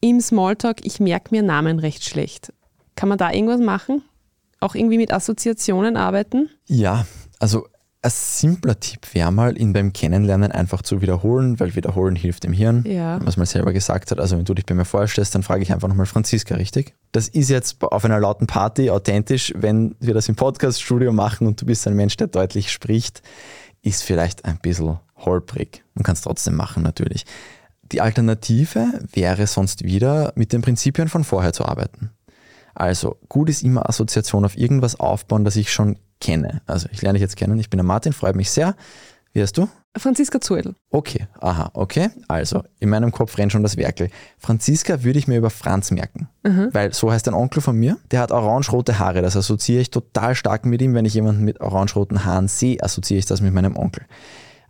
im 0.01 0.21
Smalltalk, 0.21 0.85
ich 0.85 1.01
merke 1.01 1.35
mir 1.35 1.43
Namen 1.43 1.79
recht 1.79 2.05
schlecht. 2.05 2.53
Kann 2.95 3.09
man 3.09 3.19
da 3.19 3.33
irgendwas 3.33 3.61
machen? 3.61 4.03
Auch 4.61 4.75
irgendwie 4.75 4.99
mit 4.99 5.13
Assoziationen 5.13 5.97
arbeiten? 5.97 6.51
Ja, 6.67 7.07
also 7.39 7.67
ein 8.07 8.41
simpler 8.41 8.79
Tipp 8.79 9.15
wäre 9.15 9.33
mal, 9.33 9.59
ihn 9.61 9.73
beim 9.73 9.93
Kennenlernen 9.93 10.53
einfach 10.53 10.83
zu 10.83 11.01
wiederholen, 11.01 11.59
weil 11.59 11.75
wiederholen 11.75 12.17
hilft 12.17 12.45
dem 12.45 12.53
Hirn, 12.53 12.85
ja. 12.87 13.19
was 13.25 13.37
man 13.37 13.47
selber 13.47 13.73
gesagt 13.73 14.11
hat. 14.11 14.21
Also 14.21 14.37
wenn 14.39 14.45
du 14.45 14.55
dich 14.55 14.65
bei 14.65 14.75
mir 14.75 14.85
vorstellst, 14.85 15.35
dann 15.35 15.43
frage 15.43 15.63
ich 15.63 15.73
einfach 15.73 15.89
nochmal 15.89 16.07
Franziska, 16.07 16.55
richtig? 16.55 16.95
Das 17.13 17.29
ist 17.29 17.51
jetzt 17.51 17.83
auf 17.83 18.05
einer 18.05 18.21
lauten 18.21 18.47
Party 18.47 18.91
authentisch. 18.91 19.53
Wenn 19.57 19.97
wir 20.01 20.15
das 20.15 20.29
im 20.29 20.37
Podcaststudio 20.37 21.13
machen 21.13 21.47
und 21.47 21.61
du 21.61 21.67
bist 21.67 21.87
ein 21.87 21.95
Mensch, 21.95 22.17
der 22.17 22.29
deutlich 22.29 22.71
spricht, 22.71 23.23
ist 23.83 24.03
vielleicht 24.03 24.45
ein 24.45 24.59
bisschen 24.59 24.99
holprig. 25.17 25.85
Man 25.95 26.05
kann 26.05 26.15
es 26.15 26.21
trotzdem 26.21 26.55
machen 26.55 26.83
natürlich. 26.83 27.25
Die 27.93 28.01
Alternative 28.01 29.01
wäre 29.13 29.47
sonst 29.47 29.85
wieder, 29.85 30.33
mit 30.37 30.53
den 30.53 30.63
Prinzipien 30.63 31.09
von 31.09 31.25
vorher 31.25 31.53
zu 31.53 31.65
arbeiten. 31.65 32.11
Also 32.75 33.17
gut 33.29 33.49
ist 33.49 33.63
immer 33.63 33.89
Assoziation 33.89 34.45
auf 34.45 34.57
irgendwas 34.57 35.01
aufbauen, 35.01 35.45
das 35.45 35.57
ich 35.57 35.73
schon 35.73 35.99
kenne. 36.21 36.63
Also 36.67 36.89
ich 36.93 37.03
lerne 37.03 37.19
dich 37.19 37.23
jetzt 37.23 37.37
kennen. 37.37 37.59
Ich 37.59 37.71
bin 37.71 37.79
der 37.79 37.85
Martin, 37.85 38.13
freut 38.13 38.37
mich 38.37 38.51
sehr. 38.51 38.75
Wie 39.33 39.43
heißt 39.43 39.59
du? 39.59 39.69
Franziska 39.99 40.41
Zuedl. 40.41 40.75
Okay, 40.91 41.27
aha, 41.41 41.71
okay. 41.75 42.09
Also, 42.27 42.63
in 42.79 42.89
meinem 42.89 43.13
Kopf 43.13 43.37
rennt 43.37 43.53
schon 43.53 43.63
das 43.63 43.77
Werkel. 43.77 44.09
Franziska 44.39 45.05
würde 45.05 45.19
ich 45.19 45.29
mir 45.29 45.37
über 45.37 45.51
Franz 45.51 45.91
merken, 45.91 46.29
weil 46.43 46.95
so 46.95 47.13
heißt 47.13 47.29
ein 47.29 47.35
Onkel 47.35 47.61
von 47.61 47.77
mir, 47.77 47.99
der 48.11 48.21
hat 48.21 48.33
orange-rote 48.33 48.99
Haare. 48.99 49.21
Das 49.21 49.37
assoziiere 49.37 49.83
ich 49.83 49.91
total 49.91 50.35
stark 50.35 50.65
mit 50.65 50.81
ihm. 50.81 50.95
Wenn 50.95 51.05
ich 51.05 51.13
jemanden 51.13 51.45
mit 51.45 51.61
orange-roten 51.61 52.25
Haaren 52.25 52.49
sehe, 52.49 52.83
assoziiere 52.83 53.19
ich 53.19 53.27
das 53.27 53.43
mit 53.43 53.53
meinem 53.53 53.77
Onkel. 53.77 54.07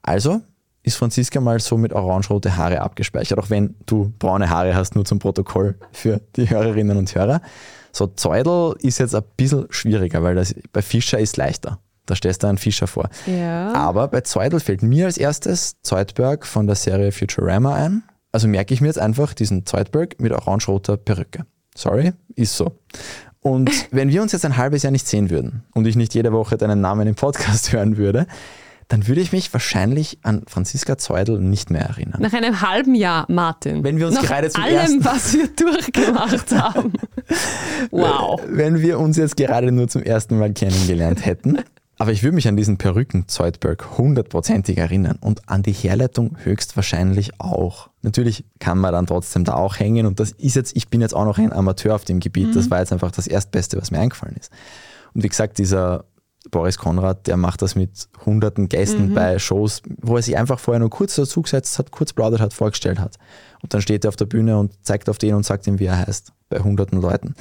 Also 0.02 0.42
ist 0.87 0.96
Franziska 0.96 1.40
mal 1.40 1.59
so 1.59 1.77
mit 1.77 1.92
orange-rote 1.92 2.57
Haare 2.57 2.81
abgespeichert, 2.81 3.38
auch 3.40 3.51
wenn 3.51 3.75
du 3.87 4.12
braune 4.20 4.49
Haare 4.49 4.75
hast, 4.75 4.94
nur 4.94 5.05
zum 5.05 5.18
Protokoll 5.18 5.75
für 5.92 6.20
die 6.37 6.49
Hörerinnen 6.49 6.96
und 6.96 7.12
Hörer. 7.12 7.42
So, 7.92 8.07
Zeudel 8.07 8.77
ist 8.79 8.99
jetzt 8.99 9.14
ein 9.14 9.25
bisschen 9.37 9.66
schwieriger, 9.70 10.22
weil 10.22 10.37
das 10.37 10.55
bei 10.72 10.83
Fischer 10.83 11.18
ist 11.18 11.37
leichter. 11.37 11.81
Da 12.07 12.14
stellst 12.14 12.44
du 12.44 12.46
einen 12.46 12.59
Fischer 12.59 12.87
vor. 12.87 13.09
Ja. 13.27 13.72
Aber 13.75 14.07
bei 14.07 14.20
Zeudel 14.20 14.61
fällt 14.61 14.83
mir 14.83 15.07
als 15.07 15.18
erstes 15.18 15.75
Zeutberg 15.83 16.46
von 16.46 16.68
der 16.68 16.77
Serie 16.77 17.11
Futurama 17.11 17.75
ein. 17.75 18.05
Also 18.31 18.46
merke 18.46 18.72
ich 18.72 18.81
mir 18.81 18.87
jetzt 18.87 19.01
einfach 19.01 19.35
diesen 19.35 19.66
Zeutberg 19.66 20.20
mit 20.20 20.31
orange-roter 20.31 20.99
Perücke. 20.99 21.46
Sorry, 21.75 22.12
ist 22.37 22.57
so. 22.57 22.79
Und 23.40 23.70
wenn 23.90 24.11
wir 24.11 24.22
uns 24.22 24.31
jetzt 24.31 24.44
ein 24.44 24.57
halbes 24.57 24.85
Jahr 24.85 24.92
nicht 24.92 25.09
sehen 25.09 25.31
würden 25.31 25.64
und 25.75 25.85
ich 25.87 25.96
nicht 25.96 26.14
jede 26.14 26.33
Woche 26.33 26.57
deinen 26.57 26.81
Namen 26.81 27.09
im 27.09 27.16
Podcast 27.16 27.72
hören 27.72 27.96
würde, 27.96 28.29
dann 28.88 29.09
würde 29.09 29.20
ich 29.20 29.33
mich 29.33 29.53
wahrscheinlich 29.53 30.18
an 30.22 30.42
Franziska 30.46 30.96
Zeudel 30.96 31.40
nicht 31.40 31.70
mehr 31.70 31.83
erinnern. 31.83 32.22
Nach 32.22 32.33
einem 32.33 32.61
halben 32.61 32.94
Jahr, 32.94 33.27
Martin. 33.29 33.83
Wenn 33.83 33.99
wir 33.99 34.07
uns 34.07 34.16
Nach 34.16 34.22
gerade 34.25 34.49
zum 34.49 34.62
allem, 34.62 34.77
ersten- 34.77 35.05
was 35.05 35.35
wir 35.35 35.49
durchgemacht 35.49 36.53
haben. 36.53 36.92
Wow. 37.90 38.40
Wenn 38.49 38.81
wir 38.81 38.99
uns 38.99 39.16
jetzt 39.16 39.37
gerade 39.37 39.70
nur 39.72 39.88
zum 39.88 40.03
ersten 40.03 40.38
Mal 40.38 40.53
kennengelernt 40.53 41.25
hätten. 41.27 41.59
Aber 41.99 42.12
ich 42.12 42.22
würde 42.22 42.35
mich 42.35 42.46
an 42.46 42.57
diesen 42.57 42.77
Perücken 42.79 43.27
Zeutberg 43.27 43.99
hundertprozentig 43.99 44.77
erinnern 44.79 45.18
und 45.20 45.49
an 45.49 45.62
die 45.62 45.72
Herleitung 45.72 46.37
höchstwahrscheinlich 46.42 47.40
auch. 47.40 47.88
Natürlich 48.03 48.44
kann 48.59 48.79
man 48.79 48.92
dann 48.92 49.07
trotzdem 49.07 49.44
da 49.44 49.55
auch 49.55 49.79
hängen 49.79 50.07
und 50.07 50.20
das 50.20 50.33
ist 50.33 50.57
jetzt, 50.57 50.77
ich 50.77 50.88
bin 50.88 51.01
jetzt 51.01 51.14
auch 51.14 51.25
noch 51.25 51.38
ein 51.38 51.53
Amateur 51.53 51.94
auf 51.94 52.05
dem 52.05 52.20
Gebiet, 52.20 52.55
das 52.55 52.70
war 52.70 52.81
jetzt 52.81 52.92
einfach 52.92 53.12
das 53.12 53.27
Erstbeste, 53.27 53.79
was 53.81 53.90
mir 53.90 53.99
eingefallen 53.99 54.37
ist. 54.38 54.53
Und 55.14 55.22
wie 55.25 55.29
gesagt, 55.29 55.57
dieser 55.59 56.05
Boris 56.50 56.78
Konrad, 56.78 57.26
der 57.26 57.37
macht 57.37 57.62
das 57.62 57.74
mit 57.74 58.09
hunderten 58.24 58.68
Gästen 58.68 59.14
bei 59.14 59.38
Shows, 59.38 59.82
wo 60.00 60.16
er 60.16 60.22
sich 60.22 60.37
einfach 60.37 60.59
vorher 60.59 60.78
nur 60.80 60.90
kurz 60.90 61.16
dazu 61.16 61.42
gesetzt 61.42 61.78
hat, 61.78 61.90
kurz 61.90 62.12
plaudert 62.12 62.40
hat, 62.40 62.52
vorgestellt 62.54 62.98
hat. 62.98 63.16
Und 63.62 63.74
dann 63.74 63.80
steht 63.82 64.04
er 64.04 64.09
auf 64.09 64.16
der 64.16 64.26
Bühne 64.26 64.59
und 64.59 64.72
zeigt 64.85 65.09
auf 65.09 65.18
den 65.18 65.35
und 65.35 65.44
sagt 65.44 65.66
ihm, 65.66 65.78
wie 65.78 65.87
er 65.87 66.06
heißt, 66.06 66.32
bei 66.48 66.61
hunderten 66.61 67.00
Leuten. 67.00 67.35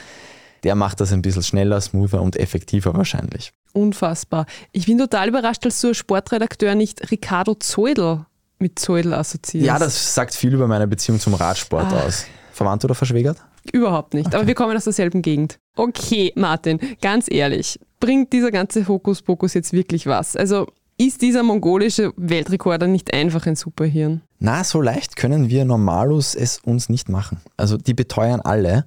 Der 0.63 0.75
macht 0.75 0.99
das 0.99 1.11
ein 1.13 1.21
bisschen 1.21 1.43
schneller, 1.43 1.79
smoother 1.79 2.21
und 2.21 2.35
effektiver 2.37 2.93
wahrscheinlich. 2.95 3.53
Unfassbar. 3.73 4.45
Ich 4.71 4.85
bin 4.87 4.97
total 4.97 5.27
überrascht, 5.29 5.63
dass 5.65 5.79
du 5.81 5.89
als 5.89 5.97
Sportredakteur 5.97 6.73
nicht 6.75 7.11
Ricardo 7.11 7.53
Zeudel 7.55 8.25
mit 8.57 8.79
Zeudel 8.79 9.13
assoziierst. 9.13 9.67
Ja, 9.67 9.77
das 9.77 10.15
sagt 10.15 10.33
viel 10.33 10.53
über 10.53 10.67
meine 10.67 10.87
Beziehung 10.87 11.19
zum 11.19 11.33
Radsport 11.35 11.91
Ah. 11.91 12.05
aus. 12.05 12.25
Verwandt 12.53 12.83
oder 12.85 12.95
verschwägert? 12.95 13.37
Überhaupt 13.71 14.13
nicht. 14.13 14.34
Aber 14.36 14.47
wir 14.47 14.56
kommen 14.56 14.75
aus 14.75 14.84
derselben 14.84 15.21
Gegend. 15.21 15.60
Okay, 15.75 16.32
Martin, 16.36 16.80
ganz 17.01 17.25
ehrlich, 17.30 17.80
bringt 17.99 18.32
dieser 18.34 18.51
ganze 18.51 18.88
Hokuspokus 18.88 19.54
jetzt 19.54 19.73
wirklich 19.73 20.08
was? 20.08 20.36
Also 20.36 20.67
ist 20.97 21.21
dieser 21.21 21.43
mongolische 21.43 22.13
Weltrekorder 22.15 22.88
nicht 22.88 23.13
einfach 23.13 23.45
ein 23.47 23.56
Superhirn? 23.56 24.21
Na, 24.39 24.63
so 24.63 24.82
leicht 24.82 25.15
können 25.17 25.49
wir 25.49 25.65
Normalos 25.65 26.36
es 26.36 26.60
uns 26.60 26.88
nicht 26.88 27.10
machen. 27.10 27.41
Also 27.58 27.78
die 27.78 27.93
beteuern 27.93 28.39
alle, 28.41 28.86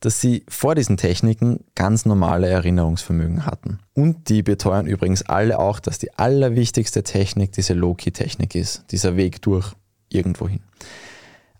dass 0.00 0.20
sie 0.20 0.44
vor 0.48 0.74
diesen 0.74 0.96
Techniken 0.96 1.64
ganz 1.74 2.06
normale 2.06 2.46
Erinnerungsvermögen 2.48 3.46
hatten. 3.46 3.80
Und 3.94 4.28
die 4.28 4.42
beteuern 4.42 4.86
übrigens 4.86 5.22
alle 5.22 5.58
auch, 5.58 5.80
dass 5.80 5.98
die 5.98 6.16
allerwichtigste 6.16 7.02
Technik 7.02 7.52
diese 7.52 7.74
Low-Key-Technik 7.74 8.54
ist, 8.54 8.84
dieser 8.92 9.16
Weg 9.16 9.42
durch 9.42 9.72
irgendwohin. 10.10 10.60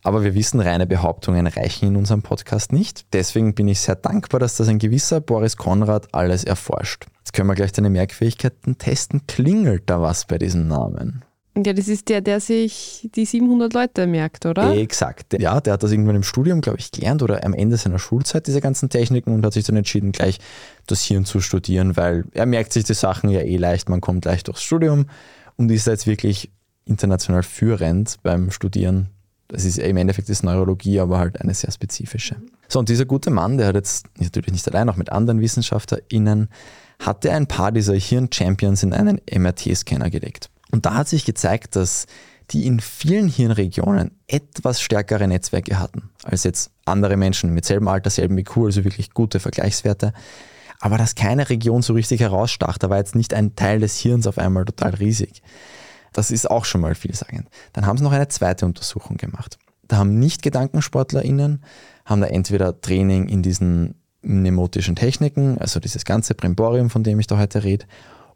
Aber 0.09 0.25
wir 0.25 0.35
wissen, 0.35 0.59
reine 0.61 0.87
Behauptungen 0.87 1.47
reichen 1.47 1.89
in 1.89 1.97
unserem 1.97 2.23
Podcast 2.23 2.73
nicht. 2.73 3.05
Deswegen 3.13 3.55
bin 3.55 3.69
ich 3.69 3.81
sehr 3.81 3.95
dankbar, 3.95 4.41
dass 4.41 4.57
das 4.57 4.67
ein 4.69 4.79
gewisser 4.79 5.21
Boris 5.21 5.59
Konrad 5.59 6.09
alles 6.15 6.45
erforscht. 6.45 7.05
Jetzt 7.19 7.35
können 7.35 7.47
wir 7.47 7.55
gleich 7.55 7.73
deine 7.73 7.91
Merkfähigkeiten 7.91 8.79
testen. 8.79 9.27
Klingelt 9.27 9.83
da 9.85 10.01
was 10.01 10.25
bei 10.25 10.39
diesem 10.39 10.67
Namen? 10.67 11.27
Ja, 11.59 11.75
das 11.75 11.89
ist 11.89 12.09
der, 12.09 12.23
der 12.23 12.41
sich 12.41 13.11
die 13.15 13.27
700 13.27 13.75
Leute 13.75 14.07
merkt, 14.07 14.47
oder? 14.47 14.75
Exakt. 14.75 15.39
Ja, 15.39 15.61
der 15.61 15.75
hat 15.75 15.83
das 15.83 15.93
irgendwann 15.93 16.17
im 16.17 16.23
Studium, 16.23 16.63
glaube 16.63 16.79
ich, 16.79 16.91
gelernt 16.91 17.23
oder 17.23 17.45
am 17.45 17.53
Ende 17.53 17.77
seiner 17.77 17.99
Schulzeit, 17.99 18.47
diese 18.47 18.63
ganzen 18.63 18.89
Techniken 18.89 19.35
und 19.35 19.45
hat 19.45 19.53
sich 19.53 19.67
dann 19.67 19.77
entschieden, 19.77 20.13
gleich 20.13 20.39
das 20.87 21.03
Hirn 21.05 21.27
zu 21.27 21.41
studieren, 21.41 21.99
weil 21.99 22.25
er 22.33 22.47
merkt 22.47 22.73
sich 22.73 22.85
die 22.85 22.95
Sachen 22.95 23.29
ja 23.29 23.41
eh 23.41 23.59
leicht, 23.59 23.91
man 23.91 24.01
kommt 24.01 24.25
leicht 24.25 24.49
durchs 24.49 24.63
Studium 24.63 25.05
und 25.57 25.71
ist 25.71 25.87
jetzt 25.87 26.07
wirklich 26.07 26.51
international 26.87 27.43
führend 27.43 28.17
beim 28.23 28.51
Studieren. 28.51 29.11
Das 29.49 29.65
ist 29.65 29.79
im 29.79 29.97
Endeffekt 29.97 30.29
ist 30.29 30.45
Neurologie, 30.45 31.01
aber 31.01 31.19
halt 31.19 31.41
eine 31.41 31.55
sehr 31.55 31.73
spezifische. 31.73 32.37
So, 32.69 32.79
und 32.79 32.91
dieser 32.91 33.07
gute 33.07 33.31
Mann, 33.31 33.57
der 33.57 33.69
hat 33.69 33.75
jetzt 33.75 34.07
natürlich 34.19 34.53
nicht 34.53 34.69
allein, 34.69 34.89
auch 34.91 34.97
mit 34.97 35.11
anderen 35.11 35.41
WissenschaftlerInnen, 35.41 36.51
hatte 36.99 37.33
ein 37.33 37.47
paar 37.47 37.73
dieser 37.73 37.95
Hirn-Champions 37.95 38.83
in 38.83 38.93
einen 38.93 39.21
MRT-Scanner 39.31 40.11
gelegt. 40.11 40.51
Und 40.71 40.85
da 40.85 40.95
hat 40.95 41.09
sich 41.09 41.25
gezeigt, 41.25 41.77
dass 41.77 42.07
die 42.51 42.67
in 42.67 42.81
vielen 42.81 43.29
Hirnregionen 43.29 44.13
etwas 44.27 44.81
stärkere 44.81 45.29
Netzwerke 45.29 45.79
hatten 45.79 46.11
als 46.25 46.45
jetzt 46.45 46.71
andere 46.85 47.17
Menschen 47.17 47.53
mit 47.53 47.65
selben 47.65 47.89
Alter, 47.89 48.11
selben 48.11 48.37
IQ, 48.39 48.57
also 48.59 48.85
wirklich 48.85 49.13
gute 49.13 49.41
Vergleichswerte. 49.41 50.13
Aber 50.81 50.97
dass 50.97 51.15
keine 51.15 51.49
Region 51.51 51.83
so 51.83 51.93
richtig 51.93 52.21
herausstach, 52.21 52.79
da 52.79 52.89
war 52.89 52.99
jetzt 52.99 53.15
nicht 53.15 53.35
ein 53.35 53.57
Teil 53.57 53.81
des 53.81 53.99
Hirns 53.99 54.27
auf 54.27 54.39
einmal 54.39 54.65
total 54.65 54.95
riesig. 54.95 55.43
Das 56.19 56.33
ist 56.33 56.51
auch 56.51 56.65
schon 56.65 56.81
mal 56.81 56.97
vielsagend. 56.97 57.49
Dann 57.73 57.87
haben 57.87 57.97
sie 57.97 58.03
noch 58.03 58.11
eine 58.11 58.27
zweite 58.27 58.67
Untersuchung 58.67 59.19
gemacht. 59.19 59.57
Da 59.87 59.99
haben 59.99 60.19
nicht 60.19 60.43
GedankensportlerInnen, 60.43 61.63
haben 62.05 62.21
da 62.21 62.27
entweder 62.27 62.81
Training 62.81 63.29
in 63.29 63.45
diesen 63.45 63.95
mnemotischen 64.23 64.97
Techniken, 64.97 65.59
also 65.59 65.79
dieses 65.79 66.05
ganze 66.05 66.35
Brimborium, 66.35 66.91
von 66.91 67.05
dem 67.05 67.21
ich 67.21 67.29
da 67.29 67.39
heute 67.39 67.63
rede, 67.63 67.87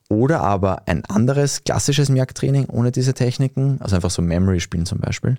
oder 0.08 0.42
aber 0.42 0.86
ein 0.86 1.04
anderes 1.06 1.64
klassisches 1.64 2.08
Merktraining 2.08 2.66
ohne 2.66 2.92
diese 2.92 3.14
Techniken, 3.14 3.80
also 3.80 3.96
einfach 3.96 4.12
so 4.12 4.22
Memory 4.22 4.60
spielen 4.60 4.86
zum 4.86 5.00
Beispiel, 5.00 5.38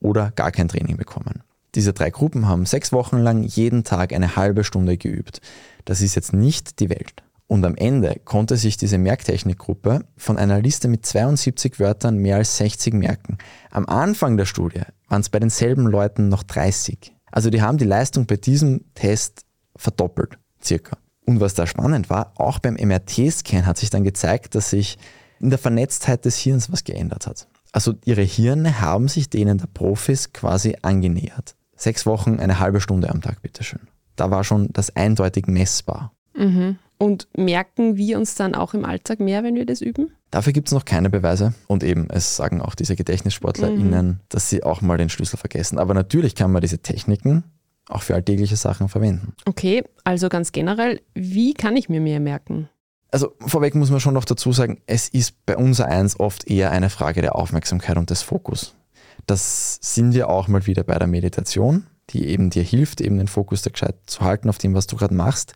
oder 0.00 0.30
gar 0.30 0.50
kein 0.50 0.68
Training 0.68 0.96
bekommen. 0.96 1.42
Diese 1.74 1.92
drei 1.92 2.08
Gruppen 2.08 2.48
haben 2.48 2.64
sechs 2.64 2.90
Wochen 2.92 3.18
lang 3.18 3.42
jeden 3.42 3.84
Tag 3.84 4.14
eine 4.14 4.34
halbe 4.36 4.64
Stunde 4.64 4.96
geübt. 4.96 5.42
Das 5.84 6.00
ist 6.00 6.14
jetzt 6.14 6.32
nicht 6.32 6.80
die 6.80 6.88
Welt. 6.88 7.22
Und 7.46 7.64
am 7.66 7.74
Ende 7.74 8.20
konnte 8.24 8.56
sich 8.56 8.76
diese 8.76 8.98
Merktechnikgruppe 8.98 10.06
von 10.16 10.38
einer 10.38 10.60
Liste 10.60 10.88
mit 10.88 11.04
72 11.04 11.78
Wörtern 11.78 12.16
mehr 12.16 12.36
als 12.36 12.56
60 12.56 12.94
merken. 12.94 13.38
Am 13.70 13.86
Anfang 13.86 14.36
der 14.36 14.46
Studie 14.46 14.82
waren 15.08 15.20
es 15.20 15.28
bei 15.28 15.38
denselben 15.38 15.86
Leuten 15.86 16.28
noch 16.28 16.42
30. 16.44 17.14
Also 17.30 17.50
die 17.50 17.60
haben 17.60 17.78
die 17.78 17.84
Leistung 17.84 18.26
bei 18.26 18.36
diesem 18.36 18.84
Test 18.94 19.44
verdoppelt, 19.76 20.38
circa. 20.62 20.96
Und 21.24 21.40
was 21.40 21.54
da 21.54 21.66
spannend 21.66 22.10
war, 22.10 22.32
auch 22.36 22.58
beim 22.58 22.74
MRT-Scan 22.74 23.66
hat 23.66 23.78
sich 23.78 23.90
dann 23.90 24.04
gezeigt, 24.04 24.54
dass 24.54 24.70
sich 24.70 24.98
in 25.40 25.50
der 25.50 25.58
Vernetztheit 25.58 26.24
des 26.24 26.38
Hirns 26.38 26.72
was 26.72 26.84
geändert 26.84 27.26
hat. 27.26 27.48
Also 27.72 27.94
ihre 28.04 28.22
Hirne 28.22 28.80
haben 28.80 29.08
sich 29.08 29.30
denen 29.30 29.58
der 29.58 29.66
Profis 29.66 30.32
quasi 30.32 30.76
angenähert. 30.82 31.56
Sechs 31.74 32.06
Wochen, 32.06 32.38
eine 32.38 32.60
halbe 32.60 32.80
Stunde 32.80 33.10
am 33.10 33.22
Tag, 33.22 33.42
bitteschön. 33.42 33.88
Da 34.14 34.30
war 34.30 34.44
schon 34.44 34.68
das 34.72 34.94
eindeutig 34.94 35.46
messbar. 35.46 36.12
Und 37.02 37.26
merken 37.36 37.96
wir 37.96 38.16
uns 38.16 38.36
dann 38.36 38.54
auch 38.54 38.74
im 38.74 38.84
Alltag 38.84 39.18
mehr, 39.18 39.42
wenn 39.42 39.56
wir 39.56 39.66
das 39.66 39.80
üben? 39.80 40.12
Dafür 40.30 40.52
gibt 40.52 40.68
es 40.68 40.72
noch 40.72 40.84
keine 40.84 41.10
Beweise. 41.10 41.52
Und 41.66 41.82
eben, 41.82 42.08
es 42.08 42.36
sagen 42.36 42.60
auch 42.60 42.76
diese 42.76 42.94
GedächtnissportlerInnen, 42.94 44.20
dass 44.28 44.48
sie 44.48 44.62
auch 44.62 44.82
mal 44.82 44.98
den 44.98 45.08
Schlüssel 45.08 45.36
vergessen. 45.36 45.80
Aber 45.80 45.94
natürlich 45.94 46.36
kann 46.36 46.52
man 46.52 46.62
diese 46.62 46.78
Techniken 46.78 47.42
auch 47.88 48.02
für 48.02 48.14
alltägliche 48.14 48.54
Sachen 48.54 48.88
verwenden. 48.88 49.34
Okay, 49.46 49.82
also 50.04 50.28
ganz 50.28 50.52
generell, 50.52 51.00
wie 51.12 51.54
kann 51.54 51.76
ich 51.76 51.88
mir 51.88 52.00
mehr 52.00 52.20
merken? 52.20 52.68
Also 53.10 53.32
vorweg 53.40 53.74
muss 53.74 53.90
man 53.90 53.98
schon 53.98 54.14
noch 54.14 54.24
dazu 54.24 54.52
sagen, 54.52 54.80
es 54.86 55.08
ist 55.08 55.44
bei 55.44 55.56
unser 55.56 55.86
Eins 55.86 56.20
oft 56.20 56.48
eher 56.48 56.70
eine 56.70 56.88
Frage 56.88 57.20
der 57.20 57.34
Aufmerksamkeit 57.34 57.96
und 57.96 58.10
des 58.10 58.22
Fokus. 58.22 58.76
Das 59.26 59.80
sind 59.82 60.14
wir 60.14 60.28
auch 60.28 60.46
mal 60.46 60.68
wieder 60.68 60.84
bei 60.84 60.96
der 61.00 61.08
Meditation, 61.08 61.84
die 62.10 62.28
eben 62.28 62.50
dir 62.50 62.62
hilft, 62.62 63.00
eben 63.00 63.18
den 63.18 63.26
Fokus 63.26 63.62
da 63.62 63.70
gescheit 63.70 63.96
zu 64.06 64.20
halten 64.20 64.48
auf 64.48 64.58
dem, 64.58 64.74
was 64.74 64.86
du 64.86 64.94
gerade 64.94 65.14
machst. 65.14 65.54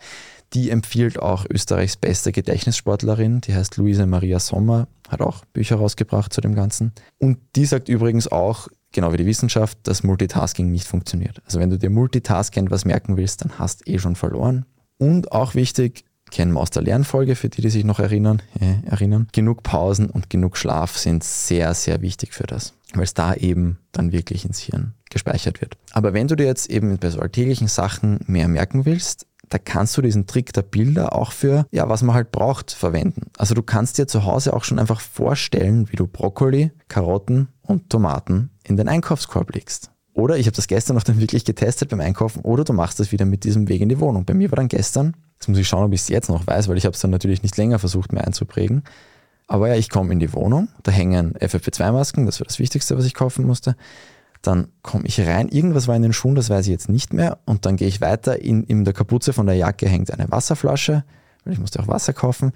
Die 0.54 0.70
empfiehlt 0.70 1.18
auch 1.20 1.44
Österreichs 1.50 1.96
beste 1.96 2.32
Gedächtnissportlerin, 2.32 3.40
die 3.40 3.54
heißt 3.54 3.76
Luise 3.76 4.06
Maria 4.06 4.38
Sommer, 4.38 4.87
hat 5.09 5.20
auch 5.20 5.44
Bücher 5.46 5.76
rausgebracht 5.76 6.32
zu 6.32 6.40
dem 6.40 6.54
Ganzen. 6.54 6.92
Und 7.18 7.38
die 7.56 7.64
sagt 7.66 7.88
übrigens 7.88 8.28
auch, 8.28 8.68
genau 8.92 9.12
wie 9.12 9.18
die 9.18 9.26
Wissenschaft, 9.26 9.78
dass 9.82 10.02
Multitasking 10.04 10.70
nicht 10.70 10.87
funktioniert. 10.87 11.42
Also 11.44 11.59
wenn 11.59 11.70
du 11.70 11.78
dir 11.78 11.90
multitaskend 11.90 12.70
was 12.70 12.85
merken 12.85 13.16
willst, 13.16 13.44
dann 13.44 13.59
hast 13.59 13.87
eh 13.88 13.98
schon 13.98 14.16
verloren. 14.16 14.64
Und 14.98 15.32
auch 15.32 15.54
wichtig, 15.54 16.04
kennen 16.30 16.52
wir 16.52 16.61
aus 16.61 16.70
der 16.70 16.82
Lernfolge, 16.82 17.37
für 17.37 17.48
die, 17.48 17.61
die 17.61 17.70
sich 17.70 17.85
noch 17.85 17.98
erinnern, 17.98 18.42
äh, 18.61 18.87
erinnern, 18.88 19.28
genug 19.32 19.62
Pausen 19.62 20.11
und 20.11 20.30
genug 20.30 20.56
Schlaf 20.56 20.96
sind 20.96 21.22
sehr, 21.22 21.74
sehr 21.74 22.02
wichtig 22.02 22.32
für 22.32 22.44
das. 22.46 22.72
weil 22.94 23.04
es 23.04 23.14
da 23.14 23.35
eben 23.35 23.78
dann 23.92 24.12
wirklich 24.12 24.44
ins 24.44 24.61
Hirn 24.61 24.94
gespeichert 25.11 25.61
wird. 25.61 25.76
Aber 25.92 26.14
wenn 26.14 26.28
du 26.28 26.37
dir 26.37 26.46
jetzt 26.46 26.70
eben 26.70 26.96
bei 26.98 27.11
so 27.11 27.20
alltäglichen 27.20 27.68
Sachen 27.68 28.20
mehr 28.26 28.48
merken 28.48 28.85
willst, 28.87 29.26
da 29.48 29.59
kannst 29.59 29.96
du 29.96 30.02
diesen 30.02 30.26
Trick 30.26 30.52
der 30.52 30.62
Bilder 30.62 31.14
auch 31.14 31.32
für, 31.32 31.66
ja, 31.70 31.88
was 31.88 32.02
man 32.02 32.14
halt 32.14 32.32
braucht, 32.32 32.72
verwenden. 32.72 33.30
Also 33.38 33.54
du 33.54 33.62
kannst 33.62 33.98
dir 33.98 34.06
zu 34.06 34.24
Hause 34.24 34.52
auch 34.52 34.64
schon 34.64 34.78
einfach 34.78 35.00
vorstellen, 35.00 35.90
wie 35.90 35.96
du 35.96 36.06
Brokkoli, 36.06 36.72
Karotten 36.88 37.48
und 37.62 37.90
Tomaten 37.90 38.50
in 38.64 38.76
den 38.76 38.88
Einkaufskorb 38.88 39.54
legst. 39.54 39.90
Oder 40.14 40.38
ich 40.38 40.46
habe 40.46 40.56
das 40.56 40.66
gestern 40.66 40.96
noch 40.96 41.02
dann 41.04 41.20
wirklich 41.20 41.44
getestet 41.44 41.90
beim 41.90 42.00
Einkaufen, 42.00 42.40
oder 42.40 42.64
du 42.64 42.72
machst 42.72 42.98
das 42.98 43.12
wieder 43.12 43.24
mit 43.24 43.44
diesem 43.44 43.68
Weg 43.68 43.80
in 43.80 43.88
die 43.88 44.00
Wohnung. 44.00 44.24
Bei 44.24 44.35
mir 44.35 44.50
war 44.50 44.56
dann 44.56 44.68
gestern, 44.68 45.14
jetzt 45.35 45.48
muss 45.48 45.59
ich 45.59 45.68
schauen, 45.68 45.85
ob 45.85 45.92
ich 45.92 46.00
es 46.00 46.09
jetzt 46.09 46.28
noch 46.28 46.46
weiß, 46.46 46.68
weil 46.68 46.78
ich 46.78 46.87
habe 46.87 46.94
es 46.94 47.00
dann 47.00 47.11
natürlich 47.11 47.42
nicht 47.42 47.56
länger 47.56 47.78
versucht, 47.78 48.12
mir 48.12 48.24
einzuprägen. 48.24 48.82
Aber 49.46 49.68
ja, 49.68 49.76
ich 49.76 49.90
komme 49.90 50.12
in 50.12 50.18
die 50.18 50.32
Wohnung, 50.32 50.68
da 50.82 50.90
hängen 50.90 51.35
FFP2-Masken, 51.35 52.26
das 52.26 52.40
war 52.40 52.46
das 52.46 52.59
Wichtigste, 52.59 52.98
was 52.98 53.04
ich 53.04 53.14
kaufen 53.14 53.46
musste. 53.46 53.76
Dann 54.46 54.68
komme 54.82 55.04
ich 55.06 55.20
rein, 55.20 55.48
irgendwas 55.48 55.88
war 55.88 55.96
in 55.96 56.02
den 56.02 56.12
Schuhen, 56.12 56.35
das 56.37 56.50
weiß 56.50 56.66
ich 56.66 56.70
jetzt 56.72 56.88
nicht 56.88 57.12
mehr. 57.12 57.38
Und 57.46 57.66
dann 57.66 57.76
gehe 57.76 57.88
ich 57.88 58.00
weiter, 58.00 58.40
in, 58.40 58.62
in 58.64 58.85
der 58.85 58.94
Kapuze 58.94 59.32
von 59.32 59.46
der 59.46 59.56
Jacke 59.56 59.88
hängt 59.88 60.12
eine 60.12 60.30
Wasserflasche, 60.30 61.04
weil 61.44 61.52
ich 61.52 61.59
musste 61.59 61.80
auch 61.80 61.88
Wasser 61.88 62.12
kaufen. 62.12 62.52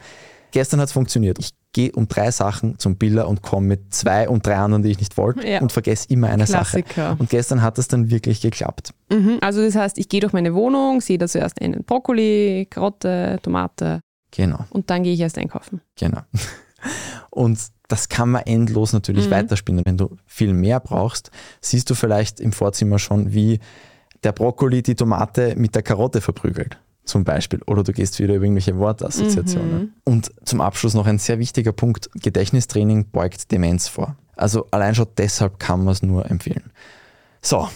Gestern 0.52 0.80
hat 0.80 0.86
es 0.88 0.92
funktioniert. 0.92 1.38
Ich 1.38 1.50
gehe 1.72 1.92
um 1.92 2.08
drei 2.08 2.32
Sachen 2.32 2.76
zum 2.80 2.96
Biller 2.96 3.28
und 3.28 3.40
komme 3.42 3.68
mit 3.68 3.94
zwei 3.94 4.28
und 4.28 4.44
drei 4.44 4.56
anderen, 4.56 4.82
die 4.82 4.90
ich 4.90 4.98
nicht 4.98 5.16
wollte 5.16 5.46
Ja. 5.46 5.60
und 5.60 5.70
vergesse 5.70 6.06
immer 6.08 6.28
eine 6.28 6.44
Klassiker. 6.44 7.10
Sache. 7.10 7.16
Und 7.20 7.30
gestern 7.30 7.62
hat 7.62 7.78
es 7.78 7.86
dann 7.86 8.10
wirklich 8.10 8.40
geklappt. 8.40 8.92
Mhm. 9.10 9.38
Also 9.40 9.62
das 9.64 9.76
heißt, 9.76 9.96
ich 9.98 10.08
gehe 10.08 10.20
durch 10.20 10.32
meine 10.32 10.52
Wohnung, 10.54 11.00
sehe 11.00 11.18
da 11.18 11.28
zuerst 11.28 11.60
einen 11.62 11.84
Brokkoli, 11.84 12.66
Karotte, 12.70 13.38
Tomate 13.42 14.00
Genau, 14.32 14.64
und 14.70 14.90
dann 14.90 15.02
gehe 15.04 15.12
ich 15.14 15.20
erst 15.20 15.38
einkaufen. 15.38 15.80
genau. 15.98 16.20
Und 17.30 17.58
das 17.90 18.08
kann 18.08 18.30
man 18.30 18.42
endlos 18.46 18.92
natürlich 18.92 19.26
Mhm. 19.26 19.32
weiterspinnen. 19.32 19.84
Wenn 19.84 19.96
du 19.98 20.16
viel 20.26 20.54
mehr 20.54 20.80
brauchst, 20.80 21.30
siehst 21.60 21.90
du 21.90 21.94
vielleicht 21.94 22.40
im 22.40 22.52
Vorzimmer 22.52 22.98
schon, 22.98 23.32
wie 23.34 23.58
der 24.22 24.32
Brokkoli 24.32 24.82
die 24.82 24.94
Tomate 24.94 25.54
mit 25.56 25.74
der 25.74 25.82
Karotte 25.82 26.20
verprügelt. 26.20 26.78
Zum 27.04 27.24
Beispiel. 27.24 27.60
Oder 27.66 27.82
du 27.82 27.92
gehst 27.92 28.20
wieder 28.20 28.34
über 28.34 28.44
irgendwelche 28.44 28.78
Wortassoziationen. 28.78 29.72
Mhm. 29.72 29.92
Und 30.04 30.30
zum 30.44 30.60
Abschluss 30.60 30.94
noch 30.94 31.06
ein 31.06 31.18
sehr 31.18 31.38
wichtiger 31.40 31.72
Punkt. 31.72 32.10
Gedächtnistraining 32.14 33.06
beugt 33.10 33.50
Demenz 33.50 33.88
vor. 33.88 34.14
Also 34.36 34.68
allein 34.70 34.94
schon 34.94 35.08
deshalb 35.18 35.58
kann 35.58 35.82
man 35.82 35.92
es 35.92 36.02
nur 36.02 36.30
empfehlen. 36.30 36.70
So, 37.42 37.68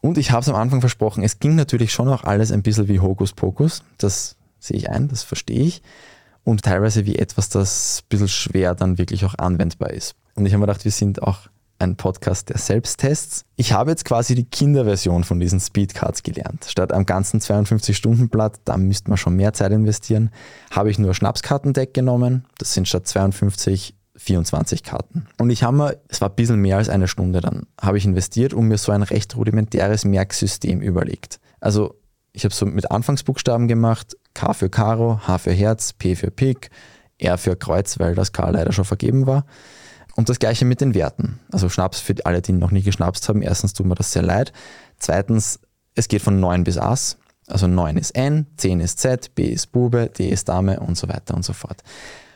und 0.00 0.16
ich 0.16 0.30
habe 0.30 0.40
es 0.40 0.48
am 0.48 0.54
Anfang 0.54 0.80
versprochen, 0.80 1.22
es 1.22 1.40
ging 1.40 1.56
natürlich 1.56 1.92
schon 1.92 2.08
auch 2.08 2.24
alles 2.24 2.52
ein 2.52 2.62
bisschen 2.62 2.88
wie 2.88 3.00
Hokuspokus. 3.00 3.82
Das 3.98 4.36
sehe 4.60 4.76
ich 4.78 4.88
ein, 4.88 5.08
das 5.08 5.24
verstehe 5.24 5.60
ich. 5.60 5.82
Und 6.48 6.62
teilweise 6.62 7.04
wie 7.04 7.16
etwas, 7.16 7.50
das 7.50 8.00
ein 8.00 8.08
bisschen 8.08 8.28
schwer 8.28 8.74
dann 8.74 8.96
wirklich 8.96 9.22
auch 9.26 9.34
anwendbar 9.36 9.90
ist. 9.90 10.14
Und 10.34 10.46
ich 10.46 10.54
habe 10.54 10.60
mir 10.60 10.66
gedacht, 10.66 10.82
wir 10.82 10.90
sind 10.90 11.22
auch 11.22 11.40
ein 11.78 11.96
Podcast 11.96 12.48
der 12.48 12.56
Selbsttests. 12.56 13.44
Ich 13.56 13.74
habe 13.74 13.90
jetzt 13.90 14.06
quasi 14.06 14.34
die 14.34 14.46
Kinderversion 14.46 15.24
von 15.24 15.40
diesen 15.40 15.60
Speedcards 15.60 16.22
gelernt. 16.22 16.64
Statt 16.66 16.90
am 16.94 17.04
ganzen 17.04 17.40
52-Stunden-Blatt, 17.40 18.60
da 18.64 18.78
müsste 18.78 19.10
man 19.10 19.18
schon 19.18 19.36
mehr 19.36 19.52
Zeit 19.52 19.72
investieren, 19.72 20.30
habe 20.70 20.90
ich 20.90 20.98
nur 20.98 21.12
Schnapskartendeck 21.12 21.92
genommen. 21.92 22.46
Das 22.56 22.72
sind 22.72 22.88
statt 22.88 23.06
52 23.06 23.94
24 24.16 24.82
Karten. 24.82 25.26
Und 25.36 25.50
ich 25.50 25.64
habe 25.64 25.76
mir, 25.76 26.00
es 26.08 26.22
war 26.22 26.30
ein 26.30 26.34
bisschen 26.34 26.60
mehr 26.62 26.78
als 26.78 26.88
eine 26.88 27.08
Stunde 27.08 27.42
dann, 27.42 27.66
habe 27.78 27.98
ich 27.98 28.06
investiert 28.06 28.54
und 28.54 28.68
mir 28.68 28.78
so 28.78 28.90
ein 28.90 29.02
recht 29.02 29.36
rudimentäres 29.36 30.06
Merksystem 30.06 30.80
überlegt. 30.80 31.40
Also 31.60 31.94
ich 32.32 32.44
habe 32.44 32.54
so 32.54 32.64
mit 32.64 32.90
Anfangsbuchstaben 32.90 33.68
gemacht, 33.68 34.16
K 34.38 34.52
für 34.52 34.70
Karo, 34.70 35.18
H 35.26 35.38
für 35.38 35.52
Herz, 35.52 35.92
P 35.92 36.14
für 36.14 36.30
Pik, 36.30 36.70
R 37.18 37.38
für 37.38 37.56
Kreuz, 37.56 37.98
weil 37.98 38.14
das 38.14 38.32
K 38.32 38.48
leider 38.50 38.70
schon 38.70 38.84
vergeben 38.84 39.26
war. 39.26 39.44
Und 40.14 40.28
das 40.28 40.38
gleiche 40.38 40.64
mit 40.64 40.80
den 40.80 40.94
Werten. 40.94 41.40
Also 41.50 41.68
Schnaps 41.68 41.98
für 41.98 42.14
alle, 42.24 42.40
die 42.40 42.52
noch 42.52 42.70
nie 42.70 42.82
geschnapst 42.82 43.28
haben. 43.28 43.42
Erstens 43.42 43.72
tut 43.72 43.86
mir 43.86 43.96
das 43.96 44.12
sehr 44.12 44.22
leid. 44.22 44.52
Zweitens, 44.98 45.58
es 45.96 46.06
geht 46.06 46.22
von 46.22 46.38
9 46.38 46.62
bis 46.62 46.78
Ass. 46.78 47.18
Also 47.48 47.66
9 47.66 47.96
ist 47.96 48.12
N, 48.12 48.46
10 48.58 48.78
ist 48.78 49.00
Z, 49.00 49.34
B 49.34 49.42
ist 49.44 49.72
Bube, 49.72 50.08
D 50.16 50.28
ist 50.28 50.48
Dame 50.48 50.78
und 50.78 50.96
so 50.96 51.08
weiter 51.08 51.34
und 51.34 51.44
so 51.44 51.52
fort. 51.52 51.82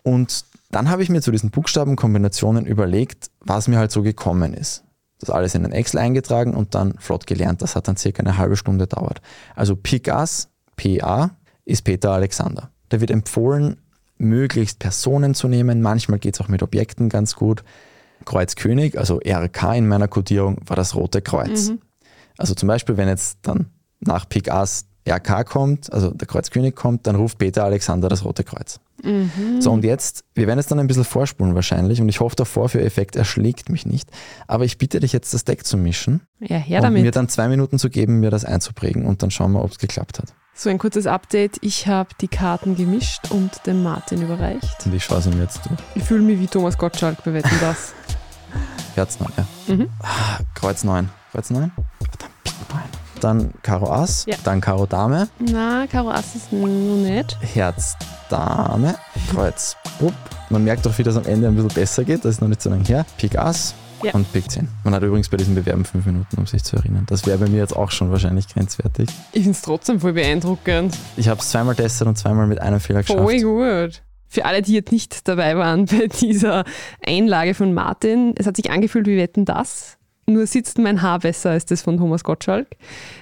Und 0.02 0.44
dann 0.72 0.90
habe 0.90 1.04
ich 1.04 1.08
mir 1.08 1.22
zu 1.22 1.30
diesen 1.30 1.50
Buchstabenkombinationen 1.50 2.66
überlegt, 2.66 3.30
was 3.38 3.68
mir 3.68 3.78
halt 3.78 3.92
so 3.92 4.02
gekommen 4.02 4.54
ist. 4.54 4.82
Das 5.20 5.30
alles 5.30 5.54
in 5.54 5.64
ein 5.64 5.70
Excel 5.70 6.00
eingetragen 6.00 6.54
und 6.54 6.74
dann 6.74 6.94
flott 6.98 7.28
gelernt. 7.28 7.62
Das 7.62 7.76
hat 7.76 7.86
dann 7.86 7.96
circa 7.96 8.24
eine 8.24 8.38
halbe 8.38 8.56
Stunde 8.56 8.88
dauert. 8.88 9.22
Also 9.54 9.76
Pik 9.76 10.08
Ass, 10.08 10.48
PA, 10.74 11.36
ist 11.64 11.82
Peter 11.82 12.10
Alexander. 12.12 12.70
Da 12.88 13.00
wird 13.00 13.10
empfohlen, 13.10 13.76
möglichst 14.18 14.78
Personen 14.78 15.34
zu 15.34 15.48
nehmen. 15.48 15.82
Manchmal 15.82 16.18
geht 16.18 16.34
es 16.34 16.40
auch 16.40 16.48
mit 16.48 16.62
Objekten 16.62 17.08
ganz 17.08 17.34
gut. 17.34 17.64
Kreuz 18.24 18.54
König, 18.54 18.96
also 18.98 19.20
RK 19.24 19.74
in 19.76 19.88
meiner 19.88 20.06
Codierung, 20.08 20.58
war 20.66 20.76
das 20.76 20.94
rote 20.94 21.22
Kreuz. 21.22 21.72
Also 22.38 22.54
zum 22.54 22.68
Beispiel, 22.68 22.96
wenn 22.96 23.08
jetzt 23.08 23.38
dann 23.42 23.66
nach 24.00 24.28
Pik 24.28 24.50
Ass 24.50 24.86
RK 25.08 25.44
kommt, 25.44 25.92
also 25.92 26.10
der 26.10 26.28
Kreuz 26.28 26.50
König 26.50 26.76
kommt, 26.76 27.06
dann 27.08 27.16
ruft 27.16 27.38
Peter 27.38 27.64
Alexander 27.64 28.08
das 28.08 28.24
rote 28.24 28.44
Kreuz. 28.44 28.78
So, 29.58 29.72
und 29.72 29.82
jetzt, 29.82 30.22
wir 30.36 30.46
werden 30.46 30.60
jetzt 30.60 30.70
dann 30.70 30.78
ein 30.78 30.86
bisschen 30.86 31.02
vorspulen 31.02 31.56
wahrscheinlich 31.56 32.00
und 32.00 32.08
ich 32.08 32.20
hoffe, 32.20 32.36
der 32.36 32.46
Vorführeffekt 32.46 33.16
erschlägt 33.16 33.68
mich 33.68 33.84
nicht. 33.84 34.08
Aber 34.46 34.64
ich 34.64 34.78
bitte 34.78 35.00
dich 35.00 35.12
jetzt, 35.12 35.34
das 35.34 35.42
Deck 35.42 35.66
zu 35.66 35.76
mischen 35.76 36.20
Ja, 36.38 36.56
her 36.56 36.78
und 36.78 36.84
damit. 36.84 37.02
mir 37.02 37.10
dann 37.10 37.28
zwei 37.28 37.48
Minuten 37.48 37.80
zu 37.80 37.90
geben, 37.90 38.20
mir 38.20 38.30
das 38.30 38.44
einzuprägen 38.44 39.04
und 39.04 39.24
dann 39.24 39.32
schauen 39.32 39.50
wir, 39.52 39.64
ob 39.64 39.72
es 39.72 39.78
geklappt 39.78 40.20
hat. 40.20 40.32
So 40.62 40.70
ein 40.70 40.78
kurzes 40.78 41.08
Update. 41.08 41.58
Ich 41.60 41.88
habe 41.88 42.10
die 42.20 42.28
Karten 42.28 42.76
gemischt 42.76 43.32
und 43.32 43.66
dem 43.66 43.82
Martin 43.82 44.22
überreicht. 44.22 44.86
Und 44.86 44.94
ich 44.94 45.02
schaue 45.02 45.20
sie 45.20 45.30
mir 45.30 45.42
jetzt 45.42 45.60
durch. 45.66 45.80
Ich 45.96 46.04
fühle 46.04 46.22
mich 46.22 46.38
wie 46.38 46.46
Thomas 46.46 46.78
Gottschalk 46.78 47.24
bei 47.24 47.34
Wetten 47.34 47.50
das. 47.60 47.94
Herz 48.94 49.18
9, 49.18 49.32
ja. 49.36 49.74
Mhm. 49.74 49.88
Ah, 50.00 50.38
Kreuz 50.54 50.84
9. 50.84 51.10
Kreuz 51.32 51.50
9? 51.50 51.72
Verdammt, 51.98 52.44
Pik 52.44 52.54
9. 52.70 52.80
Dann 53.20 53.54
Karo 53.62 53.90
Ass, 53.92 54.24
Ja. 54.28 54.36
dann 54.44 54.60
Karo 54.60 54.86
Dame, 54.86 55.28
Na, 55.40 55.88
Karo 55.88 56.12
Ass 56.12 56.36
ist 56.36 56.52
noch 56.52 56.68
nicht. 56.68 57.36
Herz 57.40 57.96
Dame, 58.30 58.94
Kreuz 59.32 59.76
Bub. 59.98 60.14
Man 60.48 60.62
merkt 60.62 60.86
auch, 60.86 60.96
wie 60.96 61.02
das 61.02 61.16
am 61.16 61.24
Ende 61.24 61.48
ein 61.48 61.56
bisschen 61.56 61.70
besser 61.74 62.04
geht, 62.04 62.24
das 62.24 62.36
ist 62.36 62.40
noch 62.40 62.46
nicht 62.46 62.62
so 62.62 62.70
lange 62.70 62.84
her. 62.84 63.04
Pik 63.18 63.36
Ass 63.36 63.74
Ja. 64.04 64.14
und 64.14 64.32
Pik 64.32 64.50
10. 64.50 64.68
Man 64.84 64.94
hat 64.94 65.02
übrigens 65.02 65.28
bei 65.28 65.36
diesem 65.36 65.54
Bewerben 65.54 65.84
fünf 65.84 66.06
Minuten, 66.06 66.36
um 66.38 66.46
sich 66.46 66.62
zu 66.64 66.76
erinnern. 66.76 67.04
Das 67.08 67.26
wäre 67.26 67.38
bei 67.38 67.48
mir 67.48 67.58
jetzt 67.58 67.76
auch 67.76 67.90
schon 67.90 68.10
wahrscheinlich 68.10 68.48
grenzwertig. 68.48 69.08
Ich 69.32 69.42
finde 69.42 69.50
es 69.50 69.62
trotzdem 69.62 70.00
voll 70.00 70.12
beeindruckend. 70.12 70.96
Ich 71.16 71.28
habe 71.28 71.40
es 71.40 71.50
zweimal 71.50 71.74
testet 71.74 72.08
und 72.08 72.16
zweimal 72.16 72.46
mit 72.46 72.60
einem 72.60 72.80
Fehler 72.80 73.02
geschafft. 73.02 73.20
Voll 73.20 73.40
gut. 73.40 74.02
Für 74.28 74.46
alle, 74.46 74.62
die 74.62 74.72
jetzt 74.72 74.92
nicht 74.92 75.28
dabei 75.28 75.56
waren 75.56 75.84
bei 75.86 76.06
dieser 76.06 76.64
Einlage 77.04 77.54
von 77.54 77.74
Martin, 77.74 78.34
es 78.36 78.46
hat 78.46 78.56
sich 78.56 78.70
angefühlt 78.70 79.06
wie 79.06 79.16
Wetten 79.16 79.44
das. 79.44 79.98
Nur 80.26 80.46
sitzt 80.46 80.78
mein 80.78 81.02
Haar 81.02 81.18
besser 81.18 81.50
als 81.50 81.66
das 81.66 81.82
von 81.82 81.98
Thomas 81.98 82.24
Gottschalk. 82.24 82.68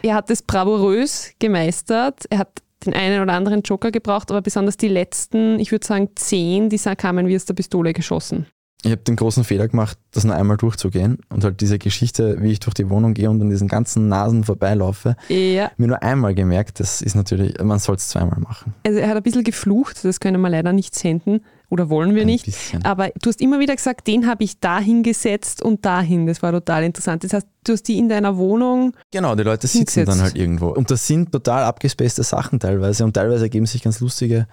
Er 0.03 0.15
hat 0.15 0.31
es 0.31 0.43
bravourös 0.43 1.33
gemeistert. 1.39 2.27
Er 2.31 2.39
hat 2.39 2.63
den 2.85 2.95
einen 2.95 3.23
oder 3.23 3.33
anderen 3.33 3.63
Joker 3.63 3.91
gebraucht, 3.91 4.31
aber 4.31 4.43
besonders 4.43 4.77
die 4.77 4.89
letzten, 4.89 5.59
ich 5.59 5.73
würde 5.73 5.87
sagen 5.87 6.11
zehn, 6.15 6.69
die 6.69 6.79
kamen 6.79 7.27
wie 7.27 7.37
aus 7.37 7.45
der 7.45 7.55
Pistole 7.55 7.93
geschossen. 7.93 8.47
Ich 8.83 8.91
habe 8.91 9.03
den 9.03 9.17
großen 9.17 9.45
Fehler 9.45 9.69
gemacht, 9.69 9.99
das 10.13 10.25
nur 10.25 10.35
einmal 10.35 10.57
durchzugehen 10.57 11.19
und 11.29 11.45
halt 11.45 11.61
diese 11.61 11.79
Geschichte, 11.79 12.37
wie 12.41 12.53
ich 12.53 12.61
durch 12.61 12.73
die 12.73 12.89
Wohnung 12.89 13.13
gehe 13.13 13.29
und 13.29 13.41
an 13.43 13.51
diesen 13.51 13.69
ganzen 13.69 14.09
Nasen 14.09 14.45
vorbeilaufe, 14.45 15.17
Ja, 15.29 15.71
mir 15.77 15.87
nur 15.89 16.03
einmal 16.03 16.35
gemerkt, 16.35 16.81
das 16.81 17.03
ist 17.03 17.15
natürlich, 17.15 17.63
man 17.63 17.79
soll 17.79 17.97
es 17.97 18.09
zweimal 18.09 18.41
machen. 18.41 18.73
also 18.87 18.99
er 18.99 19.09
hat 19.09 19.17
ein 19.19 19.23
bisschen 19.23 19.45
geflucht, 19.45 20.03
das 20.05 20.19
können 20.19 20.41
wir 20.41 20.49
leider 20.49 20.73
nicht 20.73 20.95
senden 20.95 21.45
oder 21.69 21.89
wollen 21.91 22.15
wir 22.15 22.23
Ein 22.23 22.27
nicht. 22.29 22.47
bisschen. 22.47 22.83
Aber 22.85 23.11
du 23.23 23.29
hast 23.29 23.41
immer 23.43 23.61
wieder 23.61 23.77
gesagt, 23.77 24.07
den 24.07 24.27
habe 24.27 24.45
ich 24.45 24.59
dahin 24.61 25.03
gesetzt 25.05 25.63
und 25.63 25.85
dahin. 25.85 26.27
Das 26.27 26.43
war 26.43 26.51
total 26.51 26.83
interessant. 26.83 27.23
Das 27.23 27.33
heißt, 27.33 27.47
du 27.65 27.73
hast 27.75 27.83
die 27.85 27.97
in 27.97 28.09
deiner 28.09 28.37
Wohnung. 28.39 28.97
Genau, 29.13 29.37
die 29.37 29.45
Leute 29.45 29.69
sitzen 29.69 29.79
Hingesetzt. 30.01 30.09
dann 30.09 30.21
halt 30.21 30.37
irgendwo. 30.37 30.69
Und 30.71 30.91
das 30.91 31.07
sind 31.07 31.31
total 31.31 31.63
abgespacete 31.63 32.25
Sachen 32.25 32.59
teilweise 32.59 33.05
und 33.05 33.13
teilweise 33.13 33.45
ergeben 33.45 33.67
sich 33.67 33.83
ganz 33.85 34.01
lustige 34.01 34.49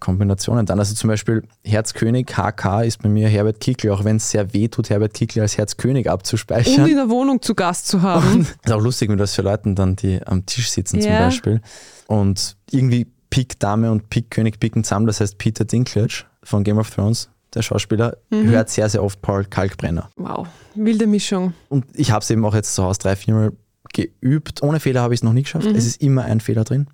Kombinationen 0.00 0.66
dann. 0.66 0.78
Also 0.78 0.94
zum 0.94 1.08
Beispiel 1.08 1.42
Herzkönig, 1.64 2.26
HK 2.36 2.82
ist 2.84 3.02
bei 3.02 3.08
mir 3.08 3.28
Herbert 3.28 3.60
Kickl, 3.60 3.90
auch 3.90 4.04
wenn 4.04 4.16
es 4.16 4.30
sehr 4.30 4.52
weh 4.52 4.68
tut, 4.68 4.90
Herbert 4.90 5.14
Kickl 5.14 5.40
als 5.40 5.56
Herzkönig 5.58 6.06
Und 6.06 6.12
abzuspeichern. 6.12 6.88
in 6.88 6.96
der 6.96 7.08
Wohnung 7.10 7.40
zu 7.42 7.54
Gast 7.54 7.86
zu 7.88 8.02
haben. 8.02 8.40
ist 8.64 8.72
auch 8.72 8.80
lustig, 8.80 9.10
wenn 9.10 9.18
das 9.18 9.34
für 9.34 9.42
Leute 9.42 9.72
dann, 9.74 9.96
die 9.96 10.20
am 10.26 10.46
Tisch 10.46 10.70
sitzen 10.70 11.00
zum 11.00 11.10
Ja. 11.10 11.26
Beispiel. 11.26 11.60
Und 12.06 12.56
irgendwie 12.70 13.06
Pik 13.30 13.60
Dame 13.60 13.92
und 13.92 14.10
Pik 14.10 14.30
König 14.30 14.58
picken 14.58 14.82
zusammen, 14.82 15.06
das 15.06 15.20
heißt 15.20 15.38
Peter 15.38 15.64
Dinklage 15.64 16.24
von 16.42 16.64
Game 16.64 16.78
of 16.78 16.90
Thrones, 16.90 17.28
der 17.54 17.62
Schauspieler, 17.62 18.16
Mhm. 18.30 18.48
hört 18.48 18.70
sehr, 18.70 18.88
sehr 18.88 19.04
oft 19.04 19.20
Paul 19.22 19.44
Kalkbrenner. 19.44 20.08
Wow, 20.16 20.48
wilde 20.74 21.06
Mischung. 21.06 21.52
Und 21.68 21.84
ich 21.94 22.10
habe 22.10 22.22
es 22.22 22.30
eben 22.30 22.44
auch 22.44 22.54
jetzt 22.54 22.74
zu 22.74 22.82
Hause 22.82 22.98
drei, 23.00 23.16
viermal 23.16 23.52
geübt. 23.92 24.62
Ohne 24.62 24.80
Fehler 24.80 25.02
habe 25.02 25.14
ich 25.14 25.18
es 25.20 25.24
noch 25.24 25.32
nie 25.32 25.42
geschafft. 25.42 25.66
Mhm. 25.68 25.74
Es 25.74 25.84
ist 25.86 26.00
immer 26.00 26.24
ein 26.24 26.40
Fehler 26.40 26.64
drin. 26.64 26.86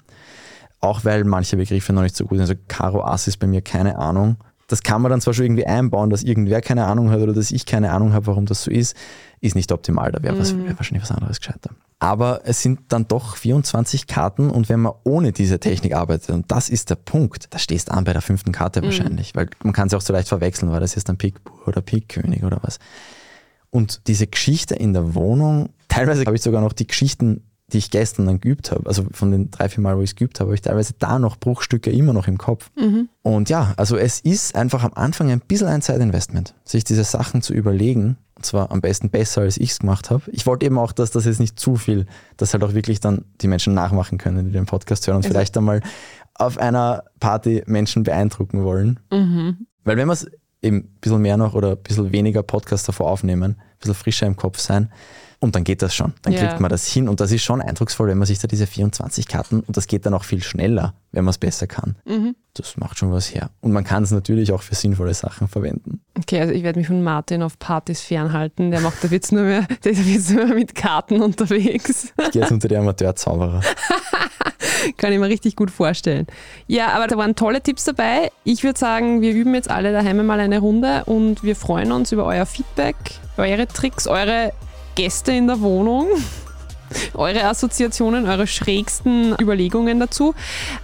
Auch 0.80 1.04
weil 1.04 1.24
manche 1.24 1.56
Begriffe 1.56 1.92
noch 1.92 2.02
nicht 2.02 2.16
so 2.16 2.24
gut 2.24 2.38
sind. 2.38 2.42
Also 2.48 2.54
Karo 2.68 3.02
Ass 3.04 3.28
ist 3.28 3.38
bei 3.38 3.46
mir 3.46 3.62
keine 3.62 3.98
Ahnung. 3.98 4.36
Das 4.68 4.82
kann 4.82 5.00
man 5.00 5.10
dann 5.10 5.20
zwar 5.20 5.32
schon 5.32 5.44
irgendwie 5.44 5.66
einbauen, 5.66 6.10
dass 6.10 6.22
irgendwer 6.24 6.60
keine 6.60 6.86
Ahnung 6.86 7.10
hat 7.10 7.20
oder 7.20 7.32
dass 7.32 7.52
ich 7.52 7.66
keine 7.66 7.92
Ahnung 7.92 8.12
habe, 8.12 8.26
warum 8.26 8.46
das 8.46 8.64
so 8.64 8.70
ist. 8.70 8.96
Ist 9.40 9.54
nicht 9.54 9.70
optimal, 9.70 10.10
da 10.10 10.22
wäre 10.22 10.34
Mhm. 10.34 10.64
wäre 10.66 10.76
wahrscheinlich 10.76 11.02
was 11.02 11.12
anderes 11.12 11.38
gescheiter. 11.38 11.70
Aber 12.00 12.40
es 12.44 12.62
sind 12.62 12.80
dann 12.88 13.06
doch 13.08 13.36
24 13.36 14.06
Karten 14.06 14.50
und 14.50 14.68
wenn 14.68 14.80
man 14.80 14.92
ohne 15.04 15.32
diese 15.32 15.60
Technik 15.60 15.94
arbeitet, 15.94 16.30
und 16.30 16.50
das 16.50 16.68
ist 16.68 16.90
der 16.90 16.96
Punkt, 16.96 17.46
da 17.54 17.58
stehst 17.58 17.88
du 17.88 17.92
an 17.94 18.04
bei 18.04 18.12
der 18.12 18.22
fünften 18.22 18.50
Karte 18.52 18.80
Mhm. 18.82 18.86
wahrscheinlich, 18.86 19.34
weil 19.36 19.48
man 19.62 19.72
kann 19.72 19.86
es 19.86 19.94
auch 19.94 20.00
so 20.02 20.12
leicht 20.12 20.28
verwechseln, 20.28 20.70
weil 20.72 20.80
das 20.80 20.96
ist 20.96 21.08
dann 21.08 21.16
Pik 21.16 21.36
oder 21.66 21.80
Pik 21.80 22.08
König 22.08 22.42
oder 22.44 22.58
was. 22.62 22.78
Und 23.70 24.06
diese 24.08 24.26
Geschichte 24.26 24.74
in 24.74 24.92
der 24.92 25.14
Wohnung, 25.14 25.70
teilweise 25.88 26.24
habe 26.26 26.36
ich 26.36 26.42
sogar 26.42 26.60
noch 26.60 26.72
die 26.72 26.86
Geschichten, 26.86 27.44
die 27.72 27.78
ich 27.78 27.90
gestern 27.90 28.26
dann 28.26 28.40
geübt 28.40 28.70
habe, 28.70 28.86
also 28.86 29.04
von 29.10 29.32
den 29.32 29.50
drei, 29.50 29.68
vier 29.68 29.82
Mal, 29.82 29.96
wo 29.96 30.02
ich 30.02 30.10
es 30.10 30.16
geübt 30.16 30.38
habe, 30.38 30.48
habe 30.48 30.54
ich 30.54 30.62
teilweise 30.62 30.94
da 30.98 31.18
noch 31.18 31.36
Bruchstücke 31.36 31.90
immer 31.90 32.12
noch 32.12 32.28
im 32.28 32.38
Kopf. 32.38 32.70
Und 33.22 33.48
ja, 33.48 33.74
also 33.76 33.96
es 33.96 34.20
ist 34.20 34.54
einfach 34.54 34.84
am 34.84 34.92
Anfang 34.94 35.30
ein 35.30 35.40
bisschen 35.40 35.66
ein 35.66 35.82
Zeitinvestment, 35.82 36.54
sich 36.64 36.84
diese 36.84 37.02
Sachen 37.02 37.42
zu 37.42 37.52
überlegen. 37.54 38.18
Und 38.36 38.44
zwar 38.44 38.70
am 38.70 38.82
besten 38.82 39.08
besser, 39.10 39.40
als 39.40 39.56
ich 39.56 39.70
es 39.70 39.78
gemacht 39.80 40.10
habe. 40.10 40.22
Ich 40.30 40.46
wollte 40.46 40.66
eben 40.66 40.78
auch, 40.78 40.92
dass 40.92 41.10
das 41.10 41.24
jetzt 41.24 41.40
nicht 41.40 41.58
zu 41.58 41.76
viel, 41.76 42.06
dass 42.36 42.52
halt 42.52 42.62
auch 42.62 42.74
wirklich 42.74 43.00
dann 43.00 43.24
die 43.40 43.48
Menschen 43.48 43.72
nachmachen 43.74 44.18
können, 44.18 44.44
die 44.46 44.52
den 44.52 44.66
Podcast 44.66 45.06
hören 45.06 45.16
und 45.16 45.24
Also- 45.24 45.32
vielleicht 45.32 45.56
einmal 45.56 45.80
auf 46.34 46.58
einer 46.58 47.04
Party 47.18 47.62
Menschen 47.66 48.02
beeindrucken 48.02 48.62
wollen. 48.62 49.00
Weil 49.84 49.96
wenn 49.96 50.06
wir 50.06 50.12
es 50.12 50.26
eben 50.62 50.76
ein 50.76 50.98
bisschen 51.00 51.22
mehr 51.22 51.36
noch 51.38 51.54
oder 51.54 51.70
ein 51.72 51.78
bisschen 51.82 52.12
weniger 52.12 52.42
Podcast 52.42 52.86
davor 52.86 53.10
aufnehmen, 53.10 53.52
ein 53.52 53.78
bisschen 53.80 53.94
frischer 53.94 54.26
im 54.26 54.36
Kopf 54.36 54.58
sein, 54.58 54.92
und 55.46 55.54
dann 55.56 55.64
geht 55.64 55.80
das 55.82 55.94
schon. 55.94 56.12
Dann 56.22 56.32
Ja. 56.34 56.40
kriegt 56.46 56.60
man 56.60 56.68
das 56.70 56.86
hin 56.86 57.08
und 57.08 57.20
das 57.20 57.32
ist 57.32 57.42
schon 57.42 57.62
eindrucksvoll, 57.62 58.08
wenn 58.08 58.18
man 58.18 58.26
sich 58.26 58.38
da 58.38 58.46
diese 58.48 58.66
24 58.66 59.26
Karten 59.28 59.60
und 59.60 59.76
das 59.76 59.86
geht 59.86 60.04
dann 60.04 60.12
auch 60.14 60.24
viel 60.24 60.42
schneller, 60.42 60.92
wenn 61.12 61.24
man 61.24 61.30
es 61.30 61.38
besser 61.38 61.66
kann. 61.66 61.96
Das 62.54 62.76
macht 62.76 62.98
schon 62.98 63.12
was 63.12 63.34
her. 63.34 63.50
Und 63.60 63.72
man 63.72 63.84
kann 63.84 64.02
es 64.02 64.10
natürlich 64.10 64.52
auch 64.52 64.62
für 64.62 64.74
sinnvolle 64.74 65.14
Sachen 65.14 65.46
verwenden. 65.48 66.00
Okay, 66.18 66.40
also 66.40 66.52
ich 66.54 66.62
werde 66.62 66.78
mich 66.78 66.88
von 66.88 67.02
Martin 67.02 67.42
auf 67.42 67.58
Partys 67.58 68.00
fernhalten. 68.00 68.70
Der 68.70 68.80
macht 68.80 69.02
da 69.04 69.08
jetzt 69.08 69.30
nur 69.32 69.42
mehr, 69.42 69.66
der 69.84 69.92
ist 69.92 70.06
jetzt 70.06 70.30
nur 70.30 70.46
mehr 70.46 70.54
mit 70.56 70.74
Karten 70.74 71.20
unterwegs. 71.22 72.12
Ich 72.24 72.30
gehe 72.32 72.42
jetzt 72.42 72.52
unter 72.52 72.68
die 72.68 72.76
Amateurzauberer. 72.76 73.60
Kann 74.96 75.12
ich 75.12 75.18
mir 75.18 75.28
richtig 75.28 75.56
gut 75.56 75.70
vorstellen. 75.70 76.26
Ja, 76.66 76.88
aber 76.92 77.06
da 77.06 77.16
waren 77.16 77.34
tolle 77.34 77.60
Tipps 77.62 77.84
dabei. 77.84 78.30
Ich 78.44 78.62
würde 78.62 78.78
sagen, 78.78 79.20
wir 79.20 79.32
üben 79.32 79.54
jetzt 79.54 79.70
alle 79.70 79.92
daheim 79.92 80.24
mal 80.24 80.38
eine 80.40 80.58
Runde 80.60 81.04
und 81.06 81.42
wir 81.42 81.56
freuen 81.56 81.92
uns 81.92 82.12
über 82.12 82.24
euer 82.24 82.46
Feedback, 82.46 82.96
eure 83.36 83.66
Tricks, 83.66 84.06
eure 84.06 84.52
Gäste 84.96 85.32
in 85.32 85.46
der 85.46 85.60
Wohnung. 85.60 86.08
Eure 87.14 87.44
Assoziationen, 87.44 88.26
eure 88.26 88.46
schrägsten 88.46 89.34
Überlegungen 89.40 90.00
dazu 90.00 90.34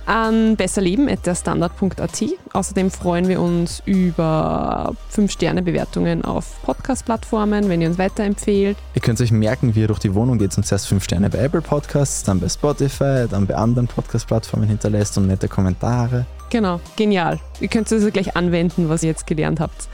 an 0.04 0.56
besserleben.derstandard.at. 0.56 2.24
Außerdem 2.52 2.90
freuen 2.90 3.28
wir 3.28 3.40
uns 3.40 3.82
über 3.86 4.94
5-Sterne-Bewertungen 5.14 6.24
auf 6.24 6.60
Podcast-Plattformen, 6.62 7.68
wenn 7.68 7.80
ihr 7.80 7.88
uns 7.88 7.98
weiterempfehlt. 7.98 8.76
Ihr 8.94 9.00
könnt 9.00 9.20
euch 9.20 9.32
merken, 9.32 9.74
wie 9.74 9.80
ihr 9.80 9.86
durch 9.86 10.00
die 10.00 10.14
Wohnung 10.14 10.38
geht 10.38 10.56
und 10.58 10.66
zuerst 10.66 10.88
5 10.88 11.02
Sterne 11.02 11.30
bei 11.30 11.38
Apple 11.38 11.62
Podcasts, 11.62 12.22
dann 12.24 12.38
bei 12.38 12.48
Spotify, 12.48 13.26
dann 13.30 13.46
bei 13.46 13.54
anderen 13.54 13.86
Podcast-Plattformen 13.86 14.68
hinterlässt 14.68 15.16
und 15.16 15.28
nette 15.28 15.48
Kommentare. 15.48 16.26
Genau, 16.50 16.80
genial. 16.96 17.40
Ihr 17.60 17.68
könnt 17.68 17.86
es 17.86 17.92
also 17.94 18.10
gleich 18.10 18.36
anwenden, 18.36 18.90
was 18.90 19.02
ihr 19.02 19.08
jetzt 19.08 19.26
gelernt 19.26 19.58
habt. 19.60 19.88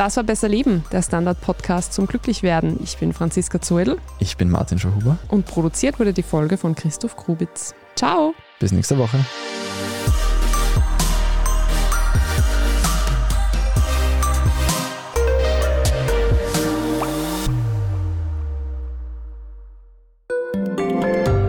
Das 0.00 0.16
war 0.16 0.24
Besser 0.24 0.48
Leben, 0.48 0.82
der 0.92 1.02
Standard-Podcast 1.02 1.92
zum 1.92 2.06
Glücklichwerden. 2.06 2.80
Ich 2.82 2.96
bin 2.96 3.12
Franziska 3.12 3.60
Zoedl 3.60 3.98
Ich 4.18 4.38
bin 4.38 4.48
Martin 4.48 4.78
Schauhuber. 4.78 5.18
und 5.28 5.44
produziert 5.44 6.00
wurde 6.00 6.14
die 6.14 6.22
Folge 6.22 6.56
von 6.56 6.74
Christoph 6.74 7.16
Grubitz. 7.16 7.74
Ciao! 7.96 8.32
Bis 8.58 8.72
nächste 8.72 8.96
Woche. 8.96 9.18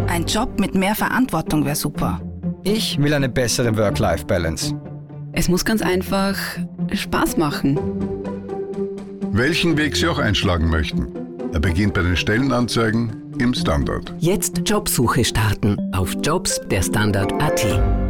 Ein 0.08 0.26
Job 0.26 0.60
mit 0.60 0.76
mehr 0.76 0.95
Verantwortung 0.95 1.64
wäre 1.64 1.78
super. 1.78 2.20
Ich 2.66 2.97
will 2.97 3.14
eine 3.14 3.30
bessere 3.30 3.78
Work-Life-Balance. 3.78 4.76
Es 5.32 5.47
muss 5.47 5.64
ganz 5.64 5.82
einfach 5.82 6.36
Spaß 6.91 7.38
machen. 7.38 8.21
Welchen 9.34 9.78
Weg 9.78 9.96
Sie 9.96 10.08
auch 10.08 10.20
einschlagen 10.20 10.70
möchten. 10.70 11.08
Er 11.54 11.62
beginnt 11.62 11.94
bei 11.94 12.02
den 12.02 12.18
Stellenanzeigen 12.18 13.34
im 13.40 13.54
Standard. 13.54 14.14
Jetzt 14.20 14.62
Jobsuche 14.66 15.24
starten 15.24 15.78
auf 15.94 16.18
Jobs 16.22 16.60
der 16.70 16.82
Standard.at. 16.82 18.01